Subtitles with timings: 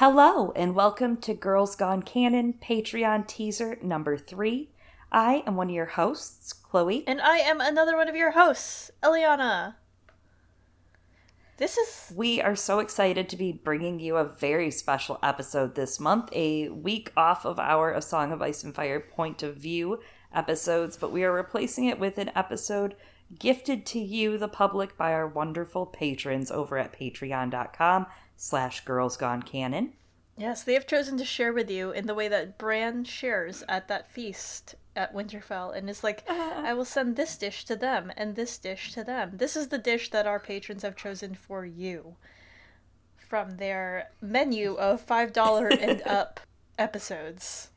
[0.00, 4.70] Hello, and welcome to Girls Gone Canon Patreon teaser number three.
[5.12, 7.04] I am one of your hosts, Chloe.
[7.06, 9.74] And I am another one of your hosts, Eliana.
[11.58, 12.14] This is.
[12.16, 16.70] We are so excited to be bringing you a very special episode this month, a
[16.70, 20.00] week off of our A Song of Ice and Fire point of view
[20.34, 22.96] episodes, but we are replacing it with an episode
[23.38, 28.06] gifted to you, the public, by our wonderful patrons over at patreon.com
[28.40, 29.92] slash girls gone canon.
[30.36, 33.86] Yes, they have chosen to share with you in the way that Bran shares at
[33.88, 38.34] that feast at Winterfell and is like, I will send this dish to them and
[38.34, 39.32] this dish to them.
[39.34, 42.16] This is the dish that our patrons have chosen for you
[43.18, 46.40] from their menu of $5 and up
[46.78, 47.68] episodes.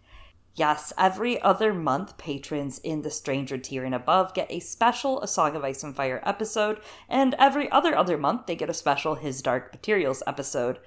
[0.55, 5.27] Yes, every other month, patrons in the Stranger tier and above get a special A
[5.27, 9.15] Song of Ice and Fire episode, and every other other month, they get a special
[9.15, 10.77] His Dark Materials episode.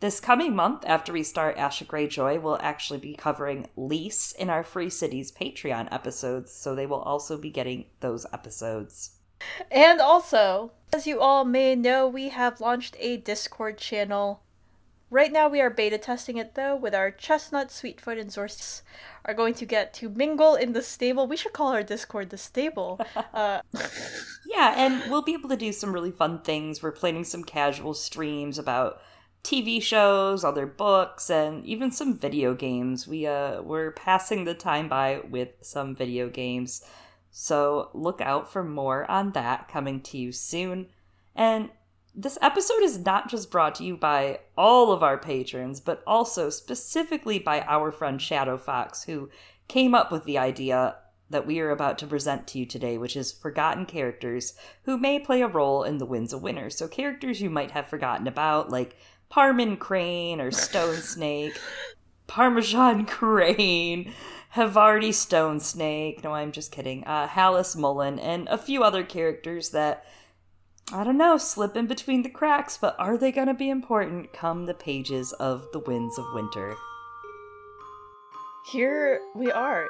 [0.00, 4.62] This coming month, after we start Asha Greyjoy, we'll actually be covering Lys in our
[4.62, 9.12] Free Cities Patreon episodes, so they will also be getting those episodes.
[9.70, 14.42] And also, as you all may know, we have launched a Discord channel.
[15.14, 18.82] Right now, we are beta testing it though, with our Chestnut, Sweetfoot, and Zorst
[19.24, 21.28] are going to get to mingle in the stable.
[21.28, 22.98] We should call our Discord the stable.
[23.32, 23.60] Uh,
[24.46, 26.82] yeah, and we'll be able to do some really fun things.
[26.82, 29.00] We're planning some casual streams about
[29.44, 33.06] TV shows, other books, and even some video games.
[33.06, 36.84] We uh we're passing the time by with some video games.
[37.30, 40.88] So look out for more on that coming to you soon.
[41.34, 41.70] And
[42.14, 46.48] this episode is not just brought to you by all of our patrons, but also
[46.48, 49.30] specifically by our friend Shadow Fox, who
[49.66, 50.96] came up with the idea
[51.30, 55.18] that we are about to present to you today, which is forgotten characters who may
[55.18, 56.70] play a role in the Winds of Winter.
[56.70, 58.96] So, characters you might have forgotten about, like
[59.30, 61.58] Parmen Crane or Stone Snake,
[62.28, 64.12] Parmesan Crane,
[64.54, 66.22] Havarti Stone Snake.
[66.22, 67.02] No, I'm just kidding.
[67.04, 70.04] Uh, Hallis Mollen, and a few other characters that
[70.92, 74.32] I don't know, slip in between the cracks, but are they going to be important
[74.32, 76.76] come the pages of The Winds of Winter?
[78.64, 79.88] here we are.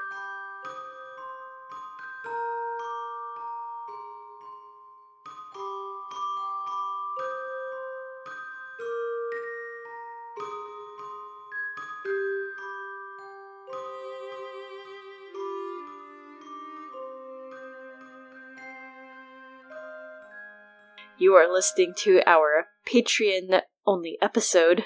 [21.25, 24.85] You are listening to our Patreon only episode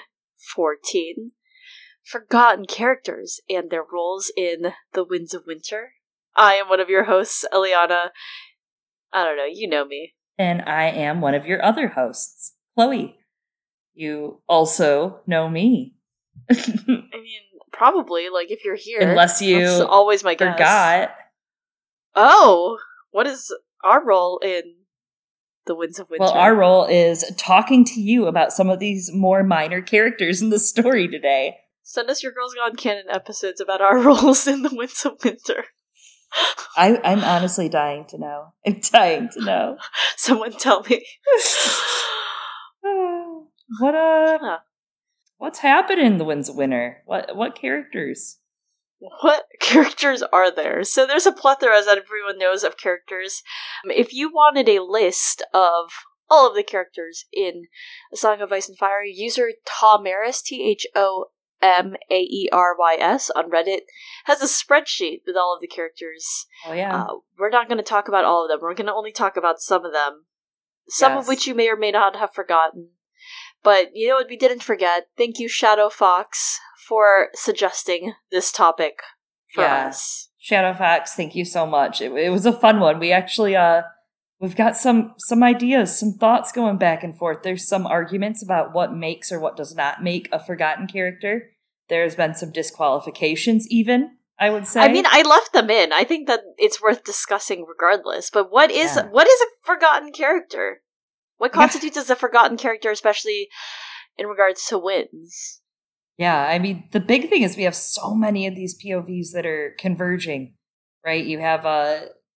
[0.55, 1.33] 14
[2.05, 5.95] Forgotten Characters and Their Roles in The Winds of Winter.
[6.37, 8.11] I am one of your hosts, Eliana.
[9.11, 10.13] I don't know, you know me.
[10.37, 13.17] And I am one of your other hosts, Chloe.
[13.93, 15.95] You also know me.
[16.49, 16.55] I
[16.87, 17.41] mean,
[17.73, 19.01] probably, like, if you're here.
[19.01, 20.53] Unless you always my guess.
[20.53, 21.09] forgot.
[22.15, 22.77] Oh,
[23.11, 24.78] what is our role in
[25.69, 26.23] The Winds of Winter?
[26.23, 30.49] Well, our role is talking to you about some of these more minor characters in
[30.49, 31.57] the story today.
[31.83, 35.65] Send us your Girls Gone Canon episodes about our roles in The Winds of Winter.
[36.75, 38.53] I, I'm honestly dying to know.
[38.65, 39.77] I'm dying to know.
[40.17, 41.05] Someone tell me.
[43.79, 44.57] what uh Huh.
[45.37, 47.03] what's happening in the Winds of Winter?
[47.05, 48.39] What what characters?
[48.99, 50.83] What characters are there?
[50.83, 53.41] So there's a plethora, as everyone knows, of characters.
[53.85, 55.91] Um, If you wanted a list of
[56.29, 57.67] all of the characters in
[58.13, 61.27] A Song of Ice and Fire, user Thomaerys, T H O
[61.61, 63.81] M A E R Y S, on Reddit,
[64.25, 66.45] has a spreadsheet with all of the characters.
[66.65, 67.03] Oh yeah.
[67.03, 68.59] Uh, we're not going to talk about all of them.
[68.61, 70.25] We're going to only talk about some of them.
[70.87, 72.89] Some of which you may or may not have forgotten.
[73.63, 75.07] But you know what we didn't forget?
[75.17, 76.59] Thank you, Shadow Fox,
[76.89, 78.99] for suggesting this topic
[79.53, 79.87] for Yeah.
[79.87, 80.29] us.
[80.39, 82.01] Shadow Fox, thank you so much.
[82.01, 82.99] It, it was a fun one.
[82.99, 83.83] We actually uh
[84.39, 87.43] we've got some some ideas, some thoughts going back and forth.
[87.43, 91.51] There's some arguments about what makes or what does not make a forgotten character.
[91.89, 94.81] There's been some disqualifications even, I would say.
[94.81, 95.91] I mean, I left them in.
[95.93, 98.29] I think that it's worth discussing regardless.
[98.29, 99.07] But what is Yeah.
[99.07, 100.81] what is a forgotten character?
[101.37, 103.47] What constitutes as a forgotten character, especially
[104.17, 105.58] in regards to wins?
[106.19, 109.45] Yeah, I mean, the big thing is we have so many of these POVs that
[109.45, 110.53] are converging,
[111.05, 111.23] right?
[111.23, 111.99] You have uh,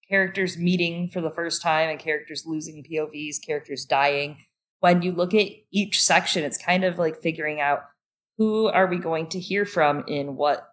[0.10, 4.40] characters meeting for the first time and characters losing POVs, characters dying.
[4.82, 7.84] When you look at each section, it's kind of like figuring out
[8.38, 10.68] who are we going to hear from in what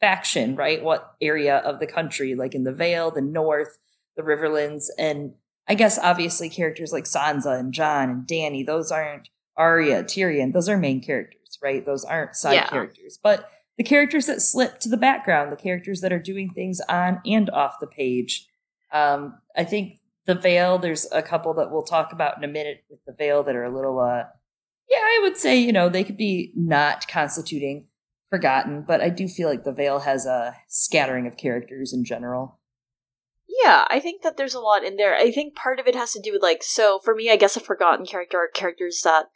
[0.00, 0.82] faction, right?
[0.82, 3.78] What area of the country, like in the Vale, the North,
[4.16, 5.34] the Riverlands, and
[5.68, 10.68] I guess obviously characters like Sansa and Jon and Dany, those aren't Arya, Tyrion, those
[10.68, 11.84] are main characters, right?
[11.84, 12.68] Those aren't side Yeah.
[12.68, 13.18] characters.
[13.22, 17.20] But the characters that slip to the background, the characters that are doing things on
[17.24, 18.48] and off the page.
[18.92, 22.84] Um, I think the Vale, there's a couple that we'll talk about in a minute
[22.90, 24.24] with the Vale that are a little, uh,
[24.90, 27.86] yeah, I would say, you know, they could be not constituting
[28.30, 32.58] forgotten, but I do feel like the Vale has a scattering of characters in general.
[33.64, 35.14] Yeah, I think that there's a lot in there.
[35.16, 37.56] I think part of it has to do with like so for me, I guess
[37.56, 39.26] a forgotten character are characters that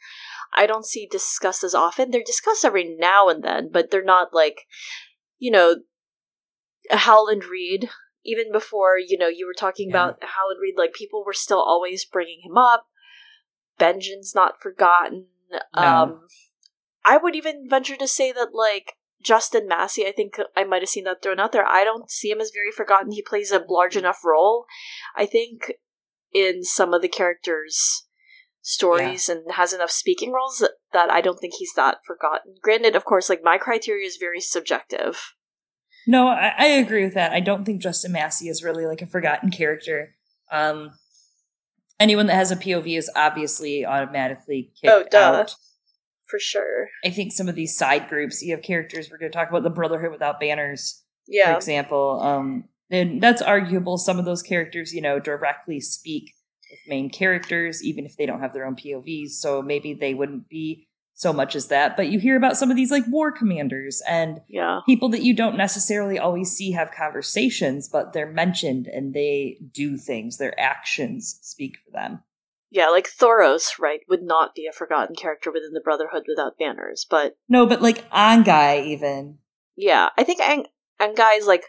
[0.55, 2.11] I don't see discussed as often.
[2.11, 4.61] They're discussed every now and then, but they're not like
[5.37, 5.77] you know
[6.89, 7.89] Howland Reed.
[8.25, 9.95] Even before you know you were talking Yeah.
[9.95, 12.85] about Howland Reed, like people were still always bringing him up.
[13.79, 15.27] Benjen's not forgotten.
[15.51, 15.81] No.
[15.81, 16.27] Um,
[17.05, 20.89] I would even venture to say that like Justin Massey, I think I might have
[20.89, 21.65] seen that thrown out there.
[21.65, 23.11] I don't see him as very forgotten.
[23.11, 24.65] He plays a large enough role,
[25.15, 25.73] I think,
[26.33, 28.05] in some of the characters'
[28.63, 32.55] stories and has enough speaking roles that, that I don't think he's that forgotten.
[32.61, 35.33] Granted, of course, like my criteria is very subjective.
[36.07, 37.33] No, I, I agree with that.
[37.33, 40.15] I don't think Justin Massey is really like a forgotten character.
[40.51, 40.91] Um,
[41.99, 45.17] anyone that has a POV is obviously automatically kicked Oh, duh.
[45.41, 45.55] out.
[46.25, 46.87] For sure.
[47.05, 49.11] I think some of these side groups, you have characters.
[49.11, 51.51] We're going to talk about the Brotherhood without banners, yeah.
[51.51, 52.21] for example.
[52.21, 53.97] Um, and that's arguable.
[53.97, 56.33] Some of those characters, you know, directly speak
[56.73, 59.31] with main characters, even if they don't have their own POVs.
[59.31, 61.95] So maybe they wouldn't be so much as that.
[61.95, 64.79] But you hear about some of these like war commanders and Yeah.
[64.85, 69.95] people that you don't necessarily always see have conversations, but they're mentioned and they do
[69.97, 70.37] things.
[70.37, 72.23] Their actions speak for them.
[72.71, 77.05] Yeah, like Thoros, right, would not be a forgotten character within the Brotherhood without banners,
[77.07, 79.37] but No, but like Anguy even.
[79.75, 80.65] yeah, I think Ang-
[80.99, 81.65] Anguy is like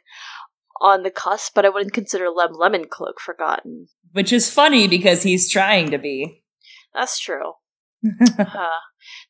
[0.84, 3.88] on the cusp, but I wouldn't consider Lem Lemon Cloak forgotten.
[4.12, 6.44] Which is funny because he's trying to be.
[6.94, 7.54] That's true.
[8.38, 8.80] Uh,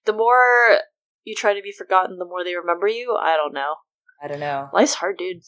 [0.04, 0.78] the more
[1.24, 3.16] you try to be forgotten, the more they remember you.
[3.20, 3.76] I don't know.
[4.22, 4.68] I don't know.
[4.72, 5.42] Life's hard, dude.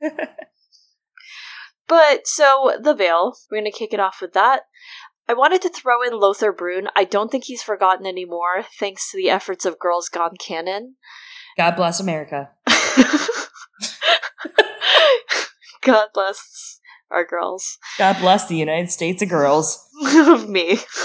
[1.92, 4.62] But so the Vale, we're gonna kick it off with that.
[5.28, 6.88] I wanted to throw in Lothor Brune.
[6.96, 10.96] I don't think he's forgotten anymore, thanks to the efforts of Girls Gone Canon.
[11.58, 12.48] God bless America.
[15.82, 16.80] God bless
[17.10, 17.78] our girls.
[17.98, 19.86] God bless the United States of girls.
[20.48, 20.78] me.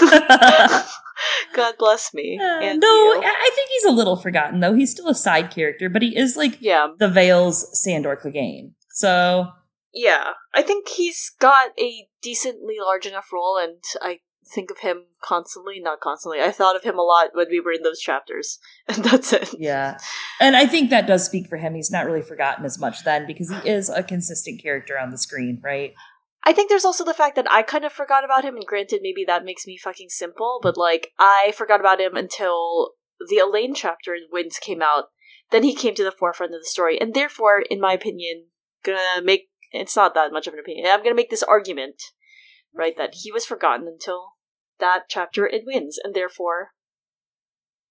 [1.54, 2.38] God bless me.
[2.40, 3.20] Uh, and no, you.
[3.24, 4.74] I I think he's a little forgotten though.
[4.74, 6.88] He's still a side character, but he is like Yeah.
[6.98, 8.72] the Vale's Sandor Clegane.
[8.90, 9.48] So
[9.92, 10.32] Yeah.
[10.54, 15.80] I think he's got a decently large enough role, and I think of him constantly.
[15.80, 16.40] Not constantly.
[16.40, 18.58] I thought of him a lot when we were in those chapters.
[18.88, 19.54] And that's it.
[19.58, 19.98] yeah,
[20.40, 21.74] and I think that does speak for him.
[21.74, 25.18] He's not really forgotten as much then because he is a consistent character on the
[25.18, 25.92] screen, right?
[26.44, 29.00] I think there's also the fact that I kind of forgot about him, and granted,
[29.02, 32.92] maybe that makes me fucking simple, but like, I forgot about him until
[33.28, 35.06] the Alayne chapter in Winds came out.
[35.50, 38.46] Then he came to the forefront of the story, and therefore, in my opinion,
[38.82, 40.86] gonna make it's not that much of an opinion.
[40.88, 42.02] I'm gonna make this argument,
[42.74, 44.37] right, that he was forgotten until
[44.80, 46.70] that chapter it wins, and therefore,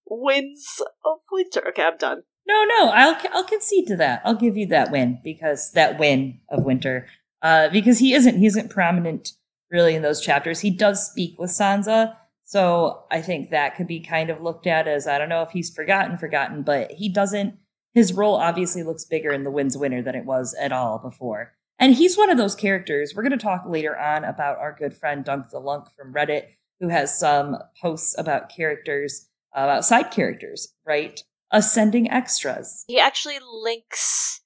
[0.05, 1.67] wins of Winter.
[1.69, 2.23] Okay, I'm done.
[2.47, 4.21] No, no, I'll I'll concede to that.
[4.23, 7.07] I'll give you that win because that win of Winter,
[7.41, 9.33] uh, because he isn't he isn't prominent
[9.69, 10.61] really in those chapters.
[10.61, 14.87] He does speak with Sansa, so I think that could be kind of looked at
[14.87, 17.55] as I don't know if he's forgotten, forgotten, but he doesn't.
[17.93, 21.53] His role obviously looks bigger in the Winds Winter than it was at all before,
[21.77, 23.13] and he's one of those characters.
[23.13, 26.45] We're going to talk later on about our good friend Dunk the Lunk from Reddit,
[26.79, 31.21] who has some posts about characters, about side characters, right?
[31.51, 32.83] Ascending extras.
[32.87, 34.41] He actually links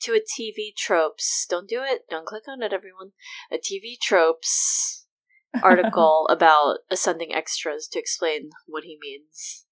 [0.00, 1.46] to a TV tropes.
[1.48, 2.02] Don't do it.
[2.10, 3.12] Don't click on it, everyone.
[3.52, 5.06] A TV tropes
[5.62, 9.64] article about ascending extras to explain what he means.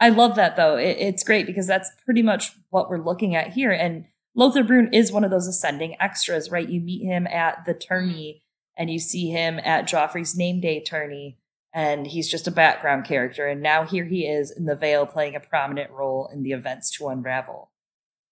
[0.00, 0.76] I love that though.
[0.76, 3.70] It, it's great because that's pretty much what we're looking at here.
[3.70, 4.06] And
[4.36, 6.68] Lothor Brune is one of those ascending extras, right?
[6.68, 8.42] You meet him at the tourney
[8.76, 11.38] and you see him at Joffrey's name day tourney,
[11.74, 13.48] and he's just a background character.
[13.48, 16.96] And now here he is in the Vale playing a prominent role in the events
[16.96, 17.72] to unravel.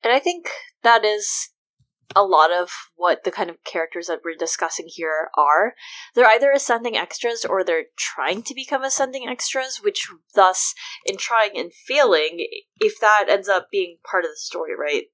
[0.05, 0.49] And I think
[0.83, 1.51] that is
[2.15, 5.75] a lot of what the kind of characters that we're discussing here are.
[6.15, 11.57] They're either ascending extras or they're trying to become ascending extras, which thus, in trying
[11.57, 12.47] and failing,
[12.81, 15.05] if that ends up being part of the story, right?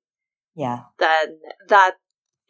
[0.55, 0.81] Yeah.
[0.99, 1.93] then that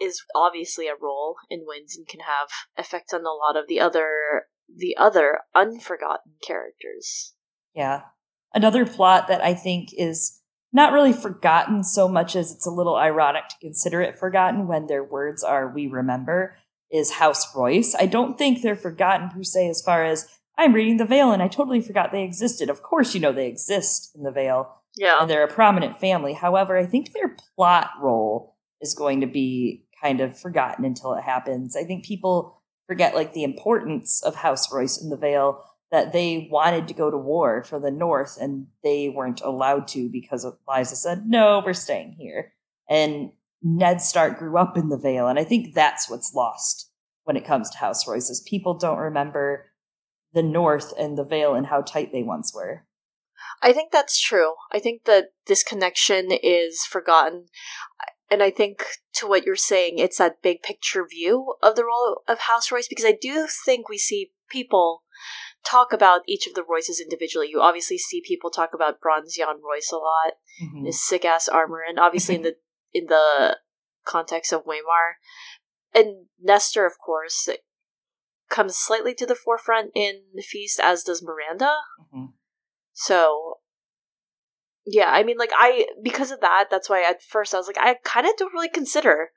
[0.00, 3.80] is obviously a role in wins and can have effects on a lot of the
[3.80, 4.46] other
[4.78, 7.34] the other unforgotten characters.
[7.74, 8.02] Yeah.
[8.54, 10.40] Another plot that I think is
[10.72, 14.86] not really forgotten so much as it's a little ironic to consider it forgotten when
[14.86, 16.56] their words are we remember
[16.90, 17.94] is House Royce.
[17.94, 21.42] I don't think they're forgotten per se as far as I'm reading the Vale and
[21.42, 22.70] I totally forgot they existed.
[22.70, 25.18] Of course you know they exist in the Vale, Yeah.
[25.20, 26.32] and they're a prominent family.
[26.32, 31.22] However, I think their plot role is going to be kind of forgotten until it
[31.22, 31.76] happens.
[31.76, 32.57] I think people
[32.88, 37.10] forget like the importance of House Royce in the Vale that they wanted to go
[37.10, 41.74] to war for the North and they weren't allowed to because Lysa said, "No, we're
[41.74, 42.54] staying here."
[42.88, 46.90] And Ned Stark grew up in the Vale, and I think that's what's lost
[47.24, 48.40] when it comes to House Royces.
[48.40, 49.66] People don't remember
[50.32, 52.86] the North and the Vale and how tight they once were.
[53.62, 54.54] I think that's true.
[54.72, 57.46] I think that this connection is forgotten.
[58.30, 62.22] And I think to what you're saying, it's that big picture view of the role
[62.28, 65.02] of House Royce because I do think we see people
[65.64, 67.48] talk about each of the Royces individually.
[67.50, 70.86] You obviously see people talk about Bronze Yohn Royce a lot, Mhm.
[70.86, 72.56] his sick ass armor, and obviously in the
[72.92, 73.58] in the
[74.04, 75.14] context of Waymar.
[75.94, 77.48] And Nestor, of course,
[78.48, 81.74] comes slightly to the forefront in the Feast, as does Myranda.
[82.14, 82.32] Mhm.
[82.92, 83.60] So
[84.90, 87.78] yeah, I mean like I because of that, that's why at first I was like
[87.78, 89.30] I kind of don't really consider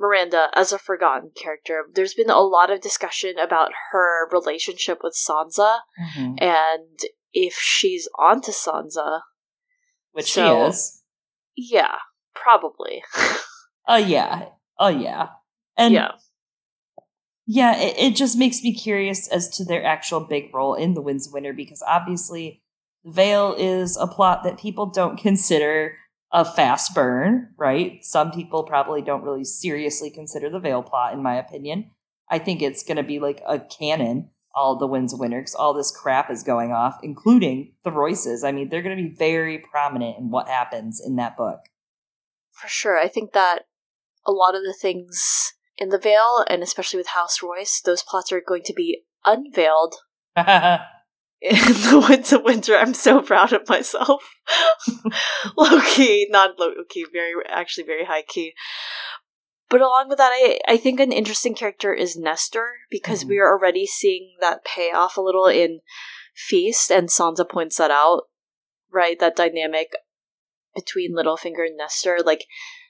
[0.00, 1.84] Myranda as a forgotten character.
[1.94, 5.78] There's been a lot of discussion about her relationship with Sansa
[6.16, 6.40] Mhm.
[6.42, 6.98] and
[7.32, 9.20] if she's onto Sansa.
[10.12, 11.02] Which So- she is.
[11.56, 11.96] Yeah,
[12.34, 13.02] probably.
[13.86, 14.46] Oh yeah.
[14.78, 15.28] Oh yeah.
[15.76, 16.12] And yeah.
[17.46, 21.02] yeah, it, it just makes me curious as to their actual big role in the
[21.02, 22.62] Winds of Winter because obviously
[23.04, 25.96] Vale is a plot that people don't consider
[26.32, 28.04] a fast burn, right?
[28.04, 31.90] Some people probably don't really seriously consider the Vale plot, in my opinion.
[32.28, 35.54] I think it's going to be like a canon, all the Winds of Winter, because
[35.54, 38.42] all this crap is going off, including the Royces.
[38.42, 41.60] I mean, they're going to be very prominent in what happens in that book.
[42.50, 42.98] For sure.
[42.98, 43.66] I think that
[44.26, 48.32] a lot of the things in the Vale, and especially with House Royce, those plots
[48.32, 49.96] are going to be unveiled
[51.44, 52.76] in the Winds of Winter.
[52.76, 54.24] I'm so proud of myself.
[55.56, 58.54] low key, not low key, very actually very high key.
[59.68, 63.28] But along with that, I, I think an interesting character is Nestor because Mhm.
[63.28, 65.80] we are already seeing that payoff a little in
[66.34, 68.22] Feast, and Sansa points that out,
[68.92, 69.18] right?
[69.20, 69.92] That dynamic
[70.74, 72.18] between Littlefinger and Nestor.
[72.24, 72.46] Like,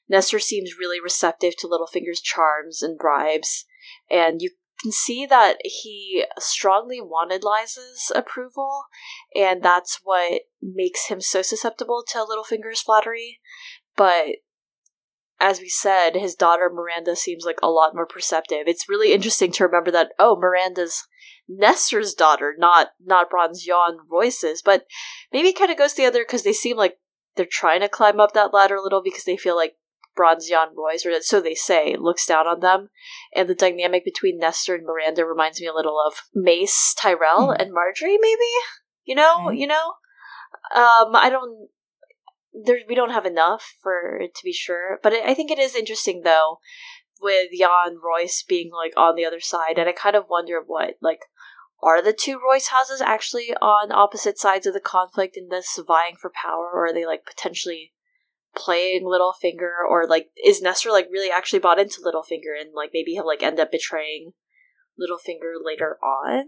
[0.08, 3.66] Nestor seems really receptive to Littlefinger's charms and bribes,
[4.11, 4.50] and you
[4.81, 8.85] can see that he strongly wanted Lysa's approval,
[9.35, 13.40] and that's what makes him so susceptible to Littlefinger's flattery.
[13.97, 14.37] But
[15.40, 18.64] as we said, his daughter Myranda seems like a lot more perceptive.
[18.66, 21.07] It's really interesting to remember that oh, Myranda's
[21.49, 24.87] Nestor's daughter, not not Bronze Yohn Royce's, but
[25.33, 26.97] maybe it kind of goes the other because they seem like
[27.37, 29.75] they're trying to climb up that ladder a little because they feel like
[30.14, 32.88] Bronze Yohn Royce, or so they say, looks down on them.
[33.35, 37.56] And the dynamic between Nestor and Myranda reminds me a little of Mace, Tyrell, Mhm.
[37.61, 38.50] and Margaery, maybe?
[39.04, 39.59] You know, Okay.
[39.59, 39.94] you know?
[40.75, 41.68] Um, I don't
[42.54, 45.59] there we don't have enough for it to be sure, but I I think it
[45.59, 46.61] is interesting though
[47.21, 50.94] with Yohn Royce being like on the other side, and I kind of wonder what
[51.00, 51.23] like
[51.83, 56.16] are the two Royce houses actually on opposite sides of the conflict in this vying
[56.16, 57.92] for power, or are they like potentially
[58.56, 63.12] playing Littlefinger, or like is Nestor like really actually bought into Littlefinger and like maybe
[63.12, 64.32] he'll like end up betraying
[65.00, 66.46] Littlefinger later on?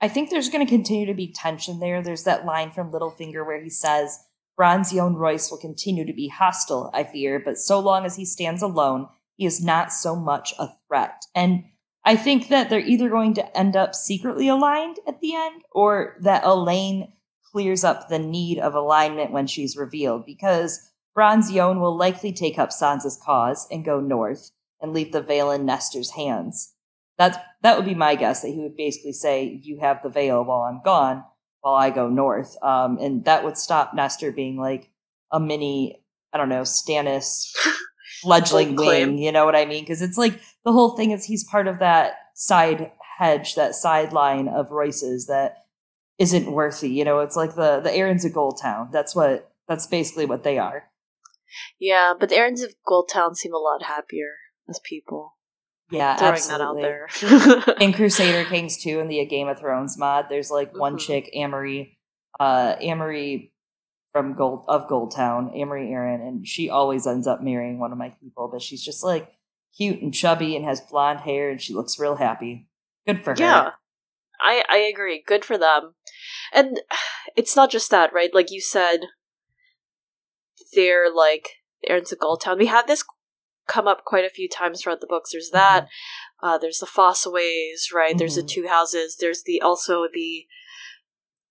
[0.00, 2.02] I think there's going to continue to be tension there.
[2.02, 4.18] There's that line from Littlefinger where he says,
[4.56, 8.24] Bronze Yohn Royce will continue to be hostile, I fear, but so long as he
[8.24, 11.22] stands alone, he is not so much a threat.
[11.34, 11.64] And
[12.04, 16.16] I think that they're either going to end up secretly aligned at the end, or
[16.20, 17.12] that Alayne
[17.52, 22.58] clears up the need of alignment when she's revealed, because Bronze Yohn will likely take
[22.58, 24.50] up Sansa's cause and go north
[24.80, 26.74] and leave the Vale in Nestor's hands.
[27.18, 30.42] That's that would be my guess that he would basically say, "You have the Vale
[30.42, 31.24] while I'm gone,
[31.60, 34.90] while I go north," um, and that would stop Nestor being like
[35.30, 36.02] a mini,
[36.32, 37.52] I don't know, Stannis
[38.22, 39.18] fledgling wing.
[39.18, 39.82] You know what I mean?
[39.82, 44.48] Because it's like the whole thing is he's part of that side hedge, that sideline
[44.48, 45.66] of Royce's that
[46.18, 46.88] isn't worthy.
[46.88, 48.90] You know, it's like the the Arryn's of Gulltown.
[48.92, 50.89] That's what that's basically what they are.
[51.78, 54.34] Yeah, but the Arryns of Gulltown seem a lot happier
[54.68, 55.36] as people.
[55.90, 56.82] Yeah, Throwing absolutely.
[56.82, 57.74] that out there.
[57.80, 61.00] in Crusader Kings 2 in the Game of Thrones mod, there's like one Mhm.
[61.00, 61.98] chick, Amory,
[62.38, 63.52] uh, Amory
[64.12, 68.10] from Gold of Gulltown, Amory Arryn, and she always ends up marrying one of my
[68.20, 69.32] people, but she's just like
[69.76, 72.68] cute and chubby and has blonde hair and she looks real happy.
[73.06, 73.36] Good for her.
[73.38, 73.70] Yeah.
[74.40, 75.22] I I agree.
[75.26, 75.94] Good for them.
[76.52, 76.80] And
[77.36, 78.32] it's not just that, right?
[78.34, 79.00] Like you said,
[80.74, 81.48] they're like
[81.88, 82.58] Arryn's of Gulltown.
[82.58, 83.04] We have this
[83.66, 85.30] come up quite a few times throughout the books.
[85.32, 85.86] There's that.
[86.42, 88.16] Uh, there's the Fossaways, right?
[88.16, 88.48] There's the Mhm.
[88.48, 89.16] two houses.
[89.16, 90.46] There's the also the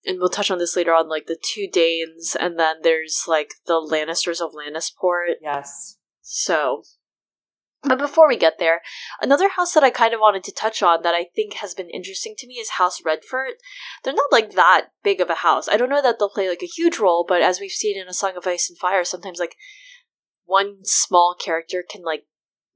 [0.06, 3.50] and we'll touch on this later on, like the two Daynes, and then there's like
[3.66, 5.34] the Lannisters of Lannisport.
[5.42, 5.98] Yes.
[6.22, 6.84] So,
[7.82, 8.82] but before we get there,
[9.22, 11.88] another house that I kind of wanted to touch on that I think has been
[11.88, 13.54] interesting to me is House Redford.
[14.04, 15.66] They're not like that big of a house.
[15.66, 18.06] I don't know that they'll play like a huge role, but as we've seen in
[18.06, 19.56] A Song of Ice and Fire, sometimes like
[20.44, 22.24] one small character can like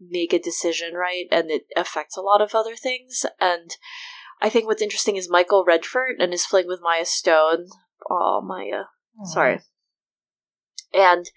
[0.00, 1.26] make a decision, right?
[1.30, 3.26] And it affects a lot of other things.
[3.38, 3.76] And
[4.40, 7.66] I think what's interesting is Michael Redford and his fling with Mya Stone.
[8.10, 8.84] Oh, Mya.
[9.20, 9.26] Aww.
[9.26, 9.60] Sorry.
[10.94, 11.30] And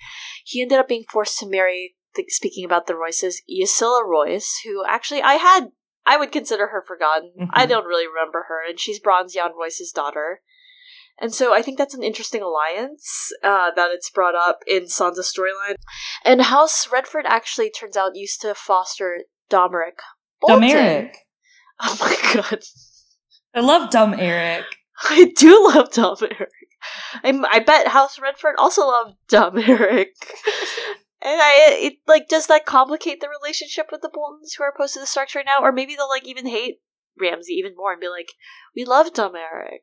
[0.46, 1.97] he ended up being forced to marry
[2.30, 5.70] speaking about the Royces, Ysilla Royce, who actually I had
[6.06, 7.32] I would consider her forgotten.
[7.40, 7.52] Mm-hmm.
[7.54, 10.42] I don't really remember her, and she's Bronze Yohn Royce's daughter.
[11.20, 15.34] And so I think that's an interesting alliance uh, that it's brought up in Sansa's
[15.36, 15.76] storyline.
[16.24, 20.00] And House Redford actually turns out used to foster Domeric.
[20.42, 20.62] Bolton.
[20.62, 21.14] Domeric.
[21.80, 22.64] Oh my god.
[23.54, 24.66] I love Dumb Eric.
[25.04, 26.50] I do love Dumb Eric.
[27.24, 30.16] I, I bet House Redford also loved Dumb Eric.
[31.22, 34.94] And I, it, like, does that complicate the relationship with the Boltons who are opposed
[34.94, 35.64] to the Starks right now?
[35.64, 36.76] Or maybe they'll, like, even hate
[37.20, 38.34] Ramsay even more and be like,
[38.76, 39.82] we love Dumb Eric.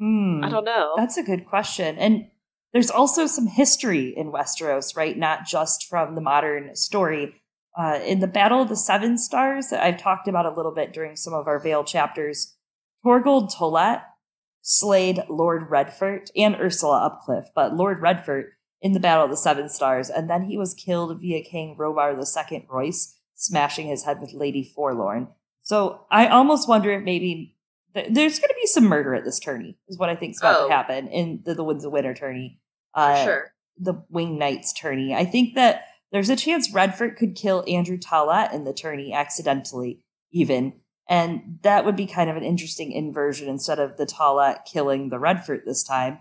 [0.00, 0.94] Mm, I don't know.
[0.96, 1.98] That's a good question.
[1.98, 2.28] And
[2.72, 5.16] there's also some history in Westeros, right?
[5.16, 7.40] Not just from the modern story.
[7.78, 10.92] Uh, in the Battle of the Seven Stars that I've talked about a little bit
[10.92, 12.56] during some of our Vale chapters,
[13.04, 14.02] Torgold Tollett
[14.62, 18.46] slayed Lord Redford and Ursula Upcliff, but Lord Redford
[18.84, 22.12] in the Battle of the Seven Stars, and then he was killed via King Robar
[22.12, 25.28] II Royce, smashing his head with Lady Forlorn.
[25.62, 27.56] So I almost wonder if maybe
[27.94, 30.38] th- there's going to be some murder at this tourney, is what I think is
[30.38, 30.68] about oh.
[30.68, 32.60] to happen in the, the Winds of Winter tourney.
[32.92, 33.52] Uh, sure.
[33.78, 35.14] The Wing Knights tourney.
[35.14, 40.02] I think that there's a chance Redford could kill Andrew Tollett in the tourney accidentally,
[40.30, 40.74] even.
[41.08, 45.18] And that would be kind of an interesting inversion instead of the Tollett killing the
[45.18, 46.18] Redford this time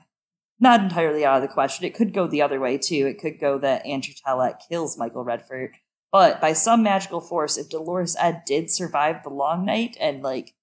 [0.64, 1.86] not entirely out of the question.
[1.86, 3.06] It could go the other way too.
[3.08, 5.76] It could go that Andrew Tollett kills Michael Redford.
[6.12, 10.54] But by some magical force, if Dolorous Edd did survive the long night and like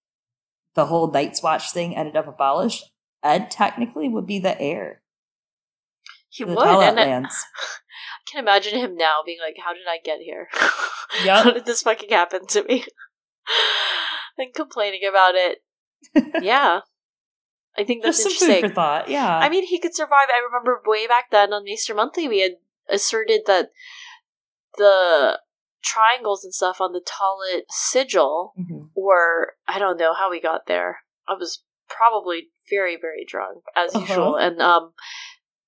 [0.74, 2.90] the whole Night's Watch thing ended up abolished,
[3.22, 5.02] Edd technically would be the heir.
[6.28, 7.34] He would, and lands.
[7.34, 10.48] I can imagine him now being like, "How did I get here?
[11.24, 11.44] Yep.
[11.44, 12.84] How did this fucking happen to me?"
[14.38, 15.58] and complaining about it.
[16.40, 16.80] yeah,
[17.78, 18.62] I think that's Just some interesting.
[18.62, 19.08] food for thought.
[19.08, 19.38] Yeah.
[19.38, 20.28] I mean, he could survive.
[20.28, 22.56] I remember way back then on Maester Monthly, we had
[22.88, 23.70] asserted that
[24.76, 25.38] the
[25.82, 28.86] triangles and stuff on the Tollett sigil mm-hmm.
[28.94, 29.54] were.
[29.68, 30.98] I don't know how we got there.
[31.28, 34.06] I was probably very, very drunk as uh-huh.
[34.06, 34.92] usual, and um,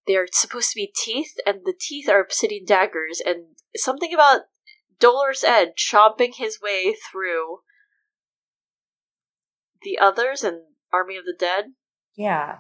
[0.06, 4.42] they're supposed to be teeth, and the teeth are obsidian daggers, and something about
[4.98, 7.58] Dolorous Edd chomping his way through
[9.82, 10.62] the others and
[10.92, 11.72] Army of the Dead
[12.16, 12.56] yeah.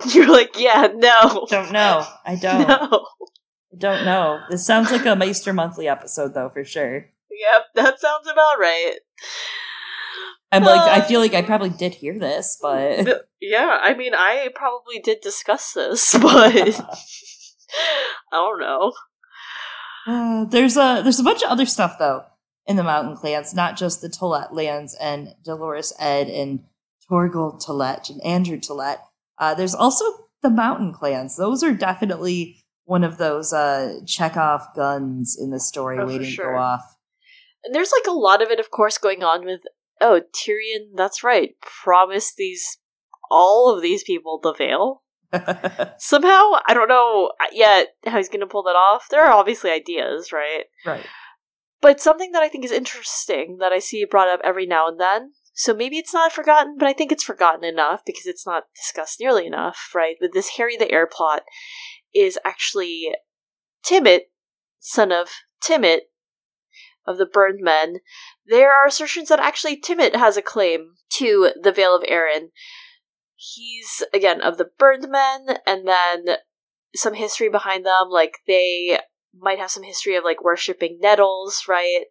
[0.12, 1.46] You're like, yeah, no.
[1.50, 2.06] Don't know.
[2.24, 2.68] I don't.
[2.68, 3.06] No.
[3.72, 4.40] I don't know.
[4.50, 7.06] This sounds like a Maester Monthly episode, though, for sure.
[7.30, 8.96] Yep, that sounds about right.
[10.50, 14.14] I'm like, uh, I feel like I probably did hear this, but yeah, I mean,
[14.14, 16.72] I probably did discuss this, but I
[18.32, 18.92] don't know.
[20.06, 22.22] Uh, there's a there's a bunch of other stuff though
[22.66, 26.60] in the Mountain Clans, not just the Tollett lands and Dolorous Edd and
[27.10, 28.98] Torgold Tollett and Andrew Tollett.
[29.38, 30.04] Uh, there's also
[30.42, 31.36] the Mountain Clans.
[31.36, 36.46] Those are definitely one of those uh, Chekhov guns in the story oh, waiting sure.
[36.46, 36.96] to go off.
[37.64, 39.60] And there's like a lot of it, of course, going on with
[40.00, 40.96] oh Tyrion.
[40.96, 41.50] That's right.
[41.60, 42.78] Promised these
[43.30, 45.02] all of these people the Vale.
[45.98, 49.08] Somehow, I don't know yet how he's going to pull that off.
[49.10, 50.64] There are obviously ideas, right?
[50.86, 51.04] Right.
[51.82, 54.98] But something that I think is interesting that I see brought up every now and
[54.98, 58.66] then so maybe it's not forgotten, but I think it's forgotten enough because it's not
[58.76, 60.14] discussed nearly enough, right?
[60.20, 61.42] But this Harry the Heir plot
[62.14, 63.12] is actually
[63.84, 64.20] Timett,
[64.78, 66.02] son of Timett
[67.04, 67.96] of the Burned Men.
[68.46, 72.50] There are assertions that actually Timett has a claim to the Vale of Arryn.
[73.34, 76.36] He's, again, of the Burned Men, and then
[76.94, 79.00] some history behind them, like they
[79.36, 82.04] might have some history of like worshipping nettles, right?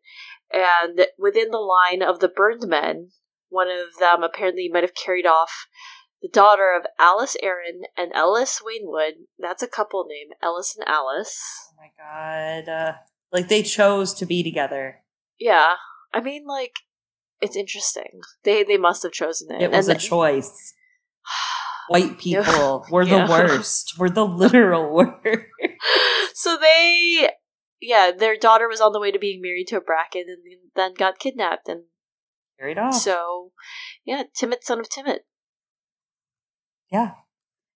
[0.51, 3.11] And within the line of the Burned Men,
[3.49, 5.67] one of them apparently might have carried off
[6.21, 9.25] the daughter of Alice Arryn and Ellis Waynwood.
[9.39, 11.39] That's a couple name, Ellis and Alice.
[11.71, 12.69] Oh my god.
[12.69, 12.93] Uh,
[13.31, 15.03] like they chose to be together.
[15.39, 15.75] Yeah.
[16.13, 16.73] I mean like
[17.41, 18.21] it's interesting.
[18.43, 19.61] They they must have chosen it.
[19.61, 20.73] It was and a choice.
[21.89, 23.29] White people were the yeah.
[23.29, 23.93] worst.
[23.97, 25.45] We're the literal worst.
[26.33, 27.29] so they
[27.79, 30.93] yeah, their daughter was on the way to being married to a Bracken and then
[30.95, 31.83] got kidnapped and
[32.59, 32.95] Carried off.
[32.95, 33.51] So,
[34.05, 35.19] yeah, Timett, son of Timett.
[36.91, 37.11] Yeah.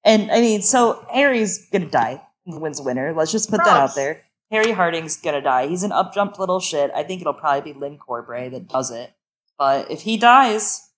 [0.04, 2.22] And I mean, so Harry's gonna die.
[2.46, 3.14] He wins winner.
[3.14, 4.24] Let's just put that out there.
[4.50, 5.68] Harry Hardyng's gonna die.
[5.68, 6.92] He's an upjumped little shit.
[6.96, 9.14] I think it'll probably be Lyn Corbray that does it.
[9.58, 10.90] But if he dies,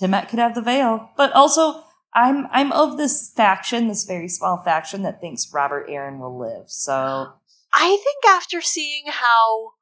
[0.00, 1.10] Timett could have the Vale.
[1.16, 6.18] But also, I'm I'm of this faction, this very small faction that thinks Robert Arryn
[6.18, 6.68] will live.
[6.68, 7.32] So
[7.72, 9.72] I think after seeing how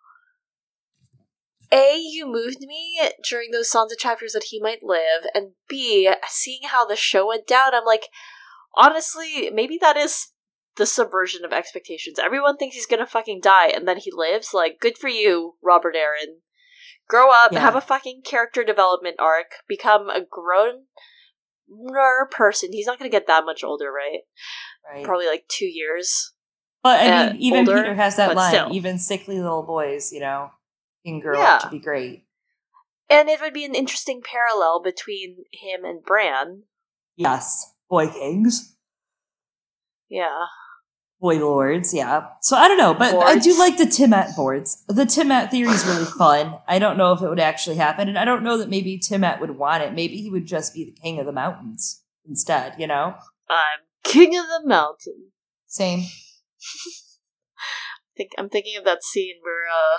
[1.72, 6.60] A, you moved me during those Sansa chapters that he might live, and B, seeing
[6.64, 8.08] how the show went down, I'm like,
[8.76, 10.28] honestly, maybe that is
[10.76, 12.18] the subversion of expectations.
[12.18, 14.52] Everyone thinks he's gonna fucking die, and then he lives.
[14.52, 16.40] Like, good for you, Robert Arryn.
[17.08, 17.60] Grow up, Yeah.
[17.60, 20.86] have a fucking character development arc, become a grown
[22.30, 22.72] person.
[22.72, 24.20] He's not gonna get that much older, right?
[24.90, 25.04] right.
[25.04, 26.32] Probably like two years.
[26.82, 28.52] But I uh, mean, even older, Petyr has that line.
[28.52, 28.68] still.
[28.72, 30.50] Even sickly little boys, you know,
[31.04, 31.58] can grow Yeah.
[31.58, 32.26] to be great.
[33.10, 36.62] And it would be an interesting parallel between him and Bran.
[37.16, 38.76] Yes, boy kings,
[40.08, 40.46] Yeah.
[41.20, 41.92] boy lords.
[41.92, 42.28] Yeah.
[42.40, 44.82] So I don't know, but I do like the Timett boards.
[44.88, 46.58] The Timett theory is really fun.
[46.66, 49.40] I don't know if it would actually happen, and I don't know that maybe Timett
[49.40, 49.92] would want it.
[49.92, 52.74] Maybe he would just be the king of the mountains instead.
[52.78, 53.14] You know,
[53.50, 55.32] I'm king of the mountain.
[55.66, 56.00] same.
[56.00, 56.06] I
[58.16, 59.98] think I'm thinking of that scene where uh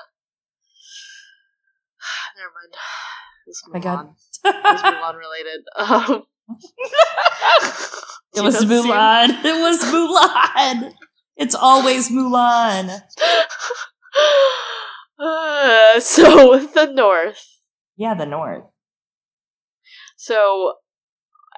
[2.38, 2.74] never mind.
[3.46, 3.84] This God.
[3.84, 4.15] Mulan.
[4.46, 5.62] It was Mulan related.
[5.78, 6.24] Um,
[8.36, 9.30] It was Mulan.
[9.43, 10.93] It was Mulan.
[11.36, 13.02] It's always Mulan.
[15.19, 17.60] Uh, so the North.
[17.96, 18.63] Yeah, the North.
[20.15, 20.76] So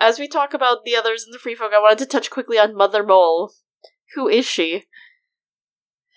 [0.02, 2.58] as we talk about the others in the Free Folk, I wanted to touch quickly
[2.58, 3.54] on Mother Mole.
[4.16, 4.84] Who is she?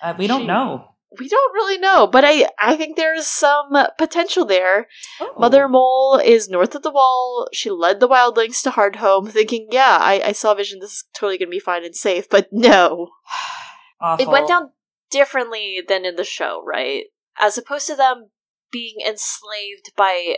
[0.03, 0.95] Uh, we don't know.
[1.19, 4.89] We don't really know, but I I think there's some potential there.
[5.21, 5.35] Oh.
[5.39, 7.49] Mother Mole is north of the wall.
[7.53, 11.39] She led the wildlings to Hardhome, thinking, yeah, I, I saw Vision, this is totally
[11.39, 13.09] gonna be fine and safe, but no.
[14.01, 14.27] Awful.
[14.27, 14.71] It went down
[15.11, 17.05] differently than in the show, right?
[17.41, 18.31] As opposed to them
[18.71, 20.37] being enslaved by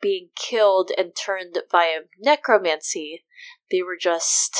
[0.00, 3.24] being killed and turned via necromancy,
[3.70, 4.56] they were just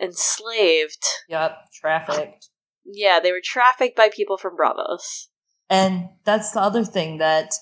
[0.00, 1.04] enslaved.
[1.28, 2.48] Yep, trafficked.
[2.84, 5.26] Yeah, they were trafficked by people from Braavos.
[5.68, 7.52] And that's the other thing that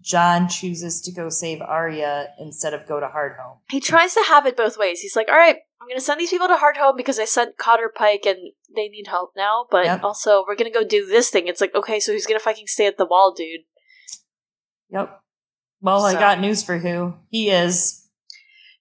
[0.00, 3.58] Jon chooses to go save Arya instead of go to Hardhome.
[3.70, 5.00] He tries to have it both ways.
[5.00, 7.58] He's like, all right, I'm going to send these people to Hardhome because I sent
[7.58, 8.38] Cotter Pike and
[8.74, 10.04] they need help now, but Yep.
[10.04, 11.48] also we're going to go do this thing.
[11.48, 13.62] It's like, okay, so who's going to fucking stay at the wall, dude?
[14.90, 15.20] Yep.
[15.82, 17.14] Well, I got news for who.
[17.28, 18.06] He is.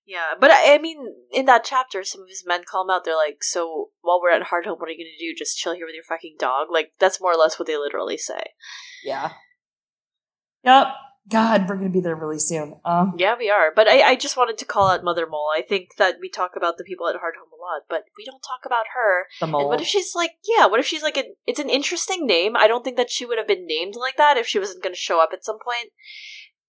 [0.10, 0.98] Yeah, but I, I mean,
[1.32, 3.06] in that chapter, some of his men call him out.
[3.06, 5.36] They're like, so while we're at Hardhome, what are you going to do?
[5.38, 6.70] Just chill here with your fucking dog?
[6.72, 8.42] Like, that's more or less what they literally say.
[9.06, 9.34] Yeah.
[10.64, 10.88] Yep.
[11.30, 12.80] God, we're gonna be there really soon.
[12.84, 13.72] Um, Yeah, we are.
[13.76, 15.50] But I, I just wanted to call out Mother Mole.
[15.56, 18.42] I think that we talk about the people at Hardhome a lot, but we don't
[18.42, 19.28] talk about her.
[19.40, 19.68] the And mole.
[19.68, 22.56] what if she's like, yeah, what if she's like, an, it's an interesting name.
[22.58, 24.96] I don't think that she would have been named like that if she wasn't going
[24.96, 25.92] to show up at some point.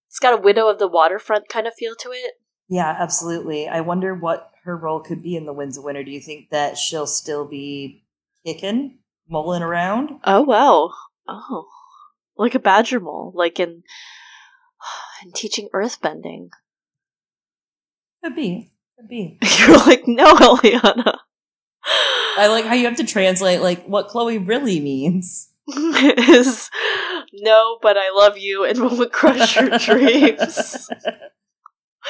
[0.08, 2.32] It's got a Widow of the Waterfront kind of feel to it.
[2.70, 3.66] Yeah, absolutely.
[3.66, 6.04] I wonder what her role could be in the Winds of Winter.
[6.04, 8.04] Do you think that she'll still be
[8.46, 10.20] kicking, mulling around?
[10.22, 10.92] Oh, wow.
[11.26, 11.66] Oh.
[12.36, 13.82] Like a badger mole, like in,
[15.24, 16.50] in teaching earthbending.
[18.22, 18.70] Could be.
[18.96, 19.40] Could be.
[19.58, 21.18] You're like, no, Eliana.
[22.38, 25.48] I like how you have to translate like what Chloe really means.
[25.68, 26.70] is
[27.32, 30.88] no, but I love you and will crush your dreams.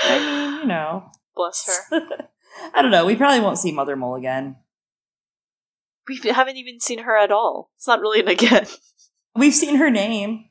[0.03, 1.11] I mean, you know.
[1.37, 2.01] Bless her.
[2.75, 3.07] I don't know.
[3.07, 4.57] We probably won't see Mother Mole again.
[6.09, 7.71] We haven't even seen her at all.
[7.77, 8.67] It's not really an again.
[9.37, 10.47] We've seen her name.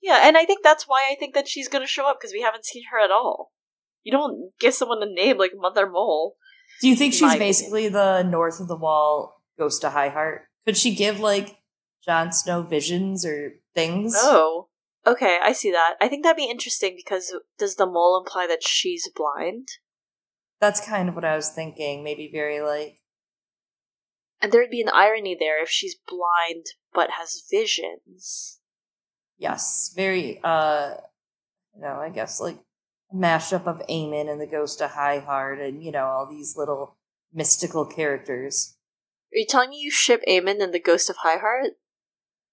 [0.00, 2.32] Yeah, and I think that's why I think that she's going to show up because
[2.32, 3.52] we haven't seen her at all.
[4.04, 6.36] You don't give someone a name like Mother Mole.
[6.80, 10.42] Do you think she's My- basically the north of the wall ghost to High Heart?
[10.64, 11.56] Could she give like
[12.04, 14.14] Jon Snow visions or things?
[14.16, 14.68] Oh,
[15.06, 15.94] okay, I see that.
[16.00, 19.68] I think that'd be interesting because does the mole imply that she's blind?
[20.60, 22.02] That's kind of what I was thinking.
[22.02, 22.98] Maybe very like
[24.40, 28.58] And there'd be an irony there if she's blind but has visions.
[29.38, 30.94] yes, very uh
[31.74, 32.58] you know, I guess like
[33.12, 36.56] a mashup of Aemon and the ghost of High Heart and you know, all these
[36.56, 36.96] little
[37.32, 38.76] mystical characters.
[39.32, 41.72] Are you telling me you ship Aemon and the Ghost of High Heart?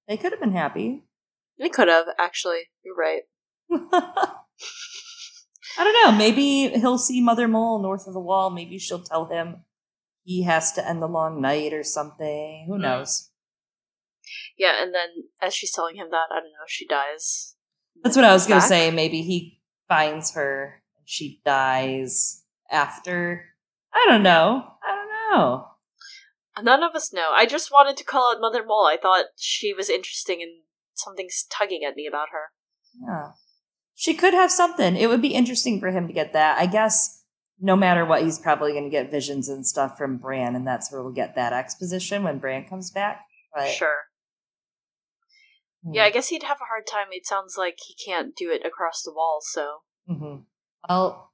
[0.08, 1.04] They could have been happy.
[1.60, 2.62] They could have, actually.
[2.84, 3.22] You're right.
[5.78, 6.18] I don't know.
[6.18, 8.50] Maybe he'll see Mother Mole north of the wall.
[8.50, 9.64] Maybe she'll tell him
[10.24, 12.66] he has to end the long night or something.
[12.68, 12.82] Who Mm.
[12.82, 13.30] knows?
[14.58, 15.10] Yeah, and then
[15.42, 17.56] as she's telling him that, I don't know, she dies.
[18.04, 18.90] That's what I was going to say.
[18.92, 23.46] Maybe he finds her and she dies after.
[23.94, 24.66] I don't know.
[24.84, 25.68] I don't know.
[26.62, 27.32] None of us know.
[27.34, 28.86] I just wanted to call out Mother Mole.
[28.86, 30.52] I thought she was interesting and
[30.96, 32.52] something's tugging at me about her.
[33.08, 33.32] Yeah.
[33.96, 34.96] She could have something.
[34.96, 36.58] It would be interesting for him to get that.
[36.60, 37.24] I guess
[37.60, 40.92] no matter what, he's probably going to get visions and stuff from Bran, and that's
[40.92, 43.22] where we'll get that exposition when Bran comes back.
[43.54, 44.06] But, Sure.
[45.84, 45.94] hmm.
[45.94, 47.08] Yeah, I guess he'd have a hard time.
[47.12, 49.78] It sounds like he can't do it across the wall, so.
[50.10, 50.42] Mm-hmm.
[50.90, 51.32] Well,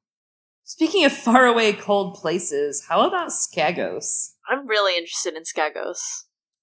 [0.64, 4.34] speaking of faraway cold places, how about Skagos?
[4.48, 6.00] I'm really interested in Skagos.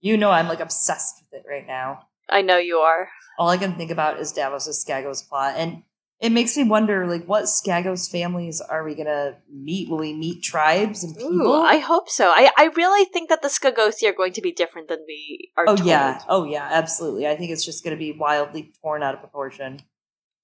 [0.00, 2.02] You know I'm like obsessed with it right now.
[2.28, 3.08] I know you are.
[3.38, 5.82] All I can think about is Davos' Skagos plot, and
[6.20, 9.90] it makes me wonder, like, what Skagos families are we gonna meet?
[9.90, 11.46] Will we meet tribes and people?
[11.46, 12.28] Ooh, I hope so.
[12.28, 15.64] I, I really think that the Skagosi are going to be different than we are
[15.68, 15.86] oh told.
[15.86, 17.26] yeah, oh yeah, absolutely.
[17.26, 19.80] I think it's just gonna be wildly torn out of proportion.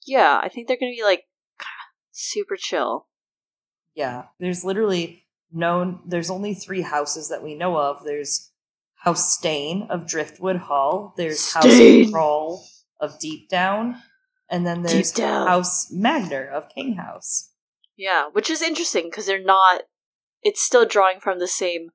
[0.05, 1.25] Yeah, I think they're going to be like
[2.11, 3.07] super chill.
[3.95, 6.01] Yeah, there's literally no.
[6.07, 8.05] There's only three houses that we know of.
[8.05, 8.51] There's
[9.03, 11.15] House Stane of Driftwood Hall.
[11.17, 12.05] There's Stane.
[12.05, 12.67] House Crowl
[13.01, 13.97] of Deep Down,
[14.49, 15.47] and then Deep there's Down.
[15.49, 17.51] House Magnar of King House.
[17.97, 19.83] Yeah, which is interesting because they're not.
[20.43, 21.91] It's still drawing from the same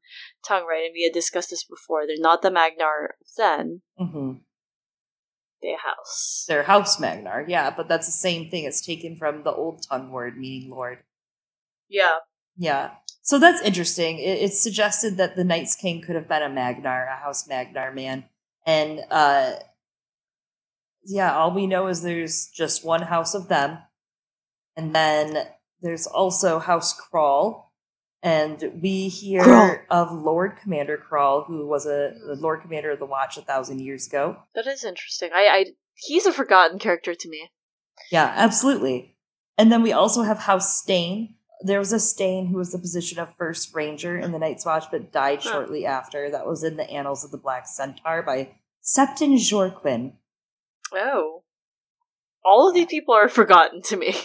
[0.46, 0.86] tongue, right?
[0.86, 2.06] And we had discussed this before.
[2.06, 3.82] They're not the Magnar then.
[3.98, 4.34] hmm
[5.62, 6.46] They're house.
[6.48, 8.65] They're House Magnar, yeah, but that's the same thing.
[8.65, 11.00] It's taken from the old tongue word meaning lord.
[11.89, 12.17] Yeah.
[12.58, 12.91] Yeah.
[13.28, 14.20] So that's interesting.
[14.20, 17.92] It, it's suggested that the Night's King could have been a Magnar, a House Magnar
[17.92, 18.24] man.
[18.66, 19.56] And uh
[21.04, 23.80] yeah, all we know is there's just one house of them.
[24.76, 25.48] And then
[25.82, 27.74] there's also House Crowl.
[28.24, 29.78] And we hear Crowl.
[29.90, 33.80] of Lord Commander Crowl, who was a the Lord Commander of the Watch a thousand
[33.80, 34.38] years ago.
[34.56, 35.32] That is interesting.
[35.34, 37.50] I, I he's a forgotten character to me.
[38.10, 39.18] Yeah, absolutely.
[39.58, 41.36] And then we also have House Stane.
[41.62, 44.86] There was a Stane who was the position of first ranger in the Night's Watch,
[44.91, 45.52] but died Huh.
[45.52, 46.30] shortly after.
[46.30, 50.13] That was in the Annals of the Black Centaur by Septon Jorquin.
[50.93, 51.43] Oh.
[52.46, 54.15] All of these people are forgotten to me.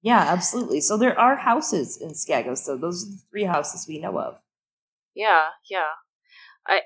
[0.00, 0.80] Yeah, absolutely.
[0.80, 2.58] So there are houses in Skagos.
[2.58, 4.40] So those are the three houses we know of.
[5.14, 5.90] Yeah, yeah.
[6.66, 6.82] I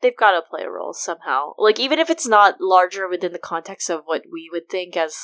[0.00, 1.52] they've got to play a role somehow.
[1.58, 5.14] Like even if it's not larger within the context of what we would think as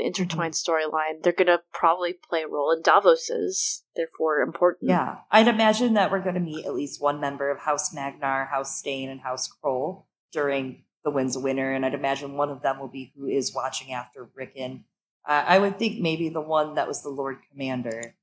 [0.00, 2.72] the intertwined storyline, they're gonna probably play a role.
[2.72, 4.88] in Davos's, therefore important.
[4.90, 8.46] Yeah, I'd imagine that we're going to meet at least one member of House Magnar,
[8.46, 12.62] House Stain, and House Crowl during the Winds of Winter, and I'd imagine one of
[12.62, 14.84] them will be who is watching after Rickon.
[15.26, 18.14] Uh, I would think maybe the one that was the Lord Commander.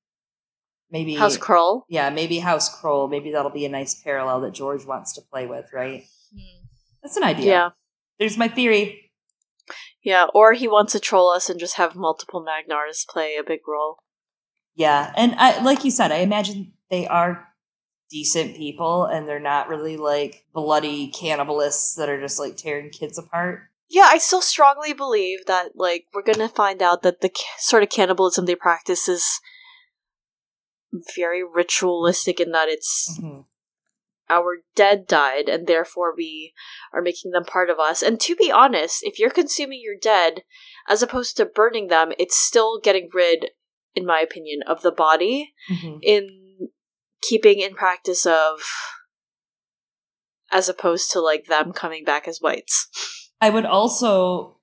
[0.90, 1.86] Maybe House Crowl.
[1.90, 3.08] Yeah, maybe House Crowl.
[3.08, 6.06] Maybe that'll be a nice parallel that George wants to play with, right?
[7.04, 7.46] That's an idea.
[7.46, 7.70] Yeah,
[8.20, 9.07] There's my theory.
[10.04, 10.28] Yeah.
[10.34, 13.98] Or he wants to troll us and just have multiple Magnars play a big role.
[14.76, 17.48] Yeah, and I, like you said, I imagine they are
[18.12, 23.18] decent people, and they're not really like bloody cannibalists that are just like tearing kids
[23.18, 23.62] apart.
[23.90, 27.84] Yeah, I still strongly believe that like we're gonna find out that the ca- sort
[27.84, 29.40] of cannibalism they practice is
[31.16, 33.46] very ritualistic in that it's Mhm.
[34.30, 36.54] Our dead died and therefore we
[36.94, 38.02] are making them part of us.
[38.02, 40.44] And to be honest, if you're consuming your dead
[40.88, 43.52] as opposed to burning them, it's still getting rid,
[43.96, 46.00] in my opinion, of the body Mhm.
[46.02, 46.70] in
[47.22, 48.62] keeping in practice of
[50.52, 52.88] as opposed to like them coming back as whites.
[53.42, 54.58] I would also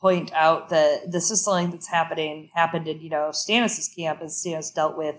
[0.00, 4.30] point out that this is something that's happening happened in you know Stannis's camp, and
[4.30, 5.16] Stannis dealt with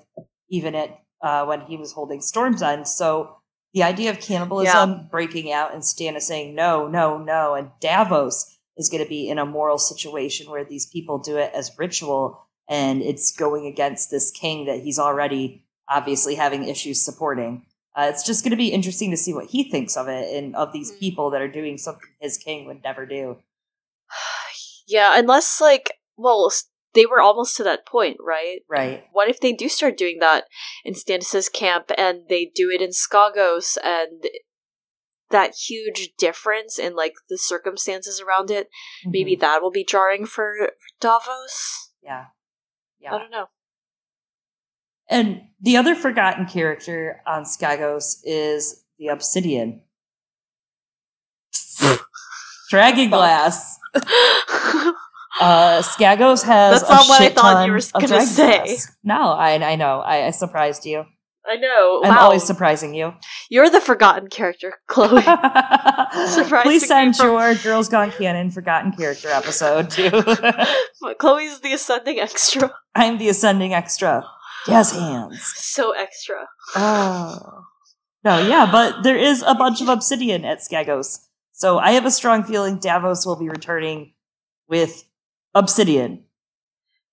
[0.50, 2.88] even at uh, when he was holding Storm's End.
[2.88, 3.41] So
[3.74, 8.90] the idea of cannibalism breaking out and Stannis saying no, no, no, and Davos is
[8.90, 13.02] going to be in a moral situation where these people do it as ritual, and
[13.02, 17.66] it's going against this king that he's already obviously having issues supporting.
[17.96, 20.56] Uh, it's just going to be interesting to see what he thinks of it and
[20.56, 21.00] of these Mm.
[21.00, 23.38] people that are doing something his king would never do.
[24.88, 26.52] yeah, unless like well,
[26.94, 28.62] they were almost to that point, right?
[28.70, 29.04] Right.
[29.12, 30.46] What if they do start doing that
[30.84, 34.24] in Stannis's camp and they do it in Skagos and
[35.30, 38.68] that huge difference in like the circumstances around it,
[39.06, 39.40] maybe Mhm.
[39.40, 41.92] that will be jarring for, for Davos.
[42.04, 42.26] Yeah.
[43.00, 43.16] Yeah.
[43.16, 43.46] I don't know.
[45.10, 49.82] And the other forgotten character on Skagos is the Obsidian.
[52.70, 53.78] Dragon Glass.
[55.40, 58.78] Uh, Skagos has That's not what I thought you were of gonna say.
[59.04, 60.00] No, I I know.
[60.00, 61.06] I, I surprised you.
[61.46, 62.02] I know.
[62.04, 62.20] I'm wow.
[62.22, 63.14] always surprising you.
[63.50, 65.22] You're the forgotten character, Chloe.
[66.64, 70.12] Please to send from- your Girls Gone Canon forgotten character episode to
[71.20, 72.74] Chloe's the ascending extra.
[72.94, 74.26] I'm the ascending extra.
[74.68, 75.42] Yes, hands.
[75.56, 76.48] So extra.
[76.76, 77.64] Oh.
[78.24, 81.26] No, yeah, but there is a bunch of obsidian at Skagos.
[81.54, 84.14] So I have a strong feeling Davos will be returning
[84.68, 85.06] with
[85.54, 86.26] obsidian.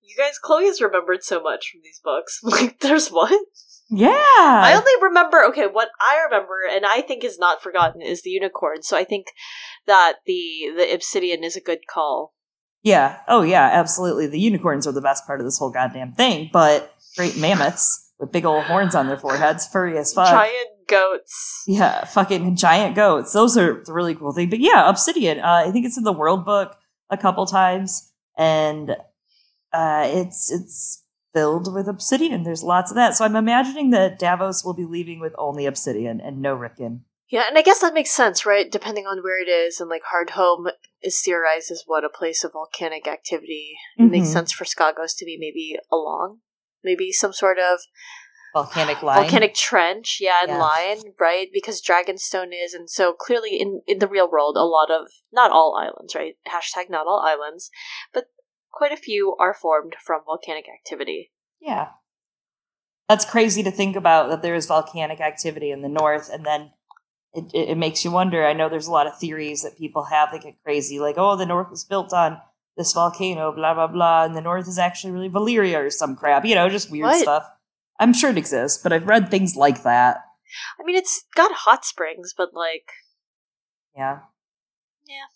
[0.02, 2.40] You guys, Chloe has remembered so much from these books.
[2.42, 3.38] Like, there's what?
[3.90, 4.10] Yeah.
[4.10, 8.30] I only remember, okay, what I remember and I think is not forgotten is the
[8.30, 8.82] unicorn.
[8.82, 9.28] So I think
[9.86, 12.34] that the the obsidian is a good call.
[12.82, 13.18] Yeah.
[13.28, 14.26] Oh, yeah, absolutely.
[14.26, 18.32] The unicorns are the best part of this whole goddamn thing, but great mammoths with
[18.32, 20.28] big old horns on their foreheads, furry as fuck.
[20.28, 21.64] Giant goats.
[21.66, 23.32] Yeah, fucking giant goats.
[23.32, 24.50] Those are the really cool thing.
[24.50, 25.38] But yeah, Obsidian.
[25.38, 26.76] Uh, I think it's in the World Book
[27.10, 28.07] a couple times,
[28.38, 28.96] and
[29.72, 32.44] uh, it's it's filled with obsidian.
[32.44, 33.14] There's lots of that.
[33.14, 37.04] So I'm imagining that Davos will be leaving with only obsidian and no Rickon.
[37.28, 38.72] Yeah, and I guess that makes sense, right?
[38.72, 40.70] Depending on where it is, and like Hardhome
[41.02, 43.74] is theorized as what a place of volcanic activity.
[43.98, 44.32] It makes Mhm.
[44.32, 46.40] sense for Skagos to be maybe along,
[46.82, 47.80] maybe some sort of
[48.54, 49.22] Volcanic line.
[49.22, 50.58] volcanic trench, yeah, and Yeah.
[50.58, 51.48] line, right?
[51.52, 55.50] Because Dragonstone is, and so clearly in in the real world, a lot of not
[55.52, 56.36] all islands, right?
[56.48, 57.70] Hashtag not all islands,
[58.12, 58.26] but
[58.72, 61.30] quite a few are formed from volcanic activity.
[61.60, 61.88] Yeah.
[63.08, 66.72] That's crazy to think about that there is volcanic activity in the north and then
[67.32, 68.46] it, it, it makes you wonder.
[68.46, 71.36] I know there's a lot of theories that people have that get crazy, like, oh,
[71.36, 72.40] the north was built on
[72.76, 76.44] this volcano, blah, blah, blah, and the north is actually really Valyria or some crap,
[76.44, 77.20] you know, just weird What?
[77.20, 77.44] stuff.
[77.98, 80.18] I'm sure it exists, but I've read things like that.
[80.80, 82.90] I mean, it's got hot springs, but like
[83.96, 84.20] Yeah.
[85.06, 85.26] Yeah.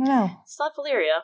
[0.00, 0.36] I don't know.
[0.42, 1.20] it's not Valyria.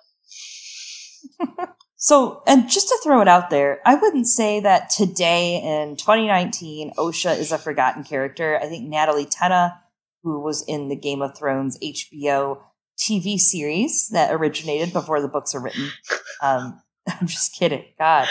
[2.03, 6.95] So, and just to throw it out there, I wouldn't say that today in 2019,
[6.97, 8.59] Osha is a forgotten character.
[8.59, 9.77] I think Natalie Tena,
[10.23, 12.63] who was in the Game of Thrones HBO
[12.99, 15.91] TV series that originated before the books were written.
[16.43, 17.85] Um, I'm just kidding.
[17.99, 18.27] God.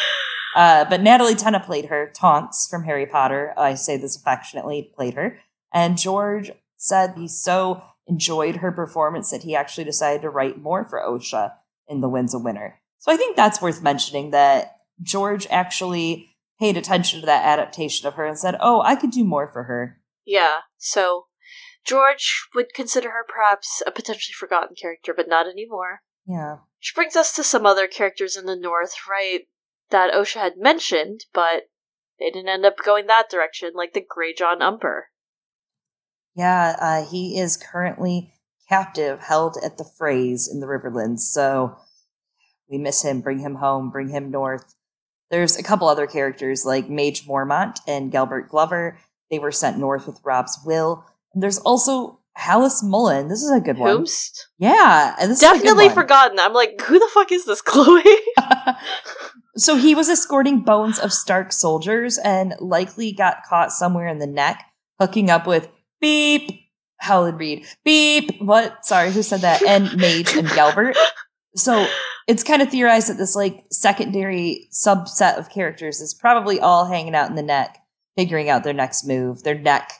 [0.55, 2.11] Uh, but Natalie Tena played her.
[2.13, 5.39] Tonks from Harry Potter, I say this affectionately, played her.
[5.73, 10.85] And George said he so enjoyed her performance that he actually decided to write more
[10.85, 11.53] for Osha
[11.87, 12.79] in The Winds of Winter.
[12.97, 18.15] So I think that's worth mentioning that George actually paid attention to that adaptation of
[18.15, 21.27] her and said, "Oh, I could do more for her." Yeah, so
[21.85, 26.01] George would consider her perhaps a potentially forgotten character, but not anymore.
[26.27, 26.57] Yeah.
[26.79, 29.47] Which brings us to some other characters in the north, right?
[29.91, 31.69] That Osha had mentioned, but
[32.19, 35.07] they didn't end up going that direction, like the Greatjon Umber.
[36.35, 38.33] Yeah, uh, he is currently
[38.67, 41.19] captive, held at the Freys in the Riverlands.
[41.19, 41.77] So
[42.69, 43.21] we miss him.
[43.21, 43.89] Bring him home.
[43.89, 44.75] Bring him north.
[45.31, 48.97] There's a couple other characters like Maege Mormont and Galbart Glover.
[49.29, 51.05] They were sent north with Robb's will.
[51.33, 53.29] And there's also Hallis Mollen.
[53.29, 53.97] This is a good one.
[53.97, 54.45] Whomst?
[54.57, 56.39] Yeah, and this is a Definitely forgotten.
[56.39, 58.01] I'm like, who the fuck is this, Chloe?
[59.61, 64.27] so he was escorting bones of Stark soldiers and likely got caught somewhere in the
[64.27, 64.63] neck,
[64.99, 65.69] hooking up with
[66.01, 66.49] beep,
[66.97, 68.85] Howland Reed, beep, what?
[68.85, 69.61] Sorry, who said that?
[69.63, 70.95] And Maege and Galbart.
[71.55, 71.87] So
[72.27, 77.15] it's kind of theorized that this like secondary subset of characters is probably all hanging
[77.15, 77.77] out in the neck,
[78.15, 79.91] figuring out their next move, their neck.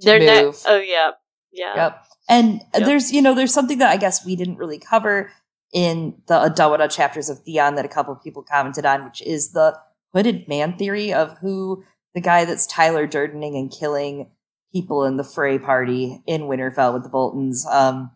[0.00, 0.54] Their neck.
[0.66, 1.12] Oh, yeah.
[1.50, 1.74] Yeah.
[1.76, 2.04] Yep.
[2.28, 2.84] And Yep.
[2.84, 5.30] there's, you know, there's something that I guess we didn't really cover
[5.72, 9.52] in the Adawada chapters of Theon that a couple of people commented on, which is
[9.52, 9.78] the
[10.12, 14.30] hooded man theory of who the guy that's Tyler Durdening and killing
[14.72, 17.66] people in the Frey party in Winterfell with the Boltons.
[17.66, 18.10] Um,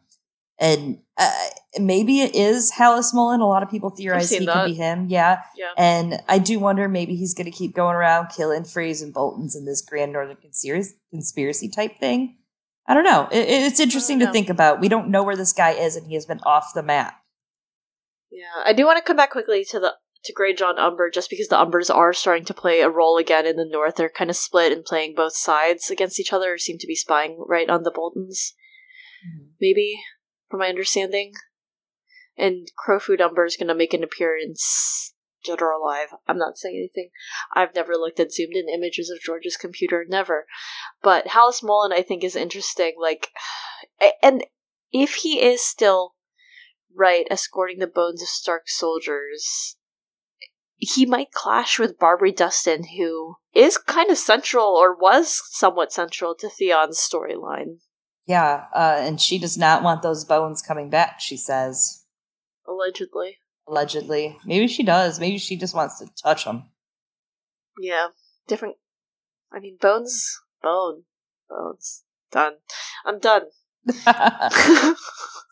[0.59, 1.31] and uh,
[1.79, 3.41] maybe it is Hallis Mollen.
[3.41, 4.53] A lot of people theorize he that.
[4.53, 5.07] could be him.
[5.09, 5.41] Yeah.
[5.57, 5.73] Yeah.
[5.77, 9.57] And I do wonder maybe he's going to keep going around killing Freys and Boltons
[9.57, 12.37] in this Grand Northern conspiracy, conspiracy type thing.
[12.87, 13.29] I don't know.
[13.31, 14.33] It, it's interesting to know.
[14.33, 14.81] think about.
[14.81, 17.22] We don't know where this guy is, and he has been off the map.
[18.33, 21.49] Yeah, I do want to come back quickly to the to Greatjon Umber, just because
[21.49, 23.97] the Umbers are starting to play a role again in the North.
[23.97, 26.95] They're kind of split and playing both sides against each other, or seem to be
[26.95, 28.55] spying right on the Boltons.
[29.27, 29.49] Mm-hmm.
[29.61, 30.01] Maybe,
[30.49, 31.33] from my understanding.
[32.37, 35.13] And Crowfood Umber is going to make an appearance,
[35.45, 36.09] dead or alive.
[36.27, 37.11] I'm not saying anything.
[37.55, 40.47] I've never looked at zoomed in images of George's computer, never.
[41.03, 42.95] But Hallis Mollen, I think, is interesting.
[42.99, 43.29] Like,
[44.23, 44.45] and
[44.93, 46.15] if he is still
[46.97, 49.77] right escorting the bones of Stark soldiers,
[50.77, 56.35] he might clash with Barbrey Dustin, who is kind of central or was somewhat central
[56.37, 57.79] to Theon's storyline.
[58.27, 61.21] Yeah, uh, and she does not want those bones coming back.
[61.21, 62.05] She says
[62.67, 63.39] Allegedly.
[63.67, 64.39] allegedly.
[64.45, 65.19] Maybe she does.
[65.19, 66.71] Maybe she just wants to touch them.
[67.81, 68.09] Yeah.
[68.47, 68.77] Different.
[69.53, 70.41] I mean, bones.
[70.63, 71.03] Bone.
[71.51, 72.05] Bones.
[72.31, 72.55] Done.
[73.05, 73.43] I'm done.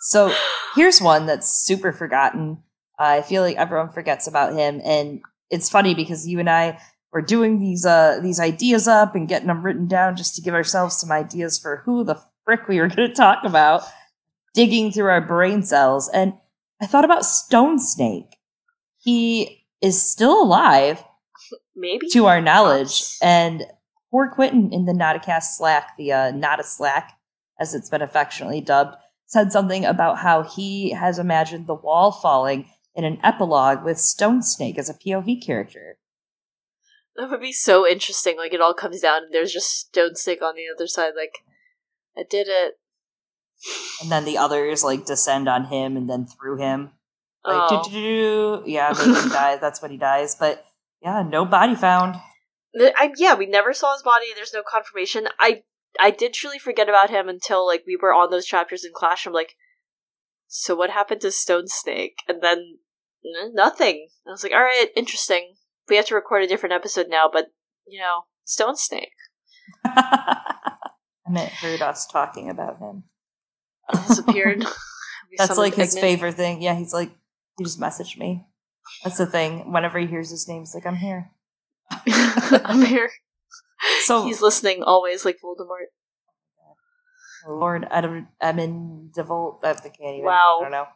[0.01, 0.33] so
[0.74, 2.62] here's one that's super forgotten.
[2.99, 5.20] I feel like everyone forgets about him, and
[5.51, 6.81] it's funny because you and I
[7.12, 10.55] we're doing these uh these ideas up and getting them written down just to give
[10.55, 13.83] ourselves some ideas for who the frick we were going to talk about,
[14.55, 16.35] digging through our brain cells, and
[16.81, 18.37] I thought about Stone Snake.
[18.99, 21.03] He is still alive,
[21.76, 23.64] maybe to our knowledge, and
[24.11, 27.16] poor Quentin in the Notacast Slack, the uh, Not a Slack,
[27.61, 28.97] as it's been affectionately dubbed,
[29.27, 34.43] said something about how he has imagined the wall falling in an epilogue with Stone
[34.43, 35.99] Snake as a POV character.
[37.17, 38.37] That would be so interesting.
[38.37, 41.13] Like it all comes down and there's just Stone Snake on the other side.
[41.17, 41.35] Like,
[42.17, 42.75] I did it.
[44.03, 46.93] And then the others like descend on him and then through him.
[47.45, 48.63] Like, Oh.
[48.67, 49.57] yeah, make him die.
[49.57, 50.35] That's when he dies.
[50.35, 50.65] But
[51.03, 52.17] yeah, no body found.
[52.75, 54.27] I, yeah, we never saw his body.
[54.35, 55.27] There's no confirmation.
[55.39, 55.63] I
[55.99, 59.26] I did truly forget about him until like we were on those chapters in Clash.
[59.26, 59.55] I'm like,
[60.47, 62.16] so what happened to Stone Snake?
[62.28, 62.78] And then
[63.53, 64.09] nothing.
[64.26, 65.55] I was like, all right, interesting.
[65.88, 67.47] We have to record a different episode now, but
[67.86, 69.12] you know, Stone Snake
[69.84, 73.05] I meant heard us talking about him.
[73.88, 74.64] Uh, disappeared.
[75.30, 76.61] We That's like his favorite thing.
[76.61, 77.12] Yeah, he's like,
[77.57, 78.49] he just messaged me.
[79.05, 79.72] That's the thing.
[79.72, 81.30] Whenever he hears his name, he's like, I'm here.
[82.64, 83.11] I'm here.
[84.05, 85.87] So, He's listening always, like Voldemort.
[87.47, 90.24] Lord Edmund, Edmund DeVolt, I can't even.
[90.24, 90.59] Wow.
[90.61, 90.87] I don't know.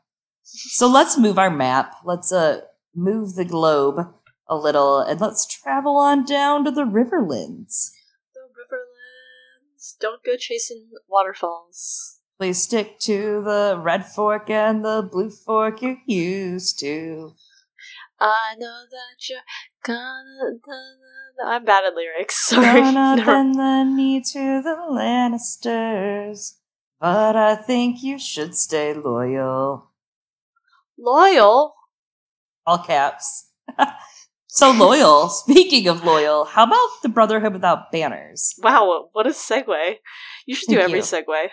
[0.42, 1.94] So let's move our map.
[2.04, 2.62] Let's uh
[2.94, 4.14] move the globe
[4.46, 7.90] a little and let's travel on down to the Riverlands.
[8.34, 9.94] The Riverlands.
[10.00, 12.20] Don't go chasing waterfalls.
[12.38, 17.34] Please stick to the red fork and the blue fork you used to.
[18.20, 19.40] I know that you're
[19.84, 20.58] gonna.
[21.44, 22.36] I'm bad at lyrics.
[22.48, 22.80] Sorry.
[22.80, 26.54] Gonna Never- bend the knee to the Lannisters,
[27.00, 29.90] but I think you should stay loyal.
[30.98, 31.74] Loyal.
[32.66, 33.50] All caps.
[34.46, 35.28] so loyal.
[35.28, 38.54] Speaking of loyal, how about the Brotherhood without banners?
[38.62, 39.96] Wow, what a segue.
[40.46, 41.02] You should do every you.
[41.02, 41.48] segue.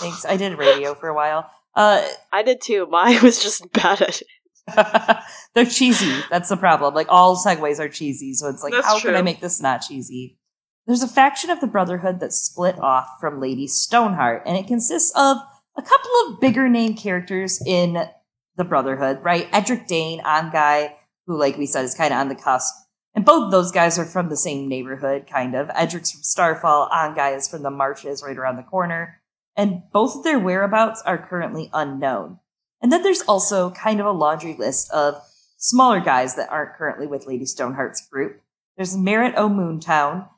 [0.00, 0.24] Thanks.
[0.24, 1.50] I did radio for a while.
[1.74, 2.86] Uh, I did too.
[2.90, 4.26] Mine was just bad at it.
[5.54, 6.22] they're cheesy.
[6.30, 6.94] That's the problem.
[6.94, 9.82] Like all segues are cheesy, so it's like, That's how can I make this not
[9.82, 10.38] cheesy?
[10.86, 15.12] There's a faction of the Brotherhood that split off from Lady Stoneheart, and it consists
[15.16, 15.38] of
[15.76, 18.08] a couple of bigger name characters in
[18.56, 19.48] the Brotherhood, right?
[19.52, 20.96] Edric Dayne, on guy
[21.26, 22.74] who, like we said, is kind of on the cusp.
[23.14, 25.68] And both those guys are from the same neighborhood, kind of.
[25.70, 29.20] Edric's from Starfall, Anguy is from the Marches right around the corner.
[29.56, 32.40] And both of their whereabouts are currently unknown.
[32.86, 35.20] And then there's also kind of a laundry list of
[35.56, 38.40] smaller guys that aren't currently with Lady Stoneheart's group.
[38.76, 40.28] There's Merrit O'Moontown,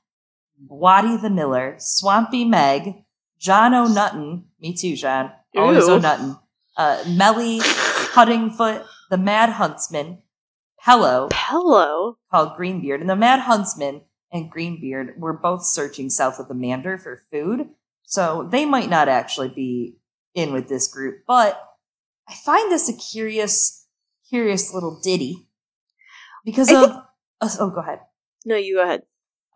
[0.67, 3.05] Watty the Miller, Swampy Meg,
[3.39, 5.93] John O'Nutton, me too, John, always Ew.
[5.93, 6.39] O'Nutton,
[6.79, 10.23] uh, Melly, Puddingfoot, the Mad Huntsman,
[10.79, 12.17] Hello, Hello.
[12.31, 14.01] called Greenbeard, and the Mad Huntsman
[14.33, 17.69] and Greenbeard were both searching south of the Mander for food,
[18.05, 19.99] so they might not actually be
[20.35, 21.25] in with this group.
[21.27, 21.63] But
[22.29, 23.87] I find this a curious,
[24.29, 25.49] curious little ditty
[26.45, 26.91] because I of.
[27.41, 28.01] uh, oh, go ahead.
[28.45, 29.03] No, you go ahead.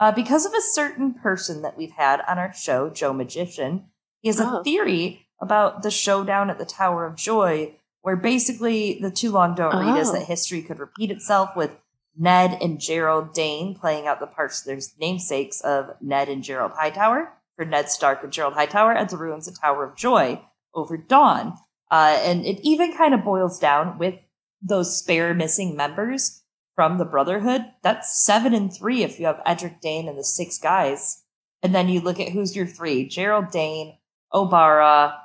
[0.00, 3.86] Uh, because of a certain person that we've had on our show, Joe Magician,
[4.20, 4.62] he has a Oh.
[4.62, 9.74] theory about the showdown at the Tower of Joy, where basically the too long don't
[9.76, 10.12] read is Oh.
[10.14, 11.70] that history could repeat itself with
[12.16, 16.74] Ned and Gerold Dayne playing out the parts of their namesakes of Ned and Gerold
[16.74, 20.42] Hightower for Ned Stark and Gerold Hightower at the ruins of Tower of Joy
[20.74, 21.58] over Dawn.
[21.92, 24.14] Uh, and it even kind of boils down with
[24.62, 26.42] those spare missing members
[26.74, 27.66] from the Brotherhood.
[27.82, 31.22] That's seven and three if you have Edric Dayne and the six guys.
[31.62, 33.98] And then you look at who's your three Gerold Dayne,
[34.32, 35.18] Obara,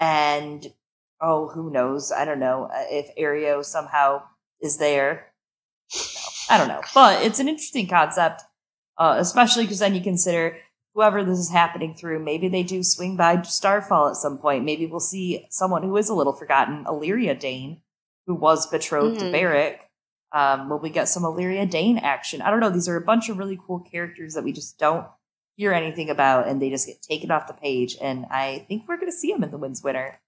[0.00, 0.72] and
[1.20, 2.10] oh, who knows?
[2.10, 4.22] I don't know uh, if Areo somehow
[4.62, 5.32] is there.
[6.48, 6.80] I don't know.
[6.94, 8.42] But it's an interesting concept,
[8.96, 10.56] uh, especially because then you consider
[10.94, 14.64] whoever this is happening through, maybe they do swing by Starfall at some point.
[14.64, 17.82] Maybe we'll see someone who is a little forgotten, Allyria Dayne,
[18.26, 19.32] who was betrothed to Mhm.
[19.32, 19.80] Beric.
[20.32, 22.40] Um, will we get some Allyria Dayne action?
[22.42, 22.70] I don't know.
[22.70, 25.06] These are a bunch of really cool characters that we just don't
[25.56, 27.96] hear anything about, and they just get taken off the page.
[28.00, 30.20] And I think we're going to see them in the Winds Winner.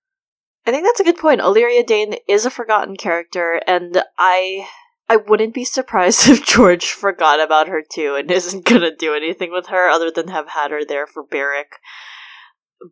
[0.65, 1.41] I think that's a good point.
[1.41, 4.69] Allyria Dayne is a forgotten character, and I
[5.09, 9.53] I wouldn't be surprised if George forgot about her too and isn't gonna do anything
[9.53, 11.77] with her other than have had her there for Beric.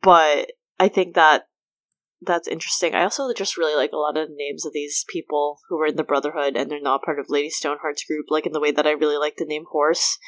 [0.02, 1.48] But I think that
[2.26, 2.94] that's interesting.
[2.94, 5.86] I also just really like a lot of the names of these people who were
[5.86, 8.70] in the Brotherhood and they're not part of Lady Stoneheart's group, like in the way
[8.70, 10.18] that I really like the name Horse.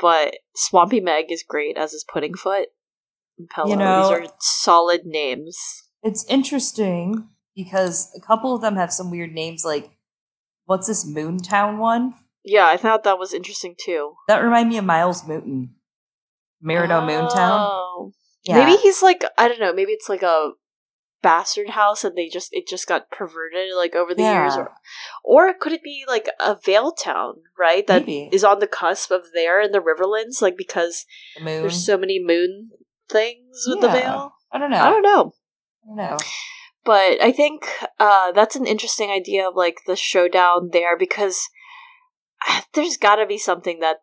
[0.00, 2.64] But Swampy Meg is great, as is Puddingfoot.
[3.50, 3.68] Pello.
[3.68, 5.56] You know- these are solid names.
[6.02, 9.92] It's interesting because a couple of them have some weird names, like
[10.64, 12.14] what's this Moontown one?
[12.44, 14.14] Yeah, I thought that was interesting too.
[14.28, 15.70] That reminded me of Myles Mooton.
[16.64, 17.06] Merido oh.
[17.06, 17.58] Moontown.
[17.60, 18.12] Oh.
[18.44, 18.56] Yeah.
[18.56, 19.72] Maybe he's like I don't know.
[19.72, 20.52] Maybe it's like a
[21.22, 24.72] bastard house, and they just it just got perverted like over the years, or
[25.24, 27.86] or could it be like a Vale town, right?
[27.86, 28.44] That is Maybe.
[28.44, 31.06] on the cusp of there in the Riverlands, like because
[31.38, 32.70] the there's so many moon
[33.08, 33.92] things with the Yeah.
[33.92, 34.34] Vale.
[34.52, 34.82] I don't know.
[34.82, 35.32] I don't know.
[35.84, 36.18] I don't know.
[36.84, 37.64] But I think
[38.00, 41.48] uh, that's an interesting idea of like the showdown there because
[42.48, 43.98] uh, there's got to be something that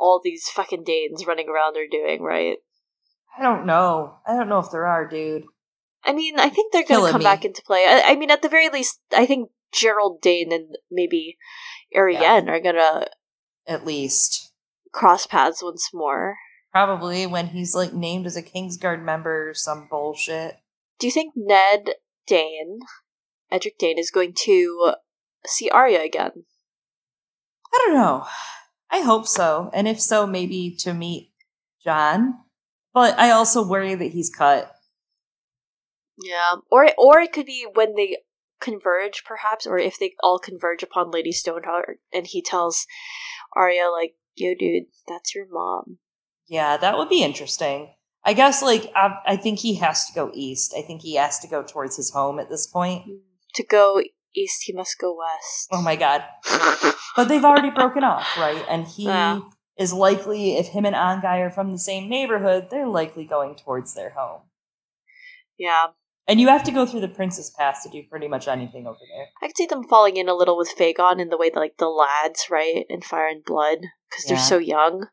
[0.00, 2.58] all these fucking Daynes running around are doing, right?
[3.36, 4.18] I don't know.
[4.26, 5.44] I don't know if there are, dude.
[6.04, 7.24] I mean, I think they're going to come me.
[7.24, 7.84] back into play.
[7.88, 11.38] I, I mean, at the very least, I think Gerold Dayne and maybe
[11.96, 13.08] Arianne are going to
[13.66, 14.52] At least.
[14.92, 16.36] cross paths once more.
[16.72, 20.56] Probably when he's like named as a Kingsguard member or some bullshit.
[20.98, 21.94] Do you think Ned
[22.26, 22.80] Dayne,
[23.50, 24.94] Edric Dayne, is going to
[25.46, 26.44] see Arya again?
[27.72, 28.26] I don't know.
[28.90, 29.70] I hope so.
[29.72, 31.32] And if so, maybe to meet
[31.82, 32.34] Jon.
[32.92, 34.70] But I also worry that he's cut.
[36.22, 38.18] Yeah, or or it could be when they
[38.60, 42.86] converge, perhaps, or if they all converge upon Lady Stoneheart, and he tells
[43.56, 45.98] Arya like, "Yo, dude, that's your mom."
[46.46, 47.94] Yeah, that would be interesting.
[48.24, 50.74] I guess, like, I, I think he has to go east.
[50.78, 53.04] I think he has to go towards his home at this point.
[53.54, 54.00] To go
[54.34, 55.68] east, he must go west.
[55.72, 56.24] Oh my god.
[57.16, 58.64] But they've already broken off, right?
[58.68, 59.40] And he Yeah.
[59.76, 63.94] is likely, if him and Anguy are from the same neighborhood, they're likely going towards
[63.94, 64.42] their home.
[65.58, 65.88] yeah,
[66.28, 68.98] And you have to go through the Prince's Pass to do pretty much anything over
[69.14, 69.26] there.
[69.42, 71.76] I could see them falling in a little with Fagon in the way that like
[71.78, 75.08] the lads, right, in Fire and Blood, because they're so young.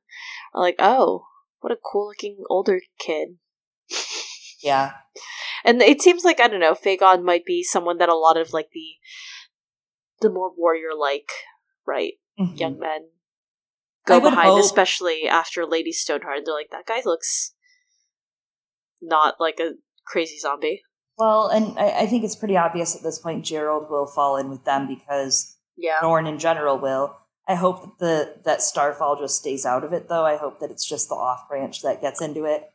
[0.54, 1.24] Are like, oh,
[1.62, 3.38] what a cool looking older kid.
[4.62, 4.92] Yeah.
[5.64, 8.52] And it seems like I don't know, Fagon might be someone that a lot of
[8.52, 8.88] like the
[10.20, 11.30] the more warrior like,
[11.88, 12.60] right, Mhm.
[12.60, 13.08] young men
[14.06, 16.42] go behind, hope- especially after Lady Stoneheart.
[16.46, 17.54] They're like, that guy looks
[19.02, 20.82] not like a crazy zombie.
[21.18, 24.50] Well, and I, I think it's pretty obvious at this point Gerold will fall in
[24.50, 26.00] with them because Yeah.
[26.02, 27.16] Norn in general will.
[27.50, 30.24] I hope that the that Starfall just stays out of it though.
[30.26, 32.70] I hope that it's just the off branch that gets into it.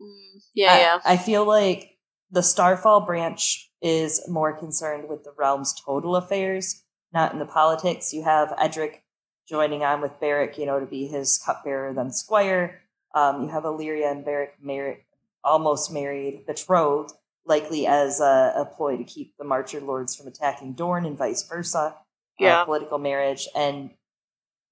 [0.00, 0.98] Mm, yeah, I, yeah.
[1.04, 1.96] I feel like
[2.30, 8.12] the Starfall branch is more concerned with the realm's total affairs, not in the politics.
[8.12, 9.02] You have Edric
[9.48, 12.82] joining on with Beric, you know, to be his cupbearer, then squire.
[13.14, 14.98] Um, you have Allyria and Beric married,
[15.42, 17.14] almost married, betrothed,
[17.46, 21.42] likely as a, a ploy to keep the Marcher lords from attacking Dorne and vice
[21.48, 21.78] versa.
[21.78, 21.92] uh,
[22.38, 22.64] Yeah.
[22.64, 23.90] political marriage, and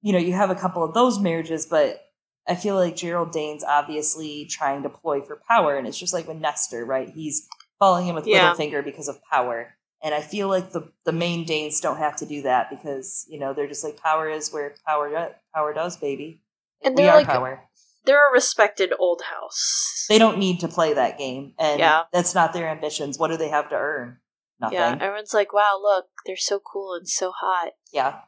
[0.02, 2.00] you know, you have a couple of those marriages, but
[2.48, 6.28] I feel like Gerold Dayne's obviously trying to ploy for power, and it's just like
[6.28, 7.08] with Nestor, right?
[7.08, 7.46] He's
[7.78, 8.52] falling in with Yeah.
[8.54, 9.74] Littlefinger because of power.
[10.02, 13.38] And I feel like the the main Daynes don't have to do that because you
[13.40, 16.42] know they're just like power is where power do- power does, baby.
[16.84, 17.62] And they're are like power.
[18.04, 20.04] they're a respected old house.
[20.08, 22.04] They don't need to play that game, and Yeah.
[22.12, 23.18] that's not their ambitions.
[23.18, 24.18] What do they have to earn?
[24.60, 24.78] Nothing.
[24.78, 27.72] yeah, everyone's like, wow, look, they're so cool and so hot.
[27.92, 28.20] yeah,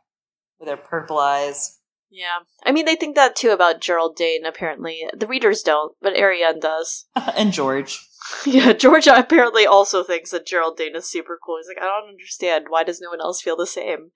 [0.59, 1.79] with their purple eyes.
[2.11, 2.39] Yeah.
[2.65, 5.05] I mean, they think that too about Gerold Dayne, apparently.
[5.17, 7.07] The readers don't, but Arianne does.
[7.37, 8.01] and George.
[8.47, 11.59] yeah, George apparently also thinks that Gerold Dayne is super cool.
[11.59, 12.67] He's like, I don't understand.
[12.69, 14.11] Why does no one else feel the same?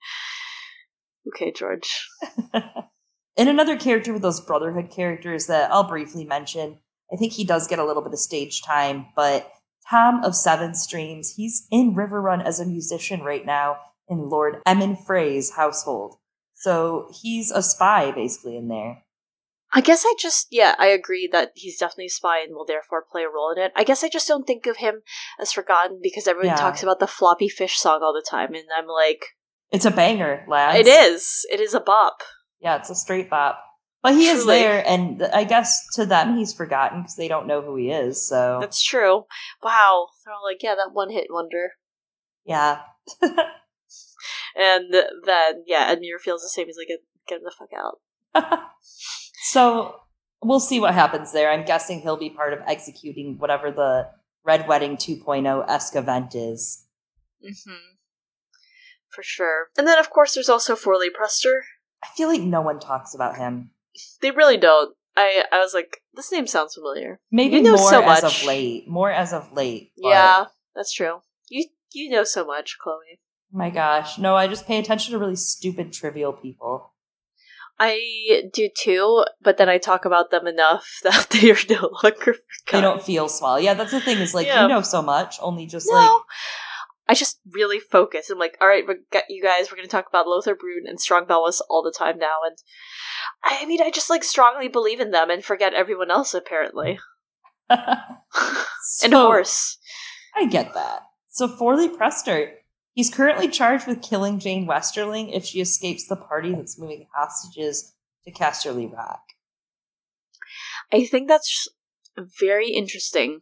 [1.27, 2.07] Okay, George.
[2.53, 6.79] and another character with those Brotherhood characters that I'll briefly mention.
[7.13, 9.51] I think he does get a little bit of stage time, but
[9.89, 13.77] Tom of Seven Streams, he's in Riverrun as a musician right now
[14.07, 16.15] in Lord Emmon Frey's household.
[16.63, 19.03] So he's a spy basically in there.
[19.75, 23.03] I guess I just, yeah, I agree that he's definitely a spy and will therefore
[23.11, 23.73] play a role in it.
[23.75, 25.01] I guess I just don't think of him
[25.41, 26.61] as forgotten because everyone Yeah.
[26.61, 29.25] talks about the floppy fish song all the time, and I'm like,
[29.71, 30.79] It's a banger, lads.
[30.79, 31.45] it is.
[31.51, 32.21] It is a bop.
[32.61, 33.59] Yeah, it's a straight bop.
[34.03, 34.59] But he is Truly.
[34.59, 38.25] there, and I guess to them he's forgotten because they don't know who he is.
[38.27, 39.25] So That's true.
[39.63, 40.07] Wow.
[40.23, 41.71] They're all like, yeah, that one hit wonder.
[42.45, 42.81] yeah,
[44.55, 44.93] And
[45.25, 46.67] then, yeah, Edmure feels the same.
[46.67, 48.69] He's like, get, get him the fuck out.
[49.51, 49.95] so
[50.41, 51.51] we'll see what happens there.
[51.51, 54.09] I'm guessing he'll be part of executing whatever the
[54.45, 56.85] Red Wedding 2.0 esque event is.
[57.43, 57.95] Mm-hmm.
[59.09, 59.67] For sure.
[59.77, 61.65] And then, of course, there's also Forley Prester.
[62.03, 63.71] I feel like no one talks about him.
[64.21, 64.95] They really don't.
[65.15, 67.19] I I was like, this name sounds familiar.
[67.31, 68.41] Maybe You know more so as much.
[68.41, 68.87] of late.
[68.87, 69.91] More as of late.
[69.95, 70.45] Yeah,
[70.75, 71.19] that's true.
[71.49, 73.19] You you know so much, Chloe.
[73.53, 74.17] My gosh.
[74.17, 76.91] No, I just pay attention to really stupid, trivial people.
[77.79, 82.35] I do too, but then I talk about them enough that they are no longer
[82.71, 83.59] They don't feel small.
[83.59, 84.63] Yeah, that's the thing, is like, Yeah.
[84.63, 86.09] you know so much, only just No, like,
[87.07, 88.29] I just really focus.
[88.29, 88.83] I'm like, all right,
[89.29, 89.69] you guys.
[89.69, 92.57] We're going to talk about Lothor Brune and Strong Belwas all the time now, and
[93.43, 96.99] I mean, I just like strongly believe in them and forget everyone else apparently.
[97.69, 99.77] and horse.
[100.35, 101.01] I get that.
[101.29, 102.53] So Forley Prester,
[102.93, 107.93] he's currently charged with killing Jeyne Westerling if she escapes the party that's moving hostages
[108.25, 109.21] to Casterly Rock.
[110.91, 111.67] I think that's
[112.39, 113.41] very interesting.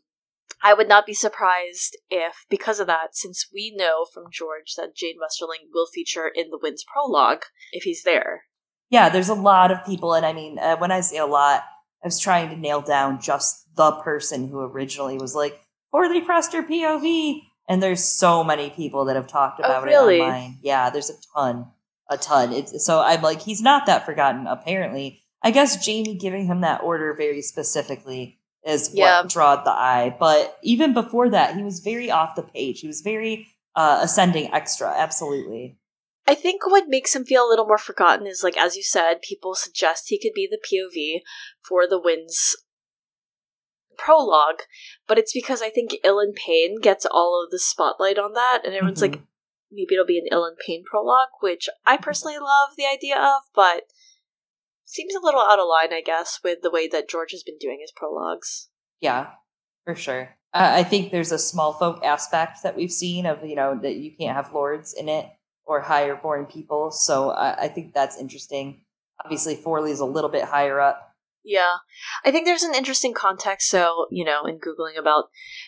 [0.63, 4.95] I would not be surprised if, because of that, since we know from George that
[4.95, 8.43] Jeyne Westerling will feature in the Winds prologue, if he's there.
[8.89, 11.63] Yeah, there's a lot of people, and I mean, uh, when I say a lot,
[12.03, 15.59] I was trying to nail down just the person who originally was like,
[15.91, 17.41] Forley Prester POV,
[17.71, 20.17] and there's so many people that have talked oh, about oh, really?
[20.17, 20.57] it online.
[20.61, 21.67] Yeah, there's a ton,
[22.09, 22.51] a ton.
[22.51, 24.45] It's so I'm like, he's not that forgotten.
[24.45, 29.21] Apparently, I guess Jaime giving him that order very specifically is yeah.
[29.21, 30.13] what drawed the eye.
[30.19, 32.81] But even before that, he was very off the page.
[32.81, 34.93] He was very uh, ascending extra.
[34.93, 35.77] Absolutely.
[36.27, 39.21] I think what makes him feel a little more forgotten is like, as you said,
[39.21, 41.21] people suggest he could be the POV
[41.65, 42.53] for the Winds
[44.03, 44.61] prologue,
[45.07, 48.73] but it's because I think Ilyn Payne gets all of the spotlight on that, and
[48.73, 49.13] everyone's mm-hmm.
[49.13, 49.23] like,
[49.71, 53.83] maybe it'll be an Ilyn Payne prologue, which I personally love the idea of, but
[54.85, 57.57] seems a little out of line, I guess, with the way that George has been
[57.59, 58.69] doing his prologues.
[58.99, 59.27] Yeah,
[59.85, 60.35] for sure.
[60.53, 63.95] Uh, I think there's a small folk aspect that we've seen of, you know, that
[63.95, 65.27] you can't have lords in it
[65.63, 66.91] or higher born people.
[66.91, 68.81] So I, I think that's interesting.
[69.23, 71.10] Obviously, Forley's a little bit higher up
[71.43, 71.77] yeah.
[72.25, 73.69] I think there's an interesting context.
[73.69, 75.25] So, you know, in Googling about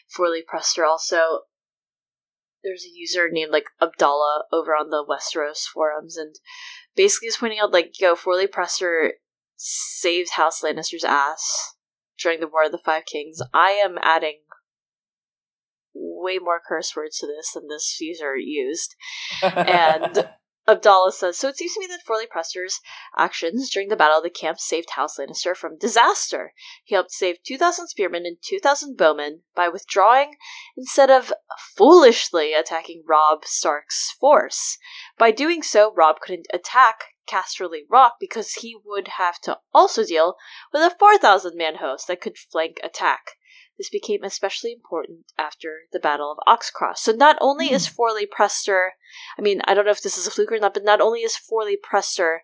[0.08, 1.42] Forley Prester, also,
[2.64, 6.36] there's a user named like Abdallah over on the Westeros forums, and
[6.96, 9.14] basically is pointing out like, yo, Forley Prester
[9.56, 11.76] saved House Lannister's ass
[12.22, 13.40] during the War of the Five Kings.
[13.54, 14.40] I am adding
[15.94, 18.96] way more curse words to this than this user used.
[19.44, 20.30] and
[20.66, 22.80] Abdallah says, So it seems to me that Forley Prester's
[23.18, 26.54] actions during the Battle of the Camp saved House Lannister from disaster.
[26.86, 30.36] He helped save 2,000 spearmen and 2,000 bowmen by withdrawing
[30.78, 31.34] instead of
[31.76, 34.78] foolishly attacking Robb Stark's force.
[35.18, 40.36] By doing so, Robb couldn't attack Casterly Rock because he would have to also deal
[40.72, 43.38] with a 4,000 man host that could flank attack.
[43.78, 47.00] This became especially important after the Battle of Oxcross.
[47.00, 47.74] So not only mm.
[47.74, 47.94] is hmm.
[47.94, 48.94] Forley Prester,
[49.38, 51.22] I mean, I don't know if this is a fluke or not, but not only
[51.22, 52.44] is Forley Prester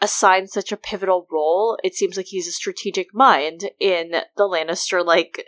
[0.00, 5.04] assigned such a pivotal role, it seems like he's a strategic mind in the Lannister
[5.04, 5.46] like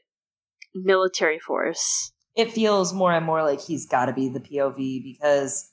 [0.75, 2.13] military force.
[2.35, 5.71] It feels more and more like he's got to be the POV because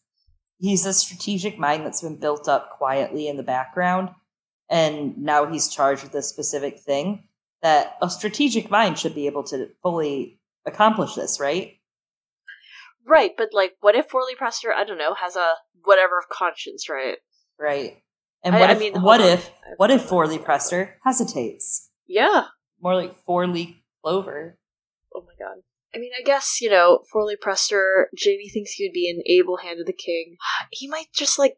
[0.57, 4.10] he's a strategic mind that's been built up quietly in the background,
[4.70, 7.28] and now he's charged with a specific thing
[7.62, 11.74] that a strategic mind should be able to fully accomplish this, right?
[13.05, 15.53] Right, but like, what if Forley Prester, I don't know, has a
[15.84, 17.18] whatever of conscience, right?
[17.60, 17.97] Right.
[18.43, 21.89] And what I, if, I mean, what if, what if Forley Prester hesitates?
[22.07, 22.45] Yeah.
[22.82, 24.57] More like Four-leaf Clover.
[25.14, 25.64] Oh my god.
[25.93, 29.57] I mean, I guess, you know, Forley Prester, Jaime thinks he would be an able
[29.57, 30.38] hand of the king.
[30.72, 31.55] He might just, like,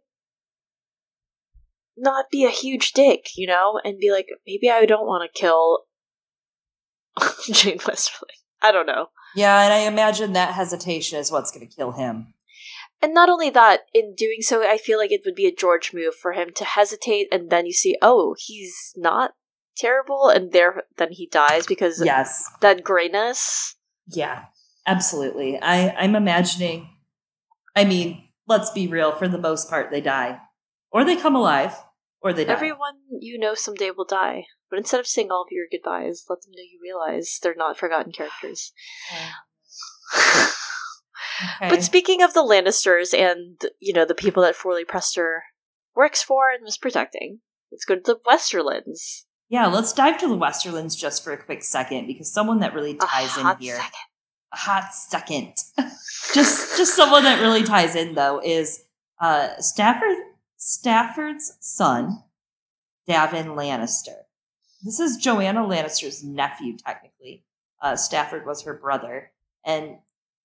[1.97, 5.39] not be a huge dick, you know, and be like, maybe I don't want to
[5.39, 5.81] kill
[7.51, 8.39] Jeyne Westerling.
[8.61, 9.07] I don't know.
[9.35, 12.33] Yeah, and I imagine that hesitation is what's going to kill him.
[13.01, 15.91] And not only that, in doing so, I feel like it would be a George
[15.93, 19.31] move for him to hesitate, and then you see, oh, he's not
[19.75, 23.75] terrible, and there then he dies because yes, that grayness.
[24.07, 24.45] Yeah,
[24.85, 25.59] absolutely.
[25.59, 26.89] I I'm imagining.
[27.75, 29.13] I mean, let's be real.
[29.13, 30.39] For the most part, they die,
[30.91, 31.75] or they come alive,
[32.21, 32.53] or they die.
[32.53, 34.45] Everyone you know someday will die.
[34.71, 37.77] But instead of saying all of your goodbyes, let them know you realize they're not
[37.77, 38.71] forgotten characters.
[40.15, 41.69] okay.
[41.69, 45.43] But speaking of the Lannisters and, you know, the people that Forley Prester
[45.93, 49.25] works for and was protecting, let's go to the Westerlands.
[49.49, 52.95] Yeah, let's dive to the Westerlands just for a quick second because someone that really
[52.95, 53.75] ties in here.
[53.75, 53.91] Second.
[54.53, 55.53] A hot second.
[56.33, 58.85] just just someone that really ties in though is
[59.19, 60.17] uh Stafford
[60.55, 62.23] Stafford's son,
[63.09, 64.20] Daven Lannister.
[64.83, 67.43] This is Joanna Lannister's nephew, technically.
[67.81, 69.31] Uh, Stafford was her brother.
[69.63, 69.97] And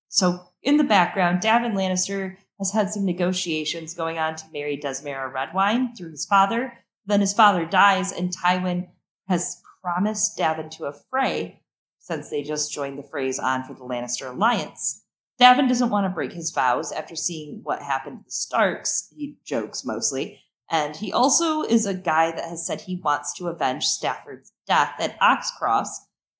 [0.09, 5.31] so in the background, Daven Lannister has had some negotiations going on to marry Desmera
[5.31, 6.73] Redwyne through his father.
[7.05, 8.89] Then his father dies, and Tywin
[9.27, 11.61] has promised Daven to a Frey
[11.99, 15.03] since they just joined the Freys on for the Lannister alliance.
[15.39, 19.11] Daven doesn't want to break his vows after seeing what happened to the Starks.
[19.15, 20.41] He jokes mostly.
[20.69, 24.95] And he also is a guy that has said he wants to avenge Stafford's death
[24.99, 25.87] at Oxcross,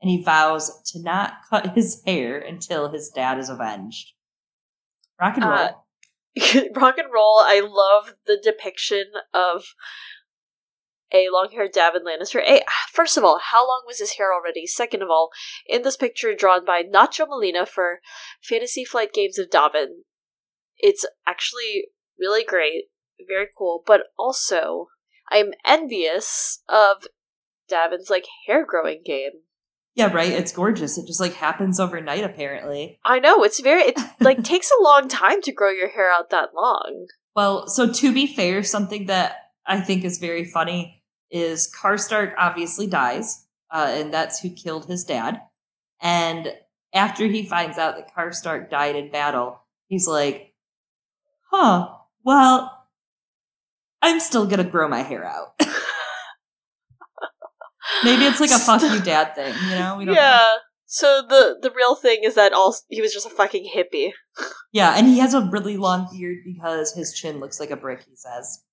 [0.02, 4.14] and he vows to not cut his hair until his dad is avenged.
[5.20, 5.54] Rock and roll.
[5.54, 7.40] Uh, rock and roll.
[7.40, 9.64] I love the depiction of
[11.14, 12.42] a long-haired Daven Lannister.
[12.46, 14.68] A, first of all, how long was his hair already?
[14.68, 15.30] Second of all,
[15.66, 18.00] in this picture drawn by Nacho Molina for
[18.44, 20.02] Fantasy Flight Games of Daven,
[20.78, 21.86] it's actually
[22.20, 22.86] really great,
[23.28, 23.84] very cool.
[23.86, 24.88] But also,
[25.32, 27.08] I'm envious of
[27.70, 29.32] Daven's like hair growing game.
[29.96, 30.32] yeah, right.
[30.32, 30.98] It's gorgeous.
[30.98, 33.00] It just like happens overnight, apparently.
[33.04, 36.30] I know it's very it like takes a long time to grow your hair out
[36.30, 37.08] that long.
[37.36, 42.88] Well, so to be fair, something that I think is very funny is Karstark obviously
[42.88, 45.42] dies, uh, and that's who killed his dad.
[46.02, 46.54] And
[46.94, 50.54] after he finds out that Karstark died in battle, he's like,
[51.52, 51.90] "Huh,
[52.24, 52.77] well,
[54.02, 55.54] I'm still gonna grow my hair out."
[58.04, 59.98] Maybe it's like a fuck you dad thing, you know?
[59.98, 60.22] We don't know.
[60.22, 60.46] yeah.
[60.86, 64.12] So the the real thing is that all he was just a fucking hippie.
[64.74, 68.04] Yeah, and he has a really long beard because his chin looks like a brick,
[68.08, 68.64] he says.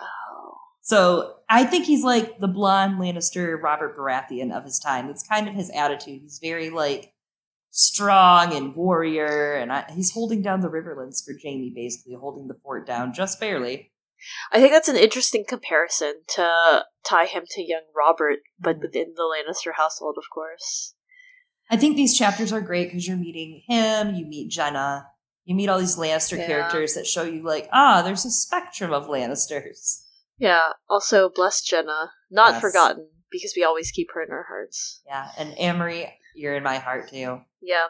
[0.00, 0.54] Oh.
[0.82, 5.06] So I think he's like the blonde Lannister Robert Baratheon of his time.
[5.08, 6.20] That's kind of his attitude.
[6.22, 7.12] He's very like
[7.70, 12.54] strong and warrior, and I, he's holding down the Riverlands for Jaime, basically holding the
[12.54, 13.90] fort down just barely.
[14.52, 19.22] I think that's an interesting comparison to tie him to young Robert, but within the
[19.22, 20.94] Lannister household, of course.
[21.70, 25.04] I think these chapters are great because you're meeting him, you meet Genna,
[25.44, 26.46] you meet all these Lannister Yeah.
[26.46, 30.02] characters that show you like, ah, there's a spectrum of Lannisters.
[30.38, 30.72] Yeah.
[30.88, 32.60] Also, bless Genna, not Yes.
[32.60, 35.02] forgotten because we always keep her in our hearts.
[35.06, 37.42] Yeah, and Amory, you're in my heart too.
[37.60, 37.88] Yeah.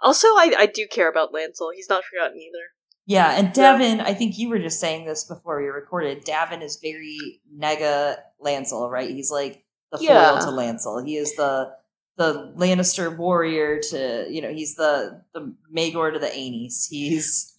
[0.00, 1.72] Also, I I do care about Lancel.
[1.74, 2.72] He's not forgotten either.
[3.06, 3.78] Yeah, and Yeah.
[3.78, 6.24] Daven, I think you were just saying this before we recorded.
[6.24, 9.10] Daven is very nega Lancel, right?
[9.10, 10.38] He's like the Yeah.
[10.38, 11.06] foil to Lancel.
[11.06, 11.76] He is the
[12.16, 16.88] the Lannister warrior to you know, he's the the Maegor to the Aenys.
[16.88, 17.58] He's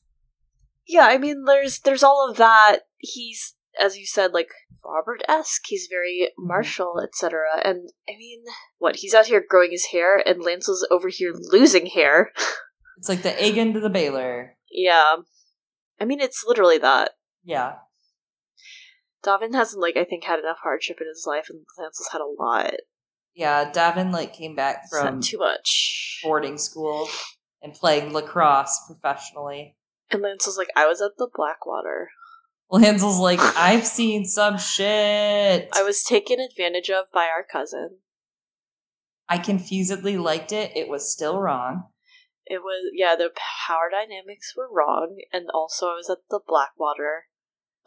[0.88, 2.82] Yeah, I mean, there's there's all of that.
[2.98, 4.50] He's, as you said, like
[4.84, 5.64] Robert esque.
[5.68, 6.48] He's very mm-hmm.
[6.48, 7.43] martial, etc.
[7.64, 8.43] And I mean,
[8.78, 8.98] what?
[8.98, 12.32] He's out here growing his hair, and Lancel's over here losing hair.
[12.98, 14.52] it's like the Aegon to the Baelor.
[14.72, 15.16] yeah,
[16.00, 17.12] I mean, it's literally that.
[17.43, 17.76] Yeah.
[19.26, 22.26] Daven hasn't, like, I think, had enough hardship in his life, and Lancel's had a
[22.26, 22.74] lot.
[23.34, 26.22] Yeah, Daven like came back from too much.
[26.24, 27.10] boarding school
[27.62, 29.76] and playing lacrosse professionally.
[30.10, 32.12] And Lancel's like, I was at the Blackwater.
[32.70, 35.68] Lancel's like, I've seen some shit.
[35.74, 37.98] I was taken advantage of by our cousin.
[39.28, 40.72] I confusedly liked it.
[40.76, 41.86] It was still wrong.
[42.48, 43.30] It was yeah, the
[43.68, 47.26] power dynamics were wrong, and also I was at the Blackwater.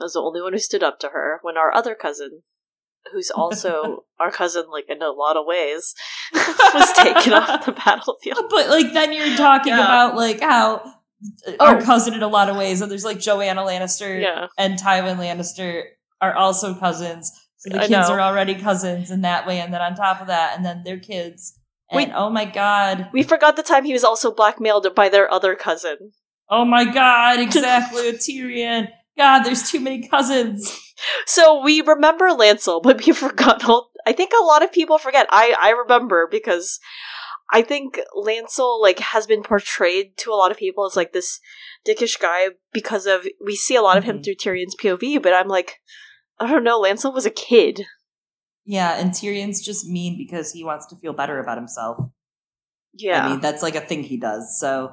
[0.01, 2.43] I was the only one who stood up to her when our other cousin,
[3.13, 5.95] who's also our cousin like in a lot of ways,
[6.35, 8.47] was taken off the battlefield.
[8.51, 9.85] But like then you're talking Yeah.
[9.85, 10.77] about like how
[11.47, 11.85] uh, our Oh.
[11.85, 14.47] cousin in a lot of ways, and there's like Joanna Lannister Yeah.
[14.57, 15.83] and Tywin Lannister
[16.21, 17.31] are also cousins.
[17.59, 18.15] So the I kids know.
[18.15, 20.99] are already cousins in that way, and then on top of that, and then their
[21.01, 21.58] kids.
[21.91, 22.11] And Wait.
[22.15, 23.09] oh my god.
[23.13, 26.13] We forgot the time he was also blackmailed by their other cousin.
[26.51, 28.89] Oh my god, exactly Tyrion.
[29.17, 30.79] God, there's too many cousins.
[31.27, 33.65] So we remember Lancel, but we forgot.
[34.07, 35.27] I think a lot of people forget.
[35.31, 36.79] I I remember because
[37.53, 41.41] I think Lancel like has been portrayed to a lot of people as like this
[41.87, 44.25] dickish guy because of we see a lot of him Mhm.
[44.25, 45.23] through Tyrion's POV.
[45.23, 45.81] But I'm like,
[46.39, 46.81] I don't know.
[46.81, 47.87] Lancel was a kid.
[48.71, 52.11] Yeah, and Tyrion's just mean because he wants to feel better about himself.
[52.93, 54.59] Yeah, I mean, that's like a thing he does.
[54.61, 54.93] So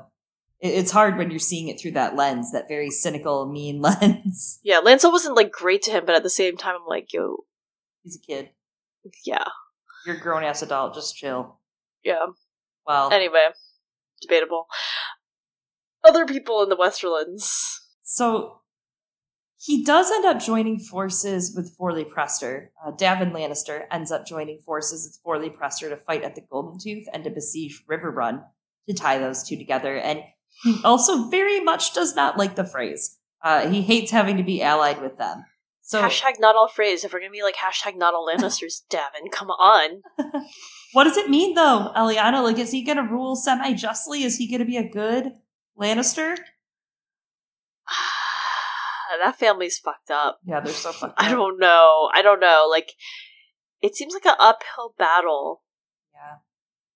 [0.61, 4.59] it's hard when you're seeing it through that lens, that very cynical, mean lens.
[4.63, 4.79] yeah.
[4.79, 7.43] Lancel wasn't like great to him, but at the same time, I'm like, yo,
[8.03, 8.51] He's a kid.
[9.25, 9.43] yeah,
[10.05, 10.93] You're a grown ass adult.
[10.95, 11.59] Just chill.
[12.03, 12.27] yeah.
[12.87, 13.47] Well, Anyway,
[14.21, 14.67] debatable.
[16.01, 17.49] Other people in the Westerlands.
[18.03, 18.61] so
[19.65, 22.71] he does end up joining forces with Forley Prester.
[22.85, 26.77] Uh, Daven Lannister ends up joining forces with Forley Prester to fight at the Golden
[26.77, 28.43] Tooth and to besiege Riverrun
[28.87, 29.97] to tie those two together.
[29.97, 30.19] And
[30.61, 33.15] he also very much does not like the Freys.
[33.43, 35.45] Uh, he hates having to be allied with them.
[35.81, 37.03] So hashtag not all Freys.
[37.03, 40.03] If we're gonna be like hashtag not all Lannisters, Daven, come on.
[40.93, 42.41] What does it mean though, Eliana?
[42.41, 44.23] Like, is he gonna rule semi justly?
[44.23, 45.33] Is he gonna be a good
[45.77, 46.37] Lannister?
[49.23, 50.39] that family's fucked up.
[50.45, 52.09] Yeah, they're so fucked I don't know.
[52.13, 52.67] I don't know.
[52.69, 52.91] Like,
[53.81, 55.63] it seems like an uphill battle.
[56.13, 56.37] Yeah.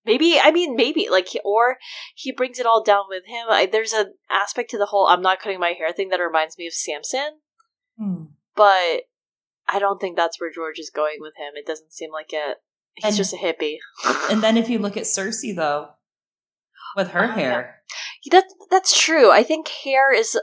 [0.05, 1.78] Maybe I mean maybe like he- or
[2.16, 3.45] he brings it all down with him.
[3.49, 6.57] I, there's an aspect to the whole I'm not cutting my hair thing that reminds
[6.57, 7.39] me of Samson,
[7.97, 8.24] Hmm.
[8.55, 9.03] but
[9.68, 11.51] I don't think that's where George is going with him.
[11.55, 12.57] It doesn't seem like it.
[12.95, 13.78] He's And- just a hippie.
[14.32, 15.89] And then if you look at Cersei though,
[16.95, 17.84] with her Oh, hair,
[18.32, 19.30] That that's true.
[19.32, 20.39] I think hair is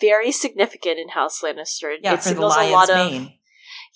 [0.00, 1.96] very significant in House Lannister.
[2.02, 3.32] Yeah, it for the lion's a lot of mane.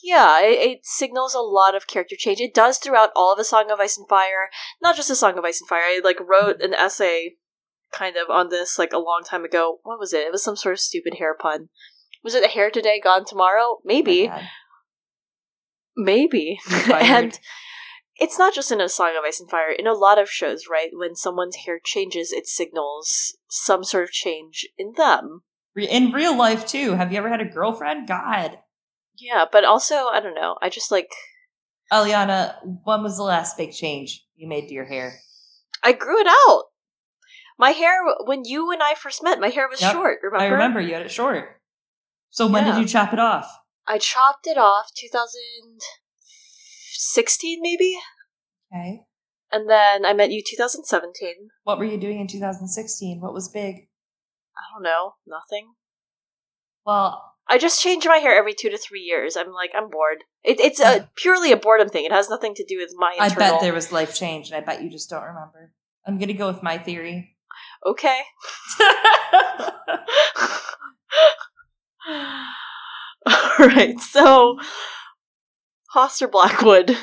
[0.03, 2.41] yeah, it, it signals a lot of character change.
[2.41, 5.39] It does throughout all of A Song of Ice and Fire, not just A Song
[5.39, 5.81] of Ice and Fire.
[5.83, 7.37] I like wrote an essay
[7.93, 9.81] kind of on this like a long time ago.
[9.83, 10.27] What was it?
[10.27, 11.69] It was some sort of stupid hair pun.
[12.25, 13.79] Was it a hair today, gone tomorrow?
[13.85, 14.41] Maybe, Oh
[15.97, 16.59] maybe.
[16.93, 17.39] And
[18.17, 19.73] it's not just in A Song of Ice and Fire.
[19.77, 20.91] In a lot of shows, right?
[20.93, 25.43] When someone's hair changes, it signals some sort of change in them.
[25.77, 26.93] In real life too.
[26.95, 28.07] Have you ever had a girlfriend?
[28.09, 28.59] God,
[29.19, 30.57] Yeah, but also I don't know.
[30.61, 31.09] I just like
[31.93, 35.15] Eliana, when was the last big change you made to your hair?
[35.83, 36.65] I grew it out.
[37.59, 40.19] My hair when you and I first met, my hair was Yep, short.
[40.23, 40.45] Remember?
[40.45, 41.61] I remember you had it short.
[42.31, 42.73] So when Yeah.
[42.75, 43.47] did you chop it off?
[43.87, 47.99] I chopped it off 2016 maybe,
[48.73, 49.05] Okay.
[49.51, 51.49] and then I met you 2017.
[51.65, 53.21] What were you doing in 2016?
[53.21, 53.89] What was big?
[54.57, 55.73] I don't know, nothing.
[56.85, 59.37] Well, I just change my hair every two to three years.
[59.37, 60.25] I'm like, I'm bored.
[60.45, 62.05] It, it's a purely a boredom thing.
[62.05, 64.61] It has nothing to do with my I bet there was life change, and I
[64.65, 65.73] bet you just don't remember.
[66.07, 67.37] I'm gonna go with my theory.
[67.85, 68.21] Okay.
[73.27, 73.99] All right.
[74.01, 74.59] So,
[75.95, 76.97] Hoster Blackwood.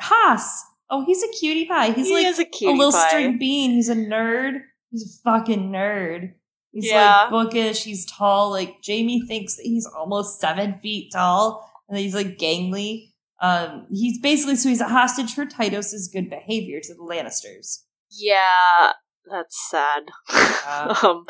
[0.00, 0.64] Haas.
[0.90, 1.92] Oh, he's a cutie pie.
[1.92, 3.08] He's he like is a a little pie.
[3.08, 3.70] string bean.
[3.72, 4.60] He's a nerd.
[4.90, 6.34] He's a fucking nerd.
[6.74, 7.22] He's Yeah.
[7.22, 7.84] like bookish.
[7.84, 8.50] He's tall.
[8.50, 13.12] Like Jaime thinks that he's almost seven feet tall, and that he's like gangly.
[13.40, 17.84] Um, he's basically so he's a hostage for Tytos's good behavior to the Lannisters.
[18.10, 18.92] Yeah,
[19.30, 20.04] that's sad.
[20.32, 20.94] Yeah.
[21.02, 21.24] um,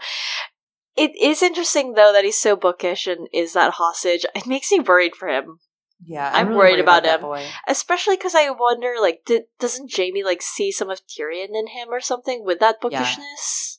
[0.97, 4.25] it is interesting though that he's so bookish and is that hostage.
[4.35, 5.59] It makes me worried for him,
[6.07, 7.23] Yeah, I'm really worried about that him.
[7.27, 7.45] boy.
[7.67, 11.89] especially because I wonder, like, did, doesn't Jaime like see some of Tyrion in him
[11.91, 13.19] or something with that bookishness?
[13.19, 13.74] Yeah,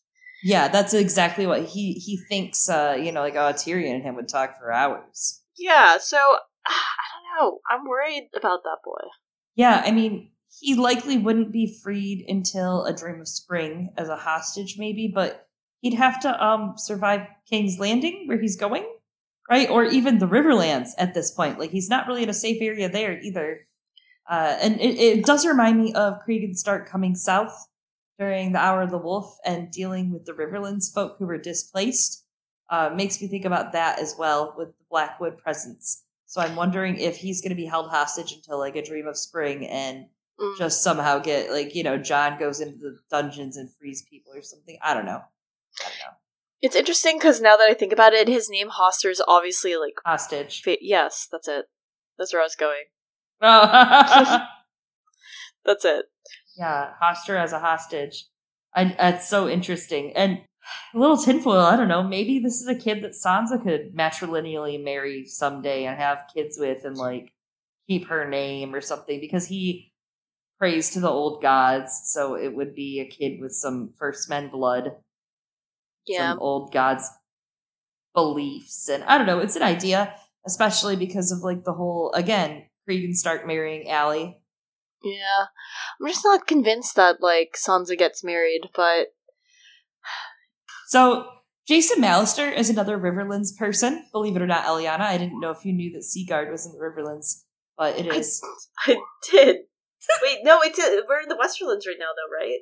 [0.67, 2.69] that's exactly what he he thinks.
[2.69, 5.41] Uh, you know, like oh, Tyrion and him would talk for hours.
[5.57, 5.97] Yeah.
[5.97, 6.17] So
[6.67, 6.71] I
[7.13, 7.59] don't know.
[7.69, 9.09] I'm worried about that boy.
[9.55, 10.29] Yeah, I mean,
[10.59, 15.47] he likely wouldn't be freed until a Dream of Spring as a hostage, maybe, but
[15.81, 18.85] he'd have to um survive King's Landing, where he's going,
[19.49, 19.67] right?
[19.67, 21.57] Or even the Riverlands at this point.
[21.57, 23.67] Like he's not really in a safe area there either.
[24.29, 27.67] Uh, and it, it does remind me of Cregan Stark coming south
[28.19, 32.23] during the Hour of the Wolf and dealing with the Riverlands folk who were displaced.
[32.69, 36.03] Uh, makes me think about that as well with the Blackwood presence.
[36.25, 39.17] So I'm wondering if he's going to be held hostage until like a Dream of
[39.17, 40.07] Spring and
[40.37, 40.57] Mm.
[40.57, 44.41] just somehow get like you know Jon goes into the dungeons and frees people or
[44.41, 44.77] something.
[44.81, 45.21] I don't know.
[45.21, 46.17] I don't know.
[46.61, 49.93] It's interesting because now that I think about it, his name Hoster is obviously like.
[50.05, 50.61] Hostage.
[50.61, 51.67] Fa- yes, that's it.
[52.17, 52.83] That's where I was going.
[53.41, 54.45] Oh.
[55.65, 56.05] That's it.
[56.57, 58.27] Yeah, Hoster as a hostage.
[58.73, 60.13] I, that's so interesting.
[60.15, 60.41] And
[60.93, 64.83] a little tinfoil, I don't know, maybe this is a kid that Sansa could matrilineally
[64.83, 67.31] marry someday and have kids with and like
[67.87, 69.91] keep her name or something because he
[70.57, 72.01] prays to the old gods.
[72.05, 74.95] So it would be a kid with some first men blood.
[76.07, 76.33] Yeah.
[76.33, 77.09] some old gods
[78.13, 80.13] beliefs and i don't know it's an idea
[80.45, 84.37] especially because of like the whole again Cregan Stark marrying Allie.
[85.05, 85.45] Yeah.
[86.01, 89.07] I'm just not convinced that, like, Sansa gets married, but.
[90.87, 91.27] So
[91.67, 94.05] Jason Mallister is another Riverlands person.
[94.11, 95.01] Believe it or not, Eliana.
[95.01, 97.43] I didn't know if you knew that Seaguard was in the Riverlands,
[97.77, 98.41] but it is.
[98.85, 98.97] I
[99.31, 99.57] did.
[100.21, 102.59] Wait, no, it's we're in the Westerlands right now, though, right?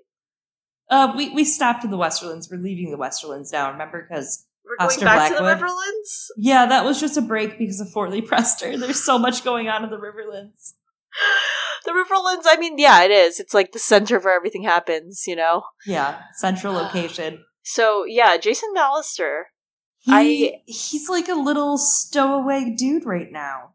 [0.89, 2.50] Uh, we we stopped in the Westerlands.
[2.50, 3.72] We're leaving the Westerlands now.
[3.72, 5.70] Remember, because We're going Hoster back to the Blackwood?
[5.70, 6.28] Riverlands?
[6.38, 8.78] yeah, that was just a break because of Forley Prester.
[8.78, 10.74] There's so much going on in the Riverlands.
[11.86, 13.39] The Riverlands, I mean, yeah, it is.
[13.39, 15.63] It's like the center of where everything happens, you know?
[15.86, 17.43] Yeah, central location.
[17.63, 19.43] So, yeah, Jason Mallister.
[19.99, 20.11] He,
[20.49, 23.73] I- he's like a little stowaway dude right now.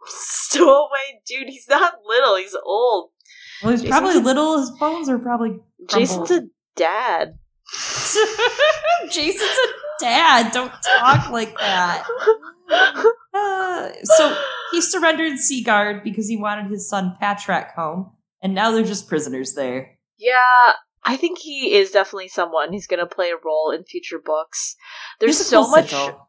[0.06, 3.10] Stowaway dude, he's not little, he's old.
[3.62, 4.58] Well, he's Jason's probably a- little.
[4.60, 5.58] His bones are probably
[5.88, 6.42] Jason's a
[6.76, 7.38] dad.
[9.10, 9.68] Jason's a
[10.00, 10.52] dad.
[10.52, 12.04] Don't talk like that.
[13.38, 14.36] Uh, so
[14.72, 18.12] he surrendered Seaguard because he wanted his son Patrek home,
[18.42, 19.98] and now they're just prisoners there.
[20.18, 20.74] yeah,
[21.04, 24.76] I think he is definitely someone who's going to play a role in future books.
[25.20, 25.90] There's so cool much.
[25.90, 26.28] sigil.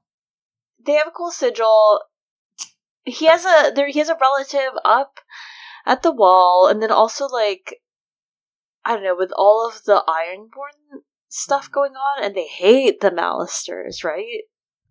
[0.86, 2.02] They have a cool sigil.
[3.04, 3.90] He has a there.
[3.90, 5.20] He has a relative up
[5.86, 7.82] at the wall, and then also like
[8.86, 13.12] I don't know with all of the Ironborn stuff going on, and they hate the
[13.12, 14.44] Mallisters, right?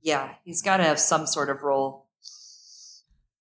[0.03, 2.08] Yeah, he's got to have some sort of role.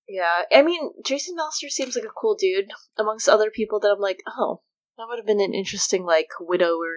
[0.08, 4.00] Yeah, I mean, Jason Mallister seems like a cool dude amongst other people that I'm
[4.00, 4.62] like, oh,
[4.96, 6.94] that would have been an interesting like widower,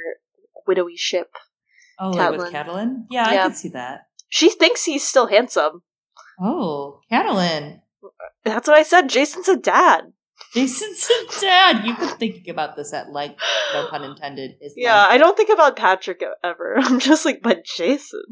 [0.67, 1.35] widowy ship
[2.01, 3.05] Oh, like with Catelyn?
[3.11, 3.39] Yeah, Yeah.
[3.41, 4.07] I can see that.
[4.27, 5.83] She thinks he's still handsome.
[6.39, 7.81] Oh, Catelyn.
[8.43, 9.07] That's what I said.
[9.09, 10.13] Jason's a dad.
[10.55, 11.85] Jason's a dad.
[11.85, 13.37] You've been thinking about this at like
[13.73, 14.55] no pun intended.
[14.61, 16.75] Is Yeah, I don't think about Patrek ever.
[16.77, 18.23] I'm just like, but Jason.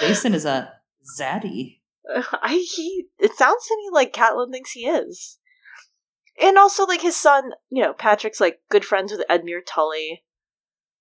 [0.00, 0.72] Jason is a
[1.20, 1.78] zaddy.
[2.42, 3.06] I he.
[3.18, 5.38] It sounds to me like Catelyn thinks he is,
[6.40, 7.52] and also like his son.
[7.70, 10.24] You know, Patrek's like good friends with Edmure Tully.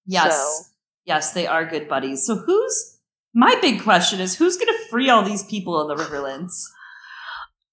[0.05, 0.35] Yes.
[0.35, 0.73] So-
[1.05, 2.25] Yes, they are good buddies.
[2.25, 2.99] So who's
[3.33, 6.51] my big question is who's gonna free all these people in the Riverlands?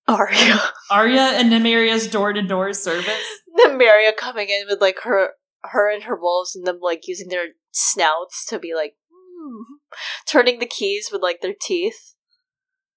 [0.06, 0.60] Arya,
[0.90, 3.40] Arya and Nymeria's door to door service?
[3.58, 5.30] Nymeria coming in with like her,
[5.64, 9.62] her and her wolves, and them like using their snouts to be like, hmm,
[10.28, 12.13] turning the keys with like their teeth.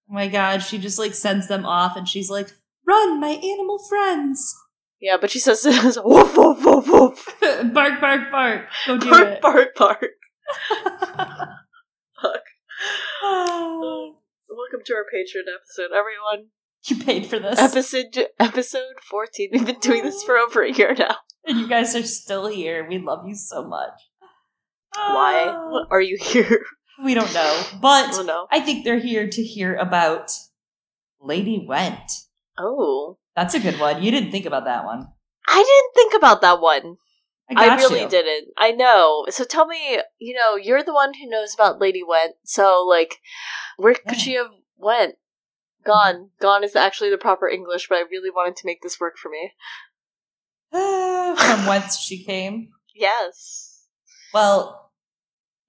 [0.10, 2.50] Oh my god, she just like sends them off and she's like,
[2.88, 4.56] Run, my animal friends.
[5.02, 7.26] Yeah, but she says this woof woof woof woof.
[7.74, 8.66] bark, bark, bark.
[8.88, 9.42] Go do Bark it.
[9.42, 10.06] bark bark.
[13.24, 14.12] Ah,
[14.50, 16.50] Welcome to our Patreon episode, everyone.
[16.86, 17.60] you paid for this.
[17.60, 19.50] Episode episode fourteen.
[19.52, 21.18] We've been doing this for over a year now.
[21.46, 22.88] and you guys are still here.
[22.88, 24.00] We love you so much.
[24.96, 25.48] Why
[25.92, 26.64] are you here?
[27.04, 27.64] We don't know.
[27.82, 28.48] But Oh.
[28.52, 30.32] I think they're here to hear about
[31.22, 32.12] Lady Whent.
[32.58, 34.02] Oh, That's a good one.
[34.02, 35.08] You didn't think about that one.
[35.48, 36.98] I didn't think about that one.
[37.56, 38.10] I, I, really you.
[38.10, 38.50] didn't.
[38.58, 39.26] I know.
[39.30, 42.36] So tell me, you know, you're the one who knows about Lady Whent.
[42.44, 43.20] So like,
[43.78, 44.10] where Yeah.
[44.10, 45.16] could she have went?
[45.86, 46.32] Gone.
[46.42, 49.30] Gone is actually the proper English, but I really wanted to make this work for
[49.30, 49.54] me.
[50.72, 52.70] From whence she came.
[52.94, 53.86] Yes.
[54.34, 54.87] Well,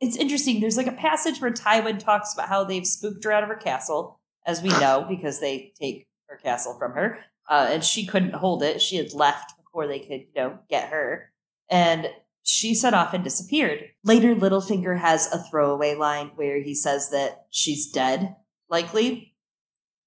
[0.01, 0.61] it's interesting.
[0.61, 3.57] There's like a passage where Tywin talks about how they've spooked her out of her
[3.57, 7.19] castle, as we know, because they take her castle from her.
[7.49, 8.83] Uh, and she couldn't hold it.
[8.83, 11.33] She had left before they could, you know, get her.
[11.71, 12.09] And
[12.43, 13.91] she set off and disappeared.
[14.05, 18.37] Later, Littlefinger has a throwaway line where he says that she's dead,
[18.69, 19.35] likely.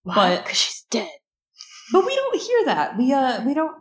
[0.03, 1.09] But- because she's dead.
[1.91, 2.97] But we don't hear that.
[2.97, 3.75] We uh we don't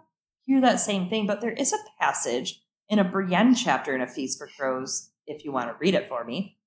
[0.45, 4.07] hear that same thing, but there is a passage in a Brienne chapter in A
[4.07, 6.59] Feast for Crows, if you want to read it for me.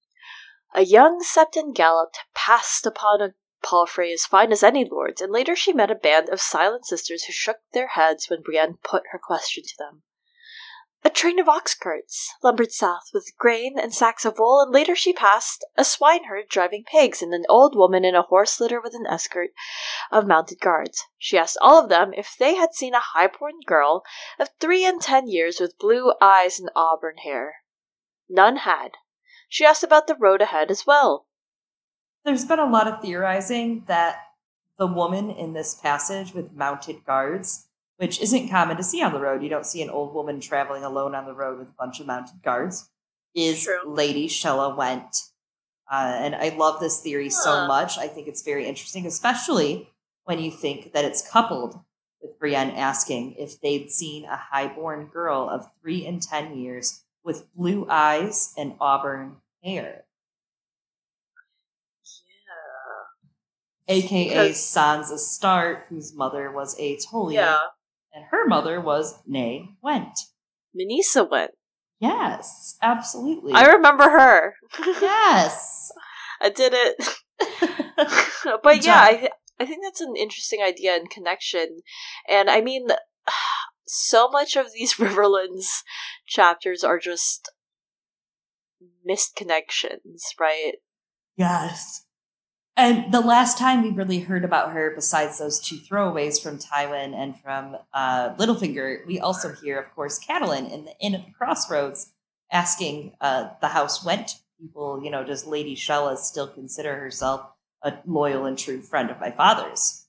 [0.75, 3.33] A young Septon galloped past upon a
[3.63, 7.25] palfrey as fine as any lord's, and later she met a band of silent sisters
[7.25, 10.03] who shook their heads when Brienne put her question to them.
[11.05, 14.95] A train of ox carts lumbered south with grain and sacks of wool, and later
[14.95, 18.93] she passed a swineherd driving pigs and an old woman in a horse litter with
[18.95, 19.49] an escort
[20.11, 21.03] of mounted guards.
[21.17, 24.03] She asked all of them if they had seen a high-born girl
[24.39, 27.55] of three and ten years with blue eyes and auburn hair.
[28.29, 28.91] None had.
[29.49, 31.27] She asked about the road ahead as well.
[32.25, 34.17] There's been a lot of theorizing that
[34.79, 37.67] the woman in this passage with mounted guards,
[37.97, 40.83] which isn't common to see on the road, you don't see an old woman traveling
[40.83, 42.89] alone on the road with a bunch of mounted guards,
[43.35, 43.79] is True.
[43.85, 45.15] Lady Shella Whent.
[45.91, 47.97] Uh, and I love this theory so much.
[47.97, 49.89] I think it's very interesting, especially
[50.23, 51.79] when you think that it's coupled
[52.21, 57.53] with Brienne asking if they'd seen a highborn girl of three and ten years with
[57.55, 60.05] blue eyes and auburn hair.
[63.87, 63.95] Yeah.
[63.95, 67.59] AKA Because- Sansa Stark, whose mother was a Tully, Yeah.
[68.13, 70.17] and her mother was Nay Whent.
[70.77, 71.51] Minisa Whent.
[71.99, 73.53] Yes, absolutely.
[73.53, 74.55] I remember her.
[75.01, 75.91] yes.
[76.41, 76.95] I did it.
[78.63, 79.01] But yeah.
[79.01, 81.81] I, th- I think that's an interesting idea and connection.
[82.27, 82.87] And I mean,
[83.93, 85.83] so much of these Riverlands
[86.25, 87.51] chapters are just
[89.05, 90.73] missed connections, right?
[91.35, 92.05] yes.
[92.75, 97.13] And the last time we really heard about her, besides those two throwaways from Tywin
[97.13, 101.31] and from uh, Littlefinger, we also hear, of course, Catelyn in the Inn at the
[101.31, 102.13] Crossroads
[102.51, 107.45] asking uh, the House Whent people, you know, does Lady Shella still consider herself
[107.83, 110.02] a loyal and true friend of my father's?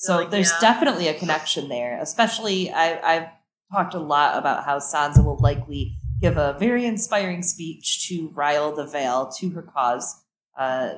[0.00, 0.60] So Like, there's yeah.
[0.60, 1.98] definitely a connection there.
[2.00, 3.28] Especially, I, I've
[3.70, 8.74] talked a lot about how Sansa will likely give a very inspiring speech to rile
[8.74, 10.24] the Vale to her cause.
[10.58, 10.94] Uh,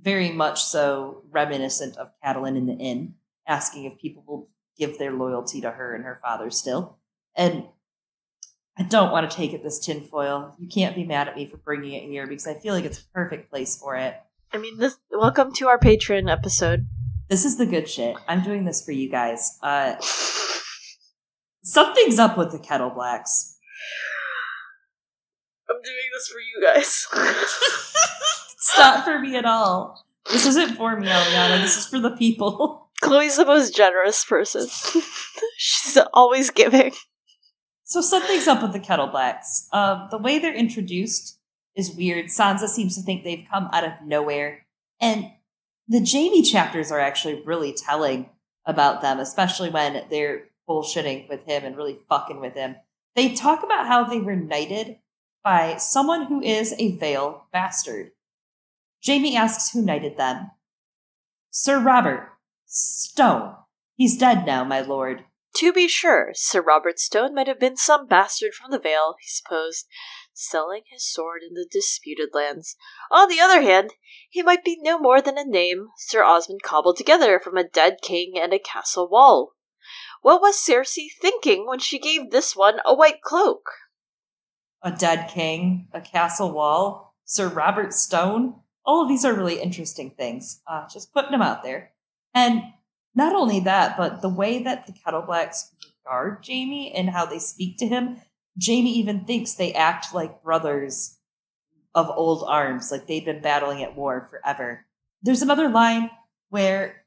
[0.00, 3.14] very much so reminiscent of Catelyn in the Inn,
[3.46, 6.98] asking if people will give their loyalty to her and her father still.
[7.36, 7.66] And
[8.76, 10.56] I don't want to take it this tinfoil.
[10.58, 12.98] You can't be mad at me for bringing it here because I feel like it's
[12.98, 14.16] a perfect place for it.
[14.52, 14.98] I mean, this.
[15.10, 16.88] Welcome to our patron episode.
[17.32, 18.14] This is the good shit.
[18.28, 19.58] I'm doing this for you guys.
[19.62, 19.94] Uh,
[21.62, 23.54] something's up with the Kettleblacks.
[25.66, 27.06] I'm doing this for you guys.
[28.52, 30.04] It's not for me at all.
[30.30, 31.62] This isn't for me, Aliana.
[31.62, 32.90] This is for the people.
[33.00, 34.68] Chloe's the most generous person.
[35.56, 36.92] She's always giving.
[37.84, 39.72] So something's up with the Kettleblacks.
[39.72, 41.38] Um, the way they're introduced
[41.74, 42.26] is weird.
[42.26, 44.66] Sansa seems to think they've come out of nowhere,
[45.00, 45.30] and
[45.92, 48.30] the Jaime chapters are actually really telling
[48.64, 52.76] about them, especially when they're bullshitting with him and really fucking with him.
[53.14, 54.96] They talk about how they were knighted
[55.44, 58.12] by someone who is a Vale bastard.
[59.04, 60.52] Jaime asks who knighted them.
[61.50, 62.30] Sir Robert
[62.64, 63.56] Stone.
[63.94, 65.24] He's dead now, my lord.
[65.56, 69.26] To be sure, Sir Robert Stone might have been some bastard from the Vale, he
[69.28, 69.86] supposed,
[70.32, 72.76] selling his sword in the disputed lands.
[73.10, 73.94] On the other hand,
[74.30, 77.98] he might be no more than a name Sir Osmund cobbled together from a dead
[78.02, 79.52] king and a castle wall.
[80.22, 83.70] What was Cersei thinking when she gave this one a white cloak?
[84.82, 88.54] A dead king, a castle wall, Sir Robert Stone.
[88.84, 90.60] All of these are really interesting things.
[90.66, 91.92] Uh, just putting them out there.
[92.34, 92.62] And
[93.14, 95.64] not only that, but the way that the Kettleblacks
[96.04, 98.18] regard Jaime and how they speak to him,
[98.60, 101.18] Jaime even thinks they act like brothers
[101.94, 104.86] of old arms, like they've been battling at war forever.
[105.22, 106.10] There's another line
[106.48, 107.04] where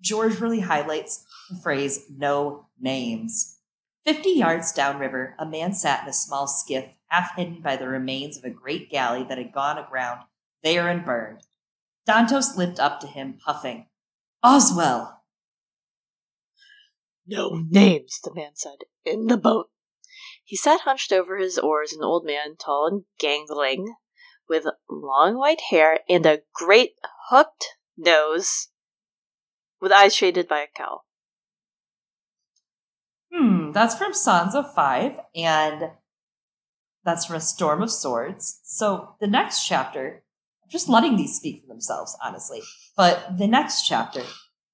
[0.00, 3.58] George really highlights the phrase no names.
[4.04, 8.38] Fifty yards downriver, a man sat in a small skiff, half hidden by the remains
[8.38, 10.20] of a great galley that had gone aground
[10.62, 11.42] there and burned.
[12.08, 13.86] Dantos limped up to him, puffing.
[14.42, 15.22] Oswell!
[17.26, 19.68] No names, the man said, in the boat.
[20.48, 23.96] He sat hunched over his oars, an old man, tall and gangling,
[24.48, 26.92] with long white hair and a great
[27.28, 28.68] hooked nose,
[29.78, 31.04] with eyes shaded by a cowl.
[33.30, 35.90] Hmm, that's from Sansa 5, and
[37.04, 38.60] that's from A Storm of Swords.
[38.64, 40.24] So the next chapter,
[40.64, 42.62] I'm just letting these speak for themselves, honestly.
[42.96, 44.22] But the next chapter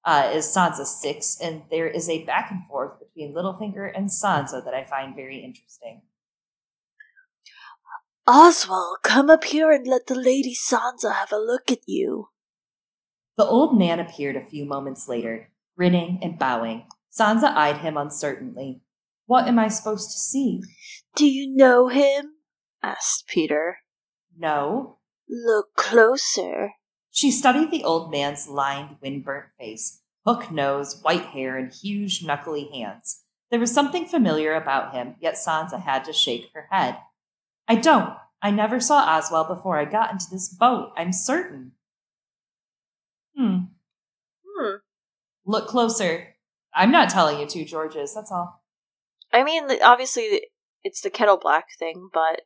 [0.05, 4.63] uh, is Sansa 6, and there is a back and forth between Littlefinger and Sansa
[4.63, 6.03] that I find very interesting.
[8.27, 12.29] Oswald, come up here and let the Lady Sansa have a look at you.
[13.37, 16.85] The old man appeared a few moments later, grinning and bowing.
[17.11, 18.81] Sansa eyed him uncertainly.
[19.25, 20.61] What am I supposed to see?
[21.15, 22.33] Do you know him?
[22.83, 23.73] asked Petyr.
[24.37, 24.99] No.
[25.27, 26.73] Look closer.
[27.15, 32.67] She studied the old man's lined, wind-burnt face, hook nose, white hair, and huge, knuckly
[32.73, 33.21] hands.
[33.49, 36.97] There was something familiar about him, yet Sansa had to shake her head.
[37.69, 38.15] I don't.
[38.41, 41.71] I never saw Oswald before I got into this boat, I'm certain.
[43.37, 43.57] Hmm.
[44.45, 44.75] Hmm.
[45.45, 46.35] Look closer.
[46.73, 48.61] I'm not telling you to, Georges, that's all.
[49.31, 50.47] I mean, obviously,
[50.83, 52.41] it's the Kettleblack thing, but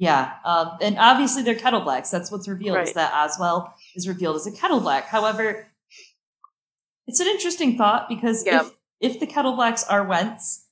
[0.00, 2.10] Yeah, um, and obviously they're Kettleblacks.
[2.10, 5.02] That's what's revealed is that Oswell is revealed as a Kettleblack.
[5.02, 5.68] However,
[7.06, 8.62] it's an interesting thought because Yeah.
[8.62, 8.70] if
[9.00, 10.68] if the Kettleblacks are Whents,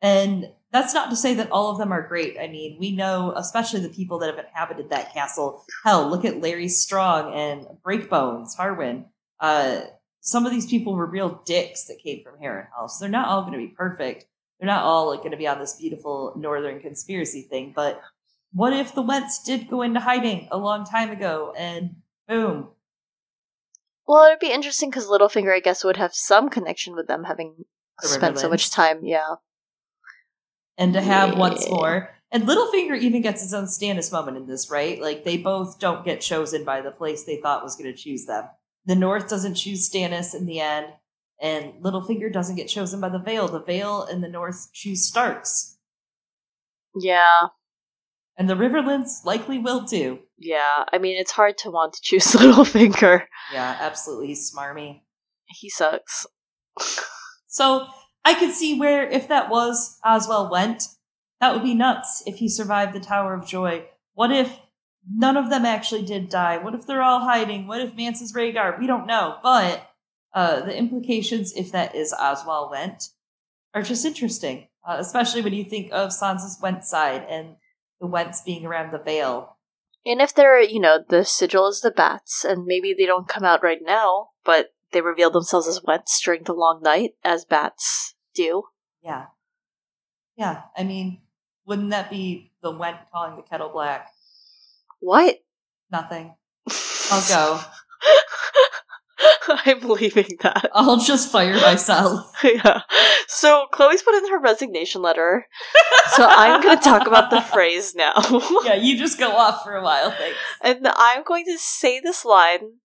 [0.00, 2.38] and that's not to say that all of them are great.
[2.40, 5.64] I mean, we know, especially the people that have inhabited that castle.
[5.84, 9.04] Hell, look at Larys Strong and Breakbones, Harwin.
[9.38, 9.82] Uh,
[10.20, 12.68] some of these people were real dicks that came from Harrenhal.
[12.74, 12.98] House.
[12.98, 14.24] they're not all going to be perfect.
[14.58, 17.72] They're not all like, going to be on this beautiful northern conspiracy thing.
[17.76, 18.00] But
[18.56, 21.96] what if the Whents did go into hiding a long time ago and
[22.26, 22.68] boom?
[24.08, 27.66] well, it'd be interesting because Littlefinger, I guess, would have some connection with them having
[28.00, 29.00] The spent so much time.
[29.02, 29.34] Yeah,
[30.78, 32.10] and to have once more.
[32.32, 35.00] And Littlefinger even gets his own Stannis moment in this, right?
[35.00, 38.24] Like they both don't get chosen by the place they thought was going to choose
[38.24, 38.44] them.
[38.86, 40.86] The North doesn't choose Stannis in the end,
[41.40, 43.48] and Littlefinger doesn't get chosen by the Vale.
[43.48, 45.76] The Vale and the North choose Starks,
[46.98, 47.48] yeah,
[48.36, 50.20] and the Riverlands likely will too.
[50.38, 50.84] yeah.
[50.92, 53.24] I mean, it's hard to want to choose Littlefinger.
[53.52, 55.00] Yeah, absolutely, he's smarmy.
[55.46, 56.26] He sucks.
[57.46, 57.86] So
[58.24, 60.82] I could see where if that was Oswell Whent,
[61.40, 63.84] that would be nuts if he survived the Tower of Joy.
[64.14, 64.58] What if
[65.08, 66.58] none of them actually did die?
[66.58, 67.66] What if they're all hiding?
[67.66, 68.78] What if Mance is Rhaegar?
[68.78, 69.36] We don't know.
[69.42, 69.88] But
[70.34, 73.10] uh, the implications, if that is Oswell Whent,
[73.74, 74.68] are just interesting.
[74.86, 77.56] Uh, especially when you think of Sansa's Whent side and
[78.00, 79.56] the Whents being around the Vale.
[80.04, 83.44] And if they're, you know, the sigil is the bats, and maybe they don't come
[83.44, 88.14] out right now, but they reveal themselves as Whents during the long night, as bats
[88.34, 88.64] do.
[89.02, 89.26] Yeah.
[90.36, 90.62] Yeah.
[90.76, 91.22] I mean,
[91.66, 94.10] wouldn't that be the Whent calling the kettle black?
[95.00, 95.42] What?
[95.90, 96.34] Nothing.
[97.10, 97.60] I'll go.
[99.66, 100.70] I'm leaving that.
[100.74, 102.32] I'll just fire myself.
[102.44, 102.82] yeah.
[103.28, 105.46] So Chloe's put in her resignation letter.
[106.14, 108.14] so I'm going to talk about the Freys now.
[108.64, 110.36] yeah, you just go off for a while, thanks.
[110.62, 112.78] and I'm going to say this line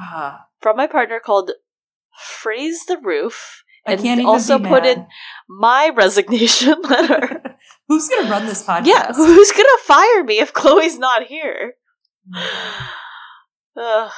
[0.00, 1.52] Ah, from my partner called
[2.40, 3.62] Phrase the Roof.
[3.86, 5.06] And also put in
[5.48, 7.56] my resignation letter.
[7.88, 8.86] Who's gonna run this podcast?
[8.86, 11.72] yeah, who's gonna fire me if Chloe's not here?
[13.76, 14.10] Ugh,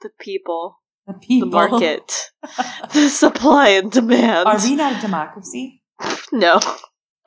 [0.00, 1.50] the people, the people.
[1.50, 2.30] the market,
[2.92, 4.48] the supply and demand.
[4.48, 5.82] Are we not a democracy?
[6.32, 6.60] No,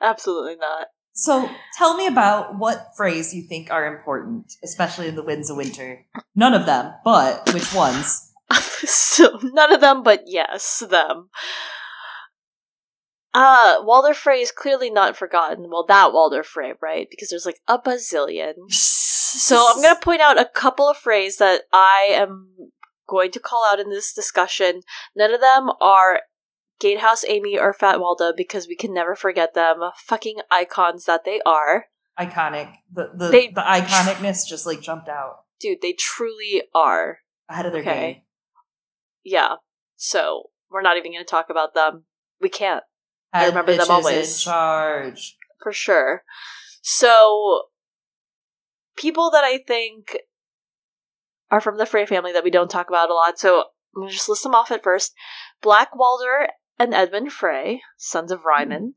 [0.00, 0.88] absolutely not.
[1.12, 5.56] So tell me about what Freys you think are important, especially in the winds of
[5.56, 6.06] winter.
[6.34, 8.32] None of them, but which ones?
[8.60, 11.30] so none of them, but yes, them.
[13.32, 15.68] Uh, Walder Frey is clearly not forgotten.
[15.70, 17.06] Well, that Walder Frey, right?
[17.10, 18.54] Because there's like a bazillion.
[19.32, 22.48] So I'm gonna point out a couple of phrases that I am
[23.10, 24.82] going to call out in this discussion.
[25.16, 26.20] None of them are
[26.80, 29.80] Gatehouse Ami or Fat Walda because we can never forget them.
[29.98, 31.86] Fucking icons that they are.
[32.18, 32.72] iconic.
[32.92, 37.18] The the, They- the iconicness just like jumped out Dude, they truly are.
[37.48, 38.12] ahead of their Okay.
[38.14, 38.22] game.
[39.24, 39.56] Yeah.
[39.96, 42.04] So we're not even gonna talk about them.
[42.40, 42.84] We can't.
[43.32, 44.32] I remember them always.
[44.32, 45.36] in charge.
[45.62, 46.22] for sure.
[46.82, 47.64] So,
[48.96, 50.16] people that I think
[51.50, 53.38] are from the Frey family that we don't talk about a lot.
[53.38, 53.64] So,
[53.94, 55.14] I'm gonna just list them off at first:
[55.62, 56.48] Black Walder
[56.78, 58.90] and Edmund Frey, sons of Ryman, hmm.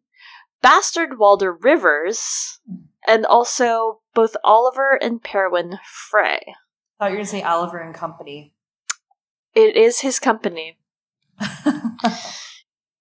[0.62, 2.60] Bastard Walder Rivers,
[3.08, 6.56] and also both Oliver and Perwyn Frey.
[7.00, 8.54] I Thought you were gonna say Oliver and Company.
[9.54, 10.80] It is his company.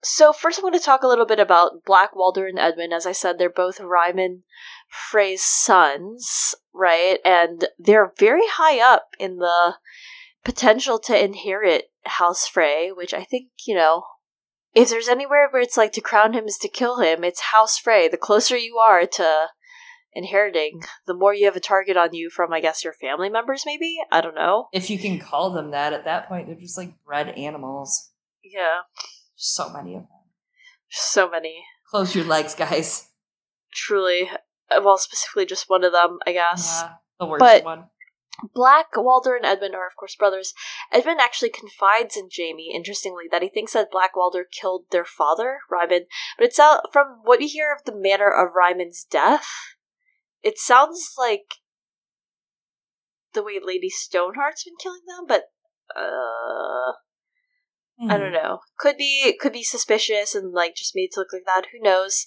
[0.03, 2.93] So first, I'm going to talk a little bit about Black Walder and Edmund.
[2.93, 4.43] As I said, they're both Ryman
[5.11, 7.19] Frey's sons, right?
[7.25, 9.77] And they're very high up in the
[10.45, 14.05] potential to inherit House Frey, which I think you know.
[14.75, 17.77] If there's anywhere where it's like to crown him is to kill him, it's House
[17.79, 18.09] Frey.
[18.09, 19.47] The closer you are to
[20.15, 23.65] inheriting, the more you have a target on you from, I guess, your family members.
[23.67, 24.69] Maybe I don't know.
[24.73, 28.11] if you can call them that, at that point they're just like bred animals.
[28.43, 28.81] Yeah,
[29.37, 30.09] So many of them.
[30.91, 31.65] so many.
[31.91, 33.11] Close your legs, guys.
[33.73, 34.31] Truly,
[34.83, 36.83] well, specifically just one of them, I guess.
[36.83, 37.85] Yeah, the worst But- one.
[38.55, 40.53] Black, Walder, and Edmund are, of course, brothers.
[40.91, 45.59] Edmund actually confides in Jaime, interestingly, that he thinks that Black Walder killed their father,
[45.71, 46.07] Ryman.
[46.39, 49.47] But it's out from what we hear of the manner of Ryman's death.
[50.43, 51.57] It sounds like
[53.33, 55.45] the way Lady Stoneheart's been killing them, but
[55.97, 56.93] uh,
[58.09, 58.61] I don't know.
[58.79, 61.67] Could be could be suspicious and like just made to look like that.
[61.73, 62.27] Who knows?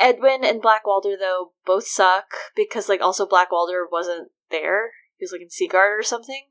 [0.00, 4.92] Edwyn and Black Walder though both suck because like also Black Walder wasn't there.
[5.16, 6.46] He was like in Seaguard or something.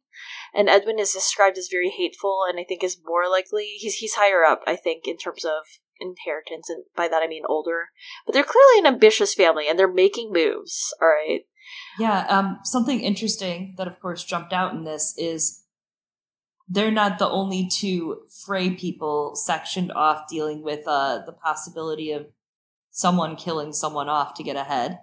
[0.54, 4.16] And Edwyn is described as very hateful and I think is more likely he's he's
[4.16, 5.64] higher up, I think, in terms of
[6.00, 7.90] inheritance and by that I mean older.
[8.26, 11.42] But they're clearly an ambitious family and they're making moves, alright?
[12.00, 15.64] Yeah, um, something interesting that, of course, jumped out in this is
[16.70, 22.28] they're not the only two Frey people sectioned off dealing with uh, the possibility of
[22.98, 25.00] someone killing someone off to get ahead.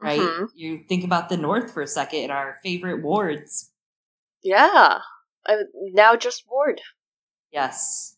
[0.00, 0.20] Right?
[0.20, 0.48] Mhm.
[0.54, 3.72] You think about the North for a second in our favorite wards.
[4.42, 5.00] Yeah.
[5.46, 5.56] I,
[5.92, 6.80] now just Ward.
[7.50, 8.16] Yes.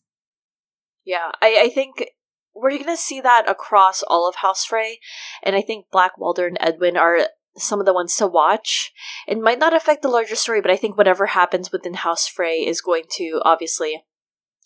[1.03, 2.11] Yeah, I, I think
[2.53, 4.99] we're going to see that across all of House Frey,
[5.43, 8.91] and I think Black Walder and Edwyn are some of the ones to watch.
[9.27, 12.57] It might not affect the larger story, but I think whatever happens within House Frey
[12.65, 14.03] is going to obviously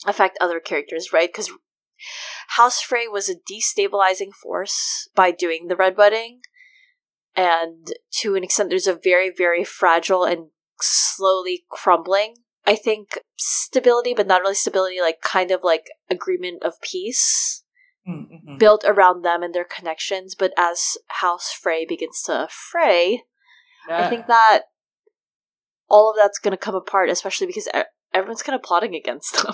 [0.06, 1.30] affect other characters, right?
[1.30, 1.52] Because
[2.50, 6.42] House Frey was a destabilizing force by doing the Red Wedding,
[7.36, 10.48] and to an extent, there's a very, very fragile and
[10.80, 16.80] slowly crumbling I think stability, but not really stability, like kind of like agreement of
[16.82, 17.64] peace
[18.08, 18.58] Mm-hmm.
[18.58, 20.34] built around them and their connections.
[20.34, 23.26] But as House Frey begins to fray,
[23.88, 24.62] I think that
[25.88, 27.70] all of that's going to come apart, especially because
[28.12, 29.54] everyone's kind of plotting against them.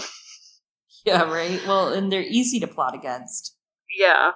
[1.08, 1.66] Yeah, right.
[1.66, 3.56] Well, and they're easy to plot against.
[3.98, 4.32] yeah.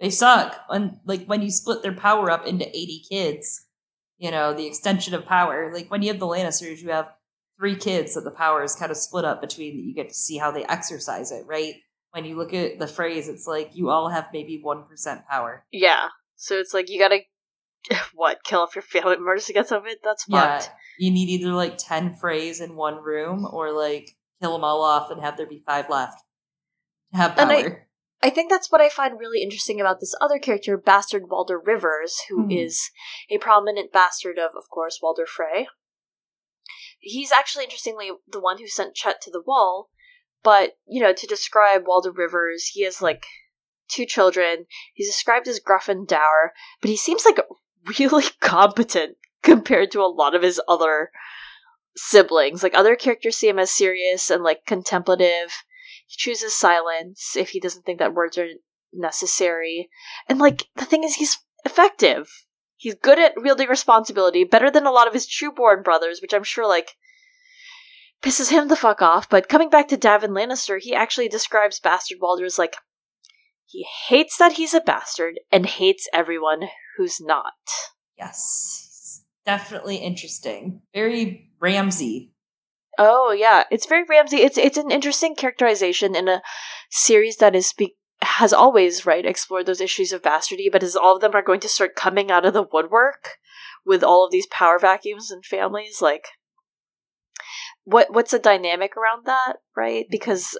[0.00, 0.60] They suck.
[0.68, 3.66] And like when you split their power up into 80 kids,
[4.16, 5.72] you know, the extension of power.
[5.72, 7.12] Like when you have the Lannisters, you have
[7.58, 10.14] three kids that the power is kind of split up between that you get to
[10.14, 11.74] see how they exercise it, right?
[12.12, 15.64] When you look at the Freys, it's like you all have maybe 1% power.
[15.72, 16.08] Yeah.
[16.36, 17.20] So it's like you gotta,
[18.14, 19.98] what, kill off your family members to get some of it?
[20.02, 20.64] That's Yeah.
[20.98, 25.10] You need either like 10 Freys in one room or like kill them all off
[25.10, 26.22] and have there be five left
[27.12, 27.84] to have And I- power.
[28.20, 32.18] I think that's what I find really interesting about this other character, Bastard Walder Rivers,
[32.28, 32.90] who is
[33.28, 33.36] Hmm.
[33.36, 35.68] a prominent bastard of, of course, Walder Frey.
[36.98, 39.90] He's actually, interestingly, the one who sent Chett to the wall.
[40.42, 43.24] But, you know, to describe Walder Rivers, he has, like,
[43.88, 44.66] two children.
[44.94, 47.38] He's described as gruff and dour, but he seems, like,
[48.00, 51.10] really competent compared to a lot of his other
[51.98, 52.62] siblings.
[52.62, 55.52] Like, other characters see him as serious and, like, contemplative.
[56.06, 58.48] He chooses silence if he doesn't think that words are
[58.92, 59.88] necessary.
[60.28, 62.28] And like the thing is he's effective.
[62.76, 66.44] He's good at wielding responsibility, better than a lot of his trueborn brothers, which I'm
[66.44, 66.92] sure like
[68.22, 69.28] pisses him the fuck off.
[69.28, 72.76] But coming back to Daven Lannister, he actually describes Bastard Walder as like
[73.66, 77.52] he hates that he's a bastard and hates everyone who's not.
[78.16, 78.87] Yes.
[79.48, 80.82] Definitely interesting.
[80.92, 82.34] Very Ramsay.
[82.98, 84.42] Oh yeah, it's very Ramsay.
[84.42, 86.42] It's it's an interesting characterization in a
[86.90, 91.14] series that is be- has always right explored those issues of bastardy, but as all
[91.14, 93.38] of them are going to start coming out of the woodwork
[93.86, 96.26] with all of these power vacuums and families, like
[97.84, 100.04] what what's the dynamic around that, right?
[100.10, 100.58] Because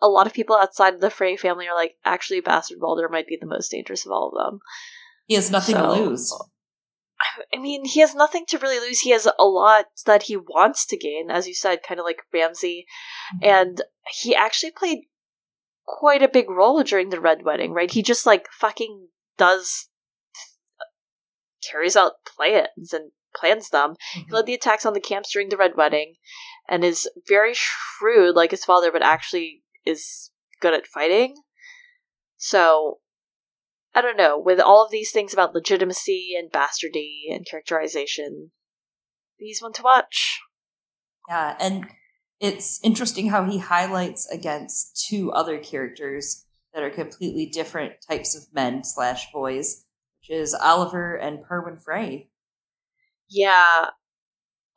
[0.00, 3.26] a lot of people outside of the Frey family are like, actually, Bastard Walder might
[3.26, 4.60] be the most dangerous of all of them.
[5.26, 6.32] He has nothing so, to lose.
[7.52, 9.00] I mean, he has nothing to really lose.
[9.00, 12.22] He has a lot that he wants to gain, as you said, kind of like
[12.32, 12.86] Ramsay.
[13.34, 13.44] Mm-hmm.
[13.44, 15.00] And he actually played
[15.86, 17.90] quite a big role during the Red Wedding, right?
[17.90, 19.88] He just like fucking does
[21.68, 23.90] carries out plans and plans them.
[23.90, 24.20] Mm-hmm.
[24.28, 26.14] He led the attacks on the camps during the Red Wedding
[26.68, 30.30] and is very shrewd like his father, but actually is
[30.60, 31.34] good at fighting.
[32.36, 32.98] So
[33.94, 38.52] I don't know, with all of these things about legitimacy and bastardy and characterization,
[39.36, 40.40] he's one to watch.
[41.28, 41.86] Yeah, and
[42.40, 48.54] it's interesting how he highlights against two other characters that are completely different types of
[48.54, 49.84] men slash boys,
[50.20, 52.28] which is Oliver and Perwyn Frey.
[53.28, 53.90] Yeah.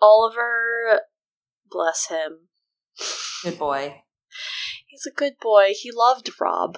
[0.01, 1.01] Oliver,
[1.69, 2.47] bless him.
[3.43, 4.03] Good boy.
[4.87, 5.73] He's a good boy.
[5.79, 6.77] He loved Robb.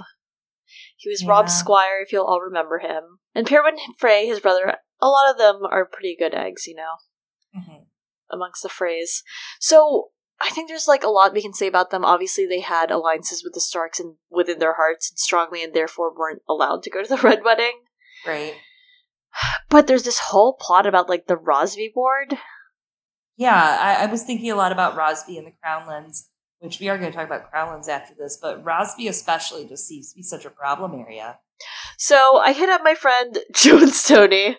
[1.03, 1.29] He was yeah.
[1.29, 3.19] Robb Squire, if you'll all remember him.
[3.35, 6.95] And Perwyn Frey, his brother, a lot of them are pretty good eggs, you know,
[7.53, 7.83] mm-hmm.
[8.31, 9.21] amongst the Freys.
[9.59, 12.05] So I think there's like a lot we can say about them.
[12.05, 16.17] Obviously, they had alliances with the Starks and within their hearts and strongly, and therefore
[16.17, 17.81] weren't allowed to go to the Red Wedding.
[18.25, 18.53] Right.
[19.69, 22.37] But there's this whole plot about like the Rosby Ward.
[23.35, 26.27] Yeah, I, I was thinking a lot about Rosby and the Crownlands
[26.63, 30.11] which we are going to talk about Crownlands after this, but Rosby especially just seems
[30.11, 31.39] to be such a problem area.
[31.97, 34.57] So I hit up my friend Jones Tony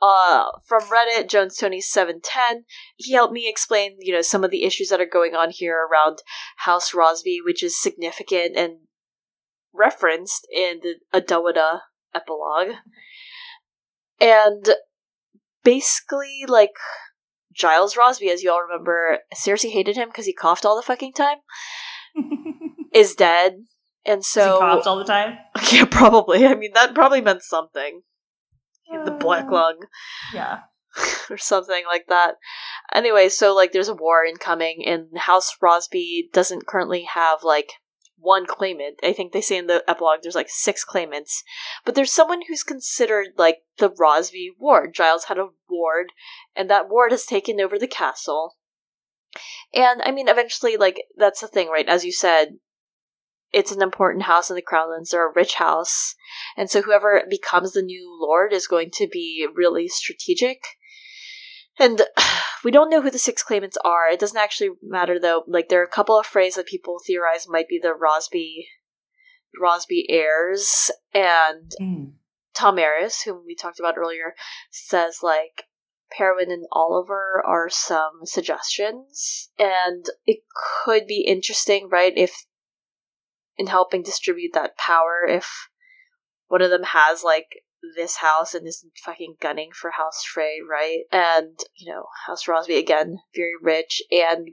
[0.00, 2.64] uh, from Reddit, Jones Tony seven ten.
[2.96, 5.86] He helped me explain, you know, some of the issues that are going on here
[5.86, 6.22] around
[6.56, 8.78] House Rosby, which is significant and
[9.74, 11.80] referenced in the Adowada
[12.14, 12.76] epilogue.
[14.18, 14.70] And
[15.62, 16.70] basically, like
[17.54, 21.12] Gyles Rosby, as you all remember, Cersei hated him because he coughed all the fucking
[21.12, 21.38] time,
[22.94, 23.64] is dead.
[24.06, 24.54] And so.
[24.54, 25.38] he coughed all the time?
[25.72, 26.46] Yeah, probably.
[26.46, 28.02] I mean, that probably meant something.
[28.92, 29.78] Uh, the black lung.
[30.34, 30.60] Yeah.
[31.30, 32.34] or something like that.
[32.92, 37.72] Anyway, so, like, there's a war incoming, and House Rosby doesn't currently have, like,
[38.20, 38.98] one claimant.
[39.02, 41.42] I think they say in the epilogue there's like six claimants.
[41.84, 44.94] But there's someone who's considered like the Rosby ward.
[44.94, 46.12] Gyles had a ward,
[46.54, 48.56] and that ward has taken over the castle.
[49.74, 51.88] And I mean, eventually, like, that's the thing, right?
[51.88, 52.58] As you said,
[53.52, 55.10] it's an important house in the Crownlands.
[55.10, 56.14] They're a rich house.
[56.56, 60.60] And so whoever becomes the new lord is going to be really strategic.
[61.80, 62.02] And
[62.64, 64.08] we don't know who the six claimants are.
[64.08, 65.42] It doesn't actually matter though.
[65.48, 68.68] Like there are a couple of phrases that people theorize might be the Rosby
[69.60, 72.12] Rosby heirs and mm.
[72.54, 74.34] Thomaerys, whom we talked about earlier,
[74.70, 75.64] says like
[76.16, 79.50] Perwyn and Oliver are some suggestions.
[79.58, 80.40] And it
[80.84, 82.46] could be interesting, right, if
[83.56, 85.68] in helping distribute that power, if
[86.48, 87.62] one of them has like
[87.96, 91.00] this house and is fucking gunning for House Frey, right?
[91.10, 94.50] And, you know, House Rosby, again, very rich, and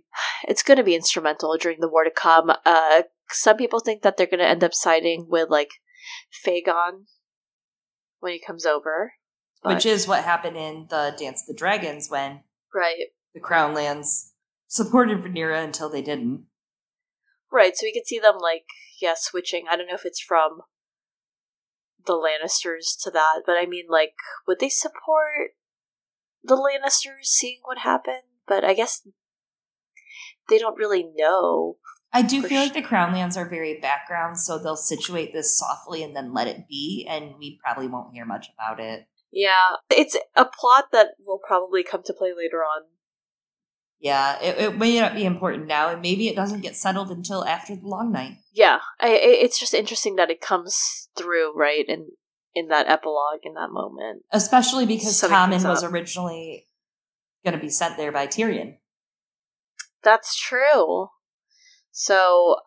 [0.47, 2.51] it's going to be instrumental during the war to come.
[2.65, 5.71] Uh, some people think that they're going to end up siding with, like,
[6.45, 7.05] fAegon
[8.19, 9.13] when he comes over.
[9.61, 9.75] But...
[9.75, 12.41] Which is what happened in the Dance of the Dragons when
[12.73, 14.31] right the Crownlands
[14.67, 16.45] supported Rhaenyra until they didn't.
[17.51, 18.65] Right, so we could see them, like,
[19.01, 19.65] yeah, switching.
[19.69, 20.61] I don't know if it's from
[22.07, 24.13] the Lannisters to that, but I mean, like,
[24.47, 25.51] would they support
[26.43, 28.23] the Lannisters seeing what happened?
[28.47, 29.05] But I guess
[30.49, 31.77] they don't really know.
[32.13, 36.15] I do feel like the Crownlands are very background, so they'll situate this softly and
[36.15, 39.07] then let it be, and we probably won't hear much about it.
[39.31, 42.83] Yeah, it's a plot that will probably come to play later on.
[43.99, 47.43] Yeah, it, it may not be important now, and maybe it doesn't get settled until
[47.45, 48.37] after the long night.
[48.53, 52.09] Yeah, I, it's just interesting that it comes through right in
[52.53, 56.67] in that epilogue in that moment, especially because Tommen was originally
[57.43, 58.77] going to be sent there by Tyrion.
[60.03, 61.07] That's true.
[61.91, 62.57] So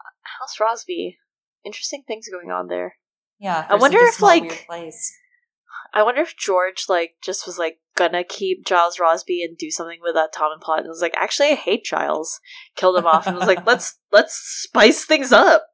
[0.40, 1.18] House Rosby.
[1.62, 2.94] Interesting things going on there.
[3.38, 4.66] Yeah, I wonder if, like-.
[5.92, 9.98] I wonder if George like just was like gonna keep Gyles Rosby and do something
[10.02, 12.40] with that Tommen plot and was like, actually I hate Gyles.
[12.76, 15.66] Killed him off and was like, let's let's spice things up.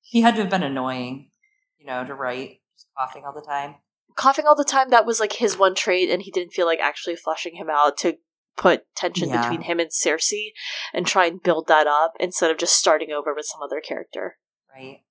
[0.00, 1.30] he had to have been annoying,
[1.78, 3.76] you know, to write, just coughing all the time.
[4.16, 6.80] Coughing all the time, that was like his one trait, and he didn't feel like
[6.80, 8.16] actually flushing him out to
[8.56, 9.42] put tension Yeah.
[9.42, 10.48] between him and Cersei
[10.92, 14.38] and try and build that up instead of just starting over with some other character.
[14.74, 15.02] Right.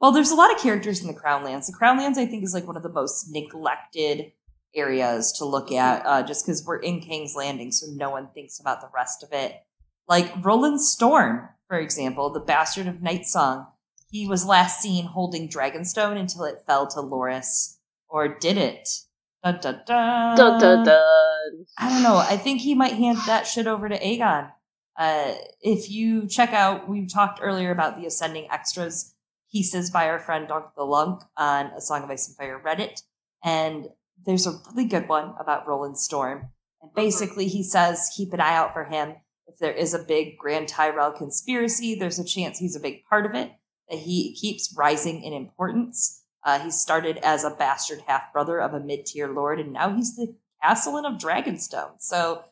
[0.00, 1.66] Well, there's a lot of characters in the Crownlands.
[1.66, 4.32] The Crownlands, I think, is like one of the most neglected
[4.76, 8.60] areas to look at, uh, just because we're in King's Landing, so no one thinks
[8.60, 9.62] about the rest of it.
[10.08, 13.66] Like Roland Storm, for example, the bastard of Nightsong.
[14.10, 17.78] He was last seen holding Dragonstone until it fell to Loras,
[18.08, 18.88] or did it?
[19.42, 20.36] Dun dun dun.
[20.36, 21.66] dun dun dun.
[21.78, 22.16] I don't know.
[22.16, 24.52] I think he might hand that shit over to Aegon.
[24.98, 29.14] Uh, if you check out, we talked earlier about the Ascending Extras
[29.52, 33.02] pieces by our friend Dunk the Lunk on A Song of Ice and Fire Reddit.
[33.44, 33.88] And
[34.24, 36.50] there's a really good one about Roland Storm.
[36.82, 39.14] And basically, he says, keep an eye out for him.
[39.46, 43.26] If there is a big Grand Tyrell conspiracy, there's a chance he's a big part
[43.26, 43.52] of it,
[43.88, 46.22] that he keeps rising in importance.
[46.44, 49.94] Uh, he started as a bastard half brother of a mid tier lord, and now
[49.94, 51.94] he's the Castellan of Dragonstone.
[51.98, 52.44] So,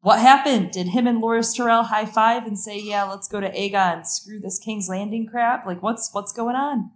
[0.00, 0.70] what happened?
[0.70, 4.38] Did him and Loras Tyrell high five and say, "Yeah, let's go to Aegon, screw
[4.38, 5.66] this King's Landing crap"?
[5.66, 6.92] Like, what's what's going on?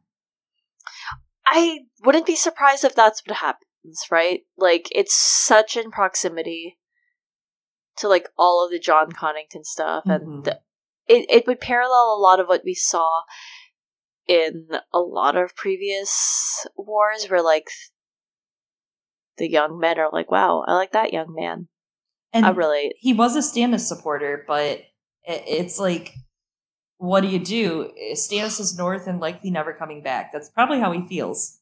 [1.47, 3.67] I wouldn't be surprised if that's what happens,
[4.11, 4.41] right?
[4.57, 6.79] Like it's such in proximity
[7.99, 10.59] to like all of the Jon Connington stuff, and Mhm.
[11.07, 13.23] it it would parallel a lot of what we saw
[14.27, 17.69] in a lot of previous wars, where like
[19.37, 21.69] the young men are like, "Wow, I like that young man."
[22.33, 24.79] And I really, he was a Stannis supporter, but
[25.25, 26.15] it, it's like,
[26.99, 27.93] what do you do?
[28.13, 30.33] Stannis is north and likely never coming back.
[30.33, 31.60] That's probably how he feels.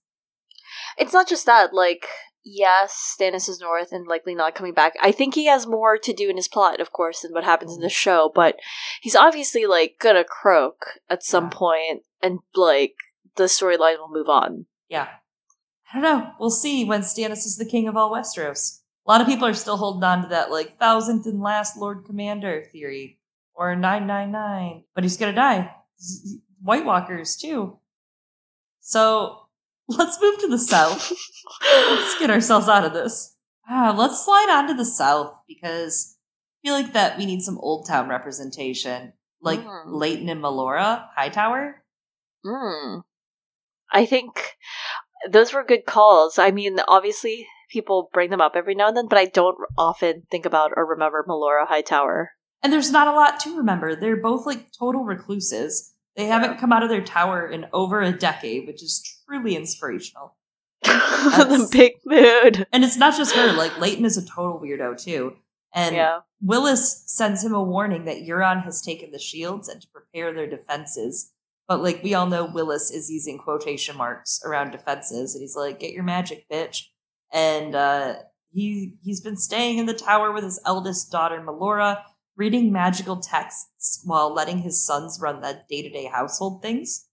[0.96, 1.74] It's not just that.
[1.74, 2.06] Like,
[2.44, 4.94] yes, Stannis is north and likely not coming back.
[5.00, 7.74] I think he has more to do in his plot, of course, than what happens
[7.74, 7.92] in the mm-hmm.
[7.92, 8.32] show.
[8.34, 8.56] But
[9.00, 11.50] he's obviously like gonna croak at some Yeah.
[11.50, 12.94] point, and like
[13.36, 14.66] the storyline will move on.
[14.88, 15.08] Yeah.
[15.92, 16.32] I don't know.
[16.38, 18.80] We'll see when Stannis is the king of all Westeros.
[19.06, 22.04] A lot of people are still holding on to that like thousandth and last Lord
[22.04, 23.18] Commander theory
[23.54, 25.74] or 999, but he's to die.
[26.62, 27.78] White Walkers too.
[28.80, 29.47] So
[29.88, 31.12] let's move to the south.
[31.62, 33.34] let's get ourselves out of this.
[33.68, 36.16] Ah, let's slide on to the south because
[36.62, 39.12] I feel like that we need some Oldtown representation.
[39.40, 39.82] Like Mm.
[39.86, 41.82] Leyton and Malora, Hightower.
[42.44, 43.00] Hmm.
[43.92, 44.56] I think
[45.30, 46.38] those were good calls.
[46.38, 50.22] I mean, obviously, people bring them up every now and then, but I don't often
[50.30, 52.32] think about or remember Malora Hightower.
[52.62, 53.94] And there's not a lot to remember.
[53.94, 55.94] They're both like total recluses.
[56.18, 60.34] They haven't come out of their tower in over a decade, which is truly inspirational.
[60.82, 62.66] the big mood.
[62.72, 65.36] And it's not just her, like Leyton is a total weirdo too.
[65.72, 66.20] And Yeah.
[66.42, 70.48] Willis sends him a warning that Euron has taken the shields and to prepare their
[70.48, 71.32] defenses.
[71.68, 75.78] But like we all know Willis is using quotation marks around defenses and he's like,
[75.78, 76.86] Get your magic, bitch.
[77.32, 78.14] And uh
[78.52, 82.02] he he's been staying in the tower with his eldest daughter Malora,
[82.38, 87.08] reading magical texts while letting his sons run the day-to-day household things.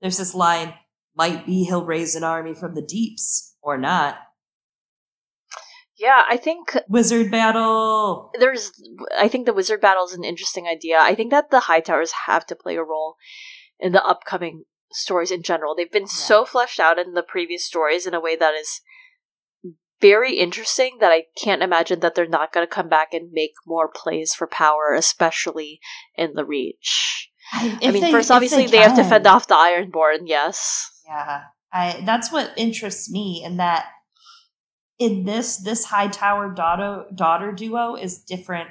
[0.00, 0.74] There's this line,
[1.14, 4.16] might be he'll raise an army from the deeps, or not.
[5.96, 8.32] Yeah, I think Wizard battle.
[8.40, 8.72] there's
[9.16, 10.98] I think the wizard battle is an interesting idea.
[10.98, 13.16] I think that the Hightowers have to play a role
[13.78, 15.76] in the upcoming stories in general.
[15.76, 18.80] They've been so fleshed out in the previous stories in a way that is
[20.02, 23.52] very interesting that I can't imagine that they're not going to come back and make
[23.66, 25.80] more plays for power, especially
[26.16, 27.30] in the Reach.
[27.54, 30.90] I If mean, they- first, obviously, they, have to fend off the Ironborn, yes.
[31.06, 33.86] Yeah, I that's what interests me in that
[34.98, 38.68] in this this Hightower daughter daughter duo is different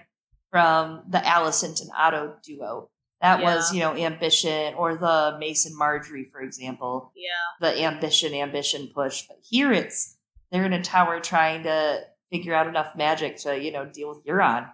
[0.50, 2.90] from the Alicent and Otto duo.
[3.22, 7.30] That was, you know, ambition or the Mason Margaery, for example, Yeah.
[7.70, 9.24] the ambition ambition push.
[9.28, 10.18] But here it's
[10.52, 12.02] they're in a tower trying to
[12.32, 14.70] figure out enough magic to, you know, deal with Euron.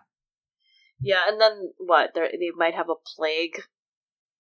[1.01, 2.11] Yeah, and then what?
[2.15, 3.61] They're, they might have a plague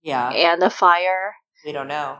[0.01, 1.35] Yeah, and a fire.
[1.65, 2.17] we don't know.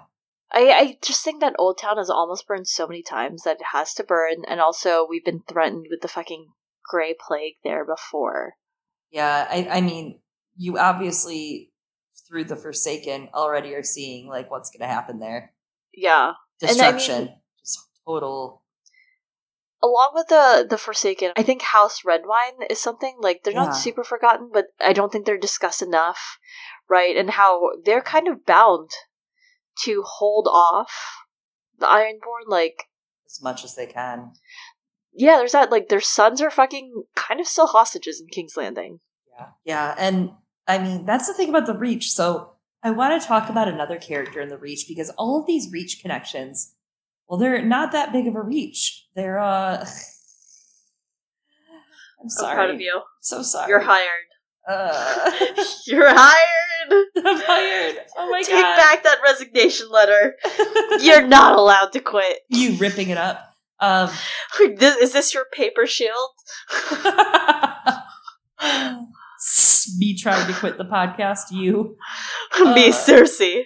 [0.52, 3.94] I, I just think that Oldtown has almost burned so many times that it has
[3.96, 6.48] to burn, and also we've been threatened with the fucking
[6.90, 8.54] Grey Plague there before.
[9.12, 10.20] Yeah, I, I mean,
[10.56, 11.72] you obviously
[12.28, 15.54] through the Forsaken already are seeing like what's going to happen there.
[15.94, 16.34] Yeah.
[16.62, 17.30] And I mean- Destruction,
[17.60, 18.64] just total.
[19.84, 23.66] Along with the the Forsaken, I think House Redwine is something like they're Yeah.
[23.66, 26.38] not super forgotten, but I don't think they're discussed enough.
[26.90, 27.18] right?
[27.18, 28.90] And how they're kind of bound
[29.84, 31.18] to hold off
[31.78, 32.86] the Ironborn, like
[33.26, 34.32] as much as they can.
[35.12, 39.00] yeah, there's that like their sons are fucking kind of still hostages in King's Landing.
[39.38, 39.46] Yeah.
[39.66, 39.96] Yeah.
[39.98, 40.32] And
[40.66, 42.10] I mean, that's the thing about the Reach.
[42.12, 45.70] So I want to talk about another character in the Reach because all of these
[45.72, 46.74] Reach connections,
[47.28, 49.07] well, they're not that big of a Reach.
[49.18, 49.86] They're, uh, I'm
[52.24, 52.56] I'm sorry.
[52.56, 53.02] proud of you.
[53.22, 53.68] So sorry.
[53.70, 54.06] You're hired.
[54.70, 55.32] Uh,
[55.88, 56.46] You're hired.
[57.18, 57.98] I'm hired.
[58.18, 58.48] Oh my God.
[58.48, 60.36] Take back that resignation letter.
[61.02, 62.40] You're not allowed to quit.
[62.50, 63.44] you ripping it up.
[63.80, 64.10] Um,
[64.60, 66.30] is this your paper shield?
[69.98, 71.52] me trying to quit the podcast.
[71.52, 71.96] You.
[72.60, 72.94] Me, Uh.
[72.94, 73.64] Cersei.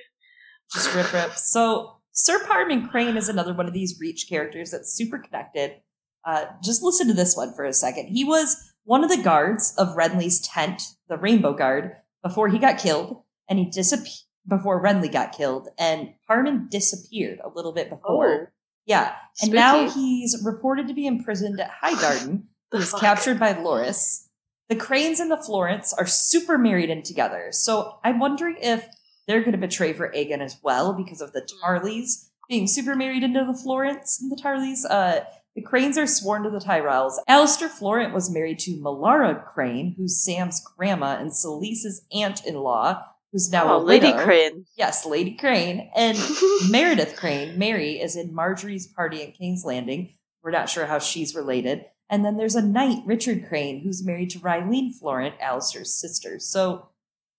[0.73, 1.31] just rip rip.
[1.35, 5.81] So Sir Parmen Crane is another one of these Reach characters that's super connected.
[6.25, 8.07] Uh, just listen to this one for a second.
[8.07, 12.77] He was one of the guards of Renly's tent, the Rainbow Guard, before he got
[12.77, 18.51] killed, and he disappeared before Renly got killed, and Parmen disappeared a little bit before.
[18.85, 22.43] Yeah, and now he's reported to be imprisoned at Highgarden.
[22.71, 24.27] He was captured by Loras.
[24.69, 27.49] The Cranes and the Florents are super married in together.
[27.51, 28.85] So I'm wondering if
[29.27, 33.23] they're going to betray for Aegon as well because of the Tarlys being super married
[33.23, 34.79] into the Florents and the Tarlys.
[34.89, 35.23] Uh,
[35.55, 37.13] the Cranes are sworn to the Tyrells.
[37.29, 43.73] Alester Florent was married to Melara Crane, who's Sam's grandma and Selyse's aunt-in-law, who's now
[43.73, 44.23] oh, a Lady widow.
[44.23, 44.65] Crane.
[44.77, 45.89] Yes, Lady Crane.
[45.95, 46.17] And
[46.69, 50.13] Meredyth Crane, Mary, is in Margaery's party at King's Landing.
[50.43, 51.85] We're not sure how she's related.
[52.09, 56.39] And then there's a knight, Rycherd Crane, who's married to Rylene Florent, Alester's sister.
[56.39, 56.89] So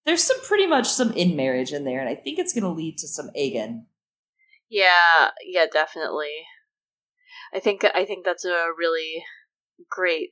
[0.04, 2.70] there's some pretty much some in marriage in there, and I think it's going to
[2.70, 3.84] lead to some Aegon.
[4.68, 6.46] Yeah, yeah, definitely.
[7.54, 9.22] I think I think that's a really
[9.90, 10.30] great,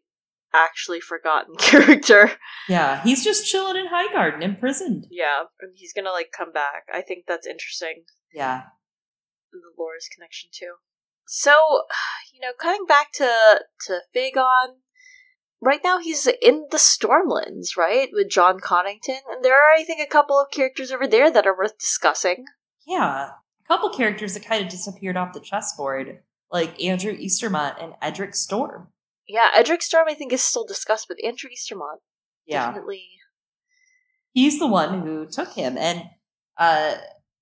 [0.55, 2.33] actually forgotten character.
[2.69, 5.07] Yeah, he's just chilling in Highgarden, imprisoned.
[5.11, 6.85] Yeah, and he's gonna like come back.
[6.93, 8.05] I think that's interesting.
[8.33, 8.63] Yeah.
[9.53, 10.75] The Loras connection too.
[11.27, 11.53] So,
[12.33, 14.81] you know, coming back to to fAegon,
[15.61, 20.01] right now he's in the Stormlands, right, with Jon Connington, and there are I think
[20.01, 22.45] a couple of characters over there that are worth discussing.
[22.87, 23.31] Yeah.
[23.65, 26.21] A couple characters that kind of disappeared off the chessboard,
[26.51, 28.89] like Andrew Estermont and Edric Storm.
[29.29, 31.99] Yeah, Edric Storm I think is still discussed, but Andrew Estermont
[32.47, 32.67] Yeah.
[32.67, 33.05] definitely.
[34.33, 35.77] he's the one who took him.
[35.79, 36.05] And
[36.57, 36.97] uh,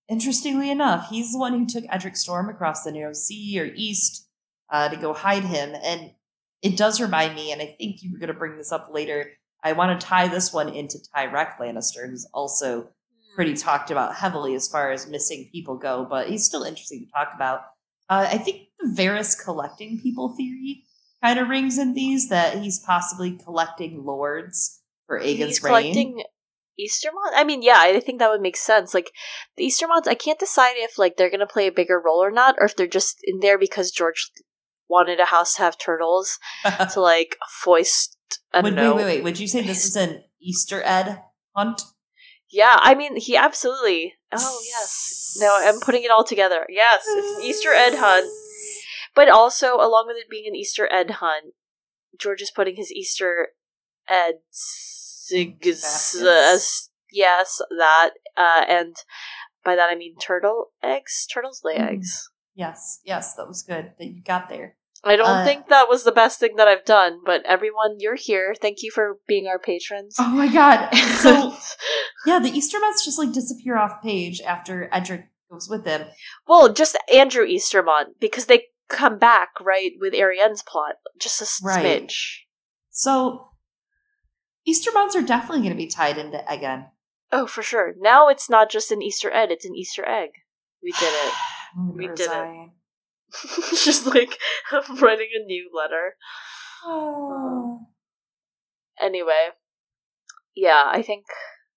[0.08, 4.28] interestingly enough, he's the one who took Edric Storm across the Narrow Sea or East
[4.70, 5.74] uh, to go hide him.
[5.82, 6.12] And
[6.62, 9.30] it does remind me, and I think you were going to bring this up later.
[9.62, 12.90] I want to tie this one into Tyrek Lannister, who's also
[13.34, 17.12] pretty talked about heavily as far as missing people go, but he's still interesting to
[17.12, 17.60] talk about.
[18.08, 20.84] Uh, I think the Varys collecting people theory
[21.22, 25.70] kind of rings in these that he's possibly collecting lords for Aegon's He's reign.
[25.70, 26.22] collecting
[26.80, 27.32] Estermont.
[27.34, 28.94] I mean, yeah, I think that would make sense.
[28.94, 29.10] Like
[29.56, 32.54] the Estermonts, I can't decide if like they're gonna play a bigger role or not,
[32.58, 34.30] or if they're just in there because George
[34.88, 36.38] wanted a house to have turtles
[36.92, 38.16] to like foist.
[38.52, 38.94] I don't Wait, know.
[38.94, 39.24] wait, wait, wait.
[39.24, 41.18] Would you say this is an Easter egg
[41.54, 41.82] hunt?
[42.50, 44.14] Yeah, I mean, he absolutely.
[44.32, 45.36] Oh yes.
[45.40, 46.66] No, I'm putting it all together.
[46.68, 48.26] Yes, it's an Easter egg hunt,
[49.14, 51.54] but also along with it being an Easter egg hunt,
[52.18, 53.48] George is putting his Easter
[54.08, 55.26] eggs.
[55.30, 56.90] Baskets.
[57.10, 58.96] Yes, that, uh, and
[59.64, 61.26] by that I mean turtle eggs.
[61.26, 61.90] Turtles lay Mm.
[61.92, 62.30] eggs.
[62.54, 64.76] Yes, yes, that was good that you got there.
[65.04, 68.16] I don't Uh, think that was the best thing that I've done, but everyone, you're
[68.16, 68.54] here.
[68.60, 70.16] Thank you for being our patrons.
[70.18, 70.92] Oh my god.
[70.94, 71.54] So
[72.26, 76.06] yeah, the Estermonts just like disappear off page after Edric goes with them.
[76.46, 81.84] Well, just Andrew Estermont because they come back right with Arianne's plot, just a Right.
[82.08, 82.40] smidge.
[82.90, 83.50] So
[84.68, 86.90] Estermonts are definitely going to be tied into Aegon.
[87.30, 87.94] Oh, for sure.
[87.98, 90.30] Now it's not just an Easter egg; it's an Easter egg.
[90.82, 91.34] We did it.
[91.94, 92.70] We did it.
[93.84, 94.38] just like
[94.72, 96.16] I'm writing a new letter.
[96.84, 97.80] Oh.
[99.00, 99.48] Anyway,
[100.56, 101.26] yeah, I think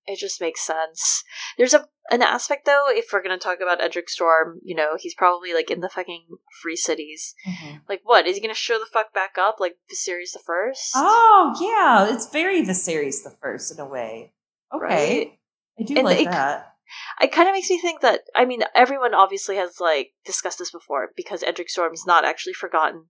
[0.08, 1.24] it just makes sense.
[1.58, 5.14] There's a an aspect though, if we're gonna talk about Edric Storm, you know, he's
[5.14, 6.26] probably like in the fucking
[6.62, 7.36] free cities.
[7.48, 7.82] Mhm.
[7.88, 10.92] Like, what is he gonna show the fuck back up like Viserys the First?
[10.96, 14.34] Oh yeah, it's very Viserys the first in a way.
[14.74, 15.40] Okay, Right?
[15.80, 16.71] I do And like it- that.
[17.22, 20.72] It kind of makes me think that I mean everyone obviously has like discussed this
[20.72, 23.06] before because Edric Storm's not actually forgotten.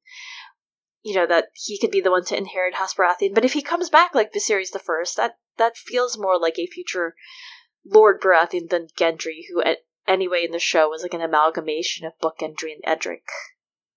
[1.03, 3.61] You know that he could be the one to inherit House Baratheon, but if he
[3.61, 7.15] comes back like Viserys the First, that that feels more like a future
[7.85, 12.13] Lord Baratheon than Gendry, who at, anyway in the show was like an amalgamation of
[12.21, 13.23] Book Gendry and Edric.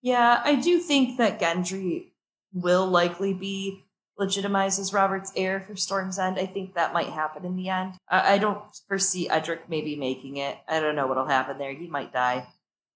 [0.01, 2.13] Yeah, I do think that Gendry
[2.53, 3.85] will likely be
[4.19, 6.39] legitimizes Robert's heir for Storm's End.
[6.39, 7.95] I think that might happen in the end.
[8.09, 10.57] I, I don't foresee Edric maybe making it.
[10.69, 11.75] I don't know what'll happen there.
[11.75, 12.47] He might die.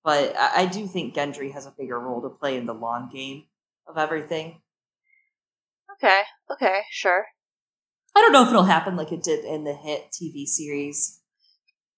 [0.04, 3.10] But I, I do think Gendry has a bigger role to play in the long
[3.12, 3.44] game
[3.86, 4.60] of everything.
[5.94, 6.22] Okay,
[6.52, 7.26] okay, sure.
[8.14, 11.20] I don't know if it'll happen like it did in the hit TV series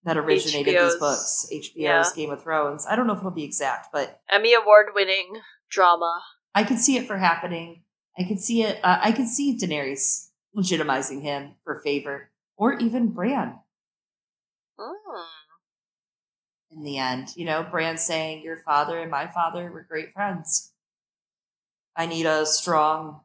[0.04, 2.04] that originated HBO's these books, HBO's yeah.
[2.16, 2.86] Game of Thrones.
[2.88, 6.22] I don't know if it'll be exact, but Emmy award winning drama.
[6.54, 7.82] I could see it for happening.
[8.18, 8.80] I could see it.
[8.84, 13.58] Uh, I could see Daenerys legitimizing him for favor, or even Bran
[14.78, 15.24] Mm.
[16.70, 17.28] in the end.
[17.36, 20.72] You know, Bran saying, "Your father and my father were great friends.
[21.96, 23.20] I need a strong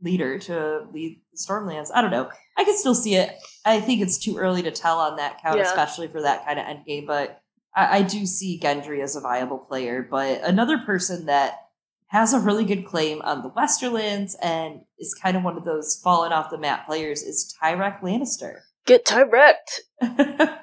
[0.00, 2.30] leader to lead the Stormlands." I don't know.
[2.56, 3.36] I can still see it.
[3.64, 5.64] I think it's too early to tell on that count, Yeah.
[5.64, 7.06] especially for that kind of endgame.
[7.06, 7.40] But
[7.74, 10.02] I, I do see Gendry as a viable player.
[10.02, 11.61] But another person that
[12.12, 15.98] has a really good claim on the Westerlands and is kind of one of those
[16.04, 18.60] fallen off the map players is Tyrek Lannister.
[18.84, 19.54] Get Tyrek.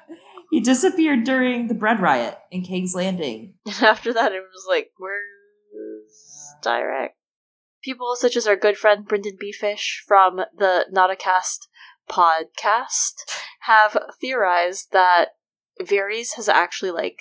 [0.52, 3.54] he disappeared during the bread riot in King's Landing.
[3.66, 7.10] And after that, it was like, where's Tyrek?
[7.82, 11.68] People such as our good friend Brendan Beefish from the Not a Cast
[12.08, 13.14] podcast
[13.62, 15.30] have theorized that
[15.82, 17.18] Varys has actually like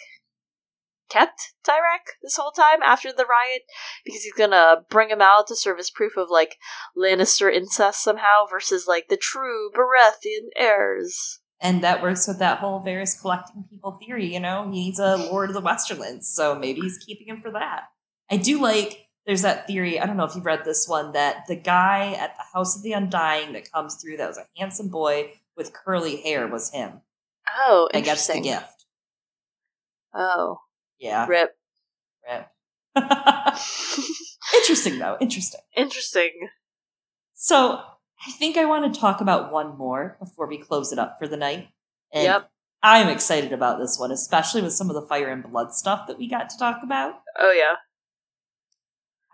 [1.09, 3.63] kept Tyrek this whole time after the riot
[4.05, 6.57] because he's gonna bring him out to serve as proof of like
[6.97, 11.39] Lannister incest somehow versus like the true Baratheon heirs.
[11.61, 14.69] And that works with that whole Varys collecting people theory, you know?
[14.71, 17.83] He's a Lord of the Westerlands, so maybe he's keeping him for that.
[18.31, 21.47] I do like, there's that theory, I don't know if you've read this one, that
[21.49, 24.87] the guy at the House of the Undying that comes through that was a handsome
[24.87, 27.01] boy with curly hair was him.
[27.57, 28.43] Oh, That gets the interesting.
[28.43, 28.85] gift.
[30.15, 30.59] Oh,
[30.99, 31.25] Yeah.
[31.27, 31.55] rip.
[32.27, 32.47] Rip.
[34.55, 35.17] interesting, though.
[35.19, 35.61] Interesting.
[35.75, 36.49] Interesting.
[37.33, 37.79] So
[38.27, 41.27] I think I want to talk about one more before we close it up for
[41.27, 41.69] the night.
[42.11, 42.51] And Yep.
[42.81, 46.17] I'm excited about this one, especially with some of the fire and blood stuff that
[46.17, 47.15] we got to talk about.
[47.37, 47.75] Oh yeah.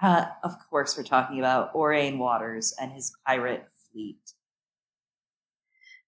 [0.01, 4.19] Uh, of course, we're talking about Aurane Waters and his pirate fleet.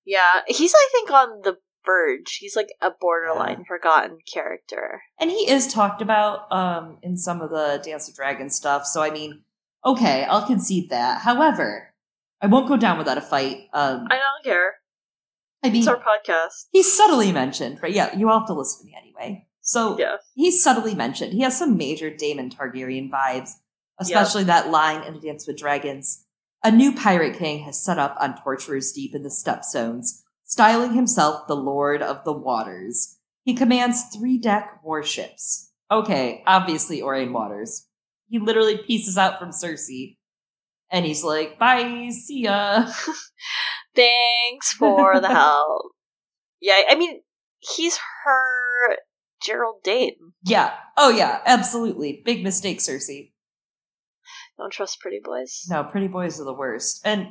[0.06, 2.38] Yeah, he's I think on the verge.
[2.40, 5.02] He's like a borderline forgotten character.
[5.20, 8.86] And he is talked about um, in some of the Dance of Dragons stuff.
[8.86, 9.42] So, I mean,
[9.84, 11.22] okay, I'll concede that.
[11.22, 11.94] However,
[12.42, 13.70] I won't go down without a fight.
[13.74, 14.76] Um, I don't care.
[15.64, 16.66] I mean, It's our podcast.
[16.72, 17.92] he's subtly mentioned, right?
[17.92, 19.48] Yeah, you all have to listen to me anyway.
[19.62, 20.18] So, Yeah.
[20.36, 21.34] he's subtly mentioned.
[21.34, 23.52] He has some major Daemon Targaryen vibes,
[24.00, 26.26] especially that line in A Dance with Dragons.
[26.64, 31.46] A new pirate king has set up on Torturer's Deep in the Stepstones, styling himself
[31.48, 33.20] the Lord of the Waters.
[33.44, 35.72] He commands three deck warships.
[35.92, 37.86] Okay, obviously Aurane Waters.
[38.30, 40.18] He literally pieces out from Cersei,
[40.92, 42.92] and he's like, "Bye, see ya."
[43.96, 45.92] Thanks for the help.
[46.60, 47.22] Yeah, I mean,
[47.60, 48.98] he's her
[49.48, 50.34] Gerold Dayne.
[50.44, 50.74] yeah.
[50.98, 51.40] Oh yeah.
[51.46, 52.22] Absolutely.
[52.26, 53.32] Big mistake, Cersei.
[54.58, 55.66] Don't trust pretty boys.
[55.70, 57.02] No, pretty boys are the worst.
[57.06, 57.28] And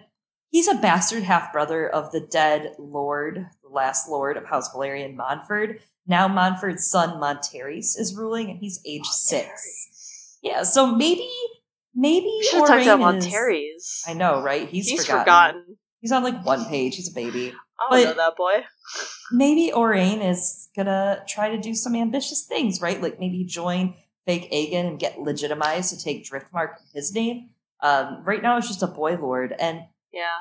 [0.51, 5.15] he's a bastard half brother of the dead lord, the last lord of House Velaryon
[5.15, 5.81] Monford.
[6.07, 10.39] Now Monford's son Monterys is ruling, and he's age six.
[10.43, 11.29] Yeah, so maybe,
[11.95, 12.71] maybe We should about
[13.01, 14.05] Moraine is- Monterys.
[14.07, 14.69] I know, right?
[14.69, 15.23] He's, He's forgotten.
[15.63, 15.77] forgotten.
[16.01, 16.95] He's on like one page.
[16.97, 17.53] He's a baby.
[17.91, 18.65] I don't know that boy.
[19.33, 23.03] Maybe Aurane is gonna try to do some ambitious things, right?
[23.03, 23.95] Like maybe join
[24.25, 27.51] fake Aegon and get legitimized to take Driftmark in his name.
[27.81, 29.83] Um, right now, it's just a boy lord, and
[30.17, 30.39] Yeah.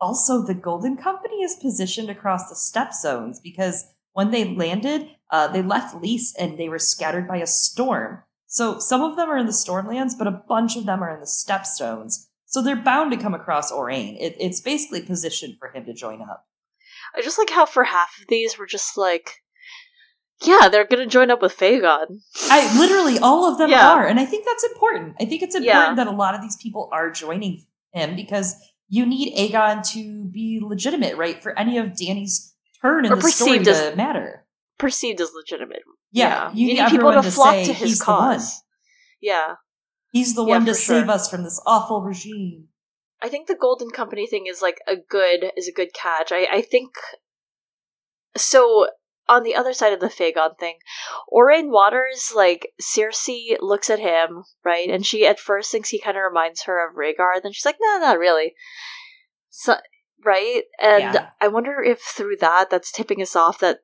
[0.00, 5.62] also the golden company is positioned across the Stepstones because when they landed uh, they
[5.62, 9.46] left Lys and they were scattered by a storm so some of them are in
[9.46, 13.18] the stormlands but a bunch of them are in the Stepstones so they're bound to
[13.18, 14.16] come across Aurane.
[14.18, 16.46] It, it's basically positioned for him to join up
[17.16, 19.42] I just like how for half of these we're just like,
[20.44, 22.20] yeah, they're gonna join up with Fagon.
[22.50, 23.90] I literally all of them Yeah.
[23.92, 25.16] are, and I think that's important.
[25.20, 25.94] I think it's important Yeah.
[25.94, 28.54] that a lot of these people are joining him because
[28.88, 31.42] you need Aegon to be legitimate, right?
[31.42, 34.46] For any of Dany's turn in Or the story perceived to as- matter.
[34.78, 35.82] Perceived as legitimate.
[36.12, 38.18] Yeah, you, you need need people to to flock to his he's the one.
[38.34, 38.62] cause.
[39.20, 39.54] Yeah,
[40.12, 41.10] He's the Yeah, one to save sure.
[41.12, 42.68] us from this awful regime.
[43.20, 46.30] I think the Golden Company thing is like a good is a good catch.
[46.32, 46.92] I I think
[48.36, 48.88] so.
[49.28, 50.76] On the other side of the Fagon thing,
[51.32, 56.16] Aurane Waters, like Cersei looks at him, right, and she at first thinks he kind
[56.16, 57.42] of reminds her of Rhaegar.
[57.42, 58.54] Then she's like, no, not really.
[59.50, 59.76] So,
[60.24, 61.30] right, and Yeah.
[61.40, 63.80] I wonder if through that, that's tipping us off that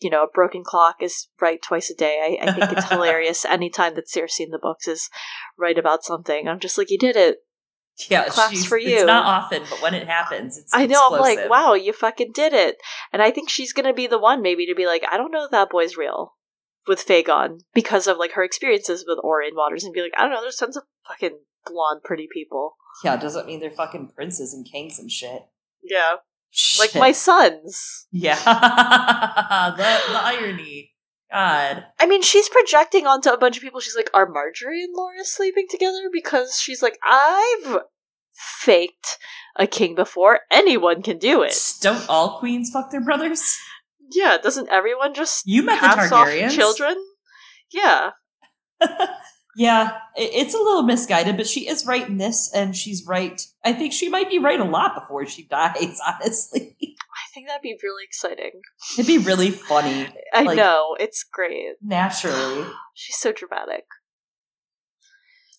[0.00, 2.38] you know a broken clock is right twice a day.
[2.40, 5.10] I, I think it's hilarious anytime that Cersei in the books is
[5.58, 6.48] right about something.
[6.48, 7.38] I'm just like, you did it.
[8.08, 8.96] Yeah, Claps she's- for you.
[8.96, 11.08] It's not often, but when it happens, it's I know.
[11.12, 12.76] I'm like, wow, you fucking did it.
[13.12, 15.44] And I think she's gonna be the one, maybe, to be like, I don't know
[15.44, 16.34] if that boy's real
[16.86, 20.30] with Fagon because of like her experiences with Aurane Waters, and be like, I don't
[20.30, 20.40] know.
[20.40, 22.76] There's tons of fucking blonde, pretty people.
[23.04, 25.42] Yeah, doesn't mean they're fucking princes and kings and shit.
[25.82, 26.16] Yeah,
[26.78, 28.06] like my sons.
[28.10, 28.36] Yeah,
[29.76, 30.87] the the irony.
[31.32, 31.84] God.
[32.00, 33.80] I mean, she's projecting onto a bunch of people.
[33.80, 36.08] She's like, are Margaery and Laura sleeping together?
[36.12, 37.78] Because she's like, I've
[38.32, 39.18] faked
[39.56, 40.40] a king before.
[40.50, 41.60] Anyone can do it.
[41.80, 43.56] Don't all queens fuck their brothers?
[44.10, 46.52] Yeah, doesn't everyone just You met the Targaryens.
[46.52, 46.96] children?
[47.70, 48.12] Yeah.
[49.56, 53.44] yeah, it's a little misguided, but she is right in this, and she's right.
[53.64, 55.98] I think she might be right a lot before she dies.
[56.06, 56.76] Honestly,
[57.38, 58.60] think that'd be really exciting.
[58.98, 61.74] it'd be really funny I Like- know, it's great.
[61.82, 62.66] naturally.
[62.94, 63.84] She's so dramatic.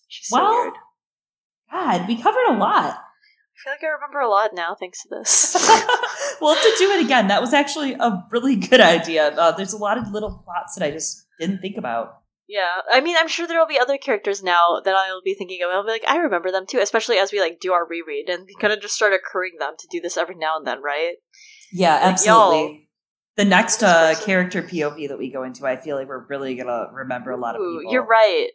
[0.08, 0.74] She's so Well, weird.
[1.72, 2.94] God, we covered a lot.
[2.98, 5.54] I feel like I remember a lot now thanks to this.
[6.40, 7.28] we'll have to do it again.
[7.28, 9.28] That was actually a really good idea.
[9.28, 12.22] Uh, there's a lot of little plots that I just didn't think about.
[12.48, 12.80] yeah.
[12.90, 15.70] I mean, I'm sure there'll be other characters now that I'll be thinking of.
[15.70, 18.48] I'll be like, I remember them too, especially as we like do our reread and
[18.60, 21.16] kind of just start accruing them to do this every now and then, right?
[21.72, 22.88] Yeah, Like, absolutely.
[23.36, 26.86] the next uh, character POV that we go into, I feel like we're really gonna
[26.92, 27.92] remember a lot of Ooh, people.
[27.92, 28.48] You're right.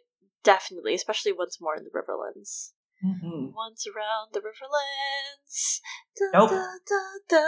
[0.44, 2.72] Definitely, especially once more in the Riverlands.
[3.04, 3.52] Mhm.
[3.54, 5.80] Once around the Riverlands.
[6.16, 6.50] Da, Nope.
[6.50, 7.46] da, da.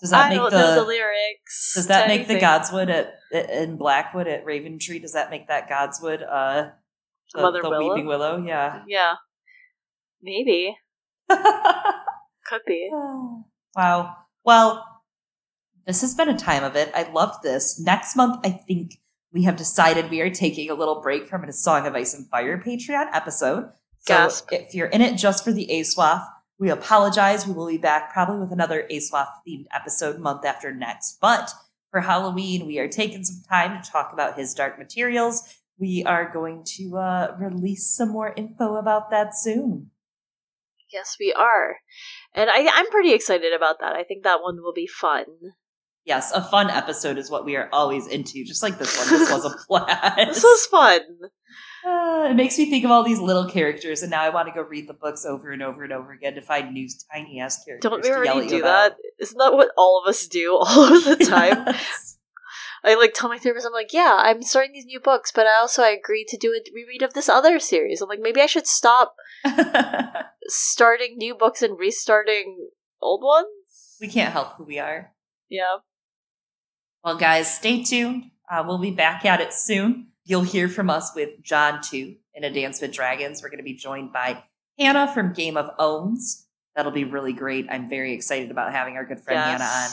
[0.00, 1.72] Does that I make the, the lyrics.
[1.74, 2.34] Does that make the.
[2.34, 3.14] Godswood at
[3.50, 5.00] in Blackwood at Raventree?
[5.00, 6.70] Does that make that Godswood uh
[7.34, 7.94] the, Mother the Willow?
[7.94, 8.44] Weeping Willow?
[8.44, 8.82] Yeah.
[8.88, 9.12] Yeah.
[10.20, 10.76] Maybe.
[11.28, 12.90] Could be.
[13.76, 14.16] wow.
[14.44, 14.84] Well,
[15.86, 16.90] this has been a time of it.
[16.94, 17.78] I loved this.
[17.78, 18.98] Next month, I think
[19.32, 22.28] we have decided we are taking a little break from a Song of Ice and
[22.28, 23.70] Fire Patreon episode.
[24.00, 24.52] So Gasp.
[24.52, 26.26] if you're in it just for the ASWAF,
[26.58, 27.46] we apologize.
[27.46, 31.18] We will be back probably with another ASWAF themed episode month after next.
[31.20, 31.52] But
[31.90, 35.42] for Halloween, we are taking some time to talk about his dark materials.
[35.78, 39.90] We are going to uh, release some more info about that soon.
[40.92, 41.76] Yes, we are.
[42.34, 43.94] And I, I'm pretty excited about that.
[43.94, 45.24] I think that one will be fun.
[46.04, 49.08] Yes, a fun episode is what we are always into, just like this one.
[49.08, 50.16] This was a blast.
[50.16, 51.00] This was fun.
[51.86, 54.54] Uh, it makes me think of all these little characters, and now I want to
[54.54, 57.62] go read the books over and over and over again to find new tiny ass
[57.64, 57.88] characters.
[57.88, 58.90] Don't we already do about.
[58.90, 58.96] that?
[59.20, 61.64] Isn't that what all of us do all of the time?
[61.66, 62.18] Yes.
[62.84, 65.58] I like tell my therapist, I'm like, yeah, I'm starting these new books, but I
[65.60, 68.00] also I agreed to do a reread of this other series.
[68.00, 69.14] I'm like, maybe I should stop
[70.46, 73.96] starting new books and restarting old ones.
[74.00, 75.12] we can't help who we are.
[75.48, 75.78] Yeah.
[77.04, 78.30] Well, guys, stay tuned.
[78.50, 80.08] Uh, we'll be back at it soon.
[80.24, 83.42] You'll hear from us with Jon 2 in A Dance with Dragons.
[83.42, 84.44] We're going to be joined by
[84.78, 86.46] Hannah from Game of Owns.
[86.76, 87.66] That'll be really great.
[87.70, 89.90] I'm very excited about having our good friend Hannah on.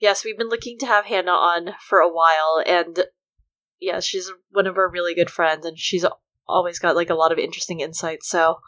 [0.00, 3.04] Yes, we've been looking to have Hannah on for a while, and
[3.80, 6.04] yeah, she's one of our really good friends, and she's
[6.46, 8.28] always got like a lot of interesting insights.
[8.28, 8.58] So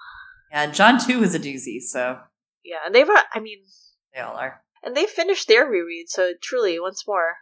[0.52, 2.18] And Jon too is a doozy, so
[2.64, 3.58] yeah, and they've, I mean,
[4.14, 4.62] they all are.
[4.82, 6.08] and they finished their reread.
[6.08, 7.36] So truly, once more,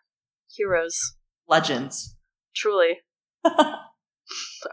[0.54, 1.14] heroes.
[1.48, 2.14] Legends.
[2.54, 2.98] Truly.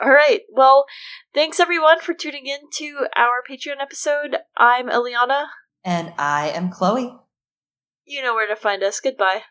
[0.01, 0.41] All right.
[0.51, 0.85] Well,
[1.33, 4.37] thanks everyone for tuning in to our Patreon episode.
[4.57, 5.45] I'm Eliana.
[5.85, 7.15] And I am Chloe.
[8.05, 8.99] You know where to find us.
[8.99, 9.43] Goodbye.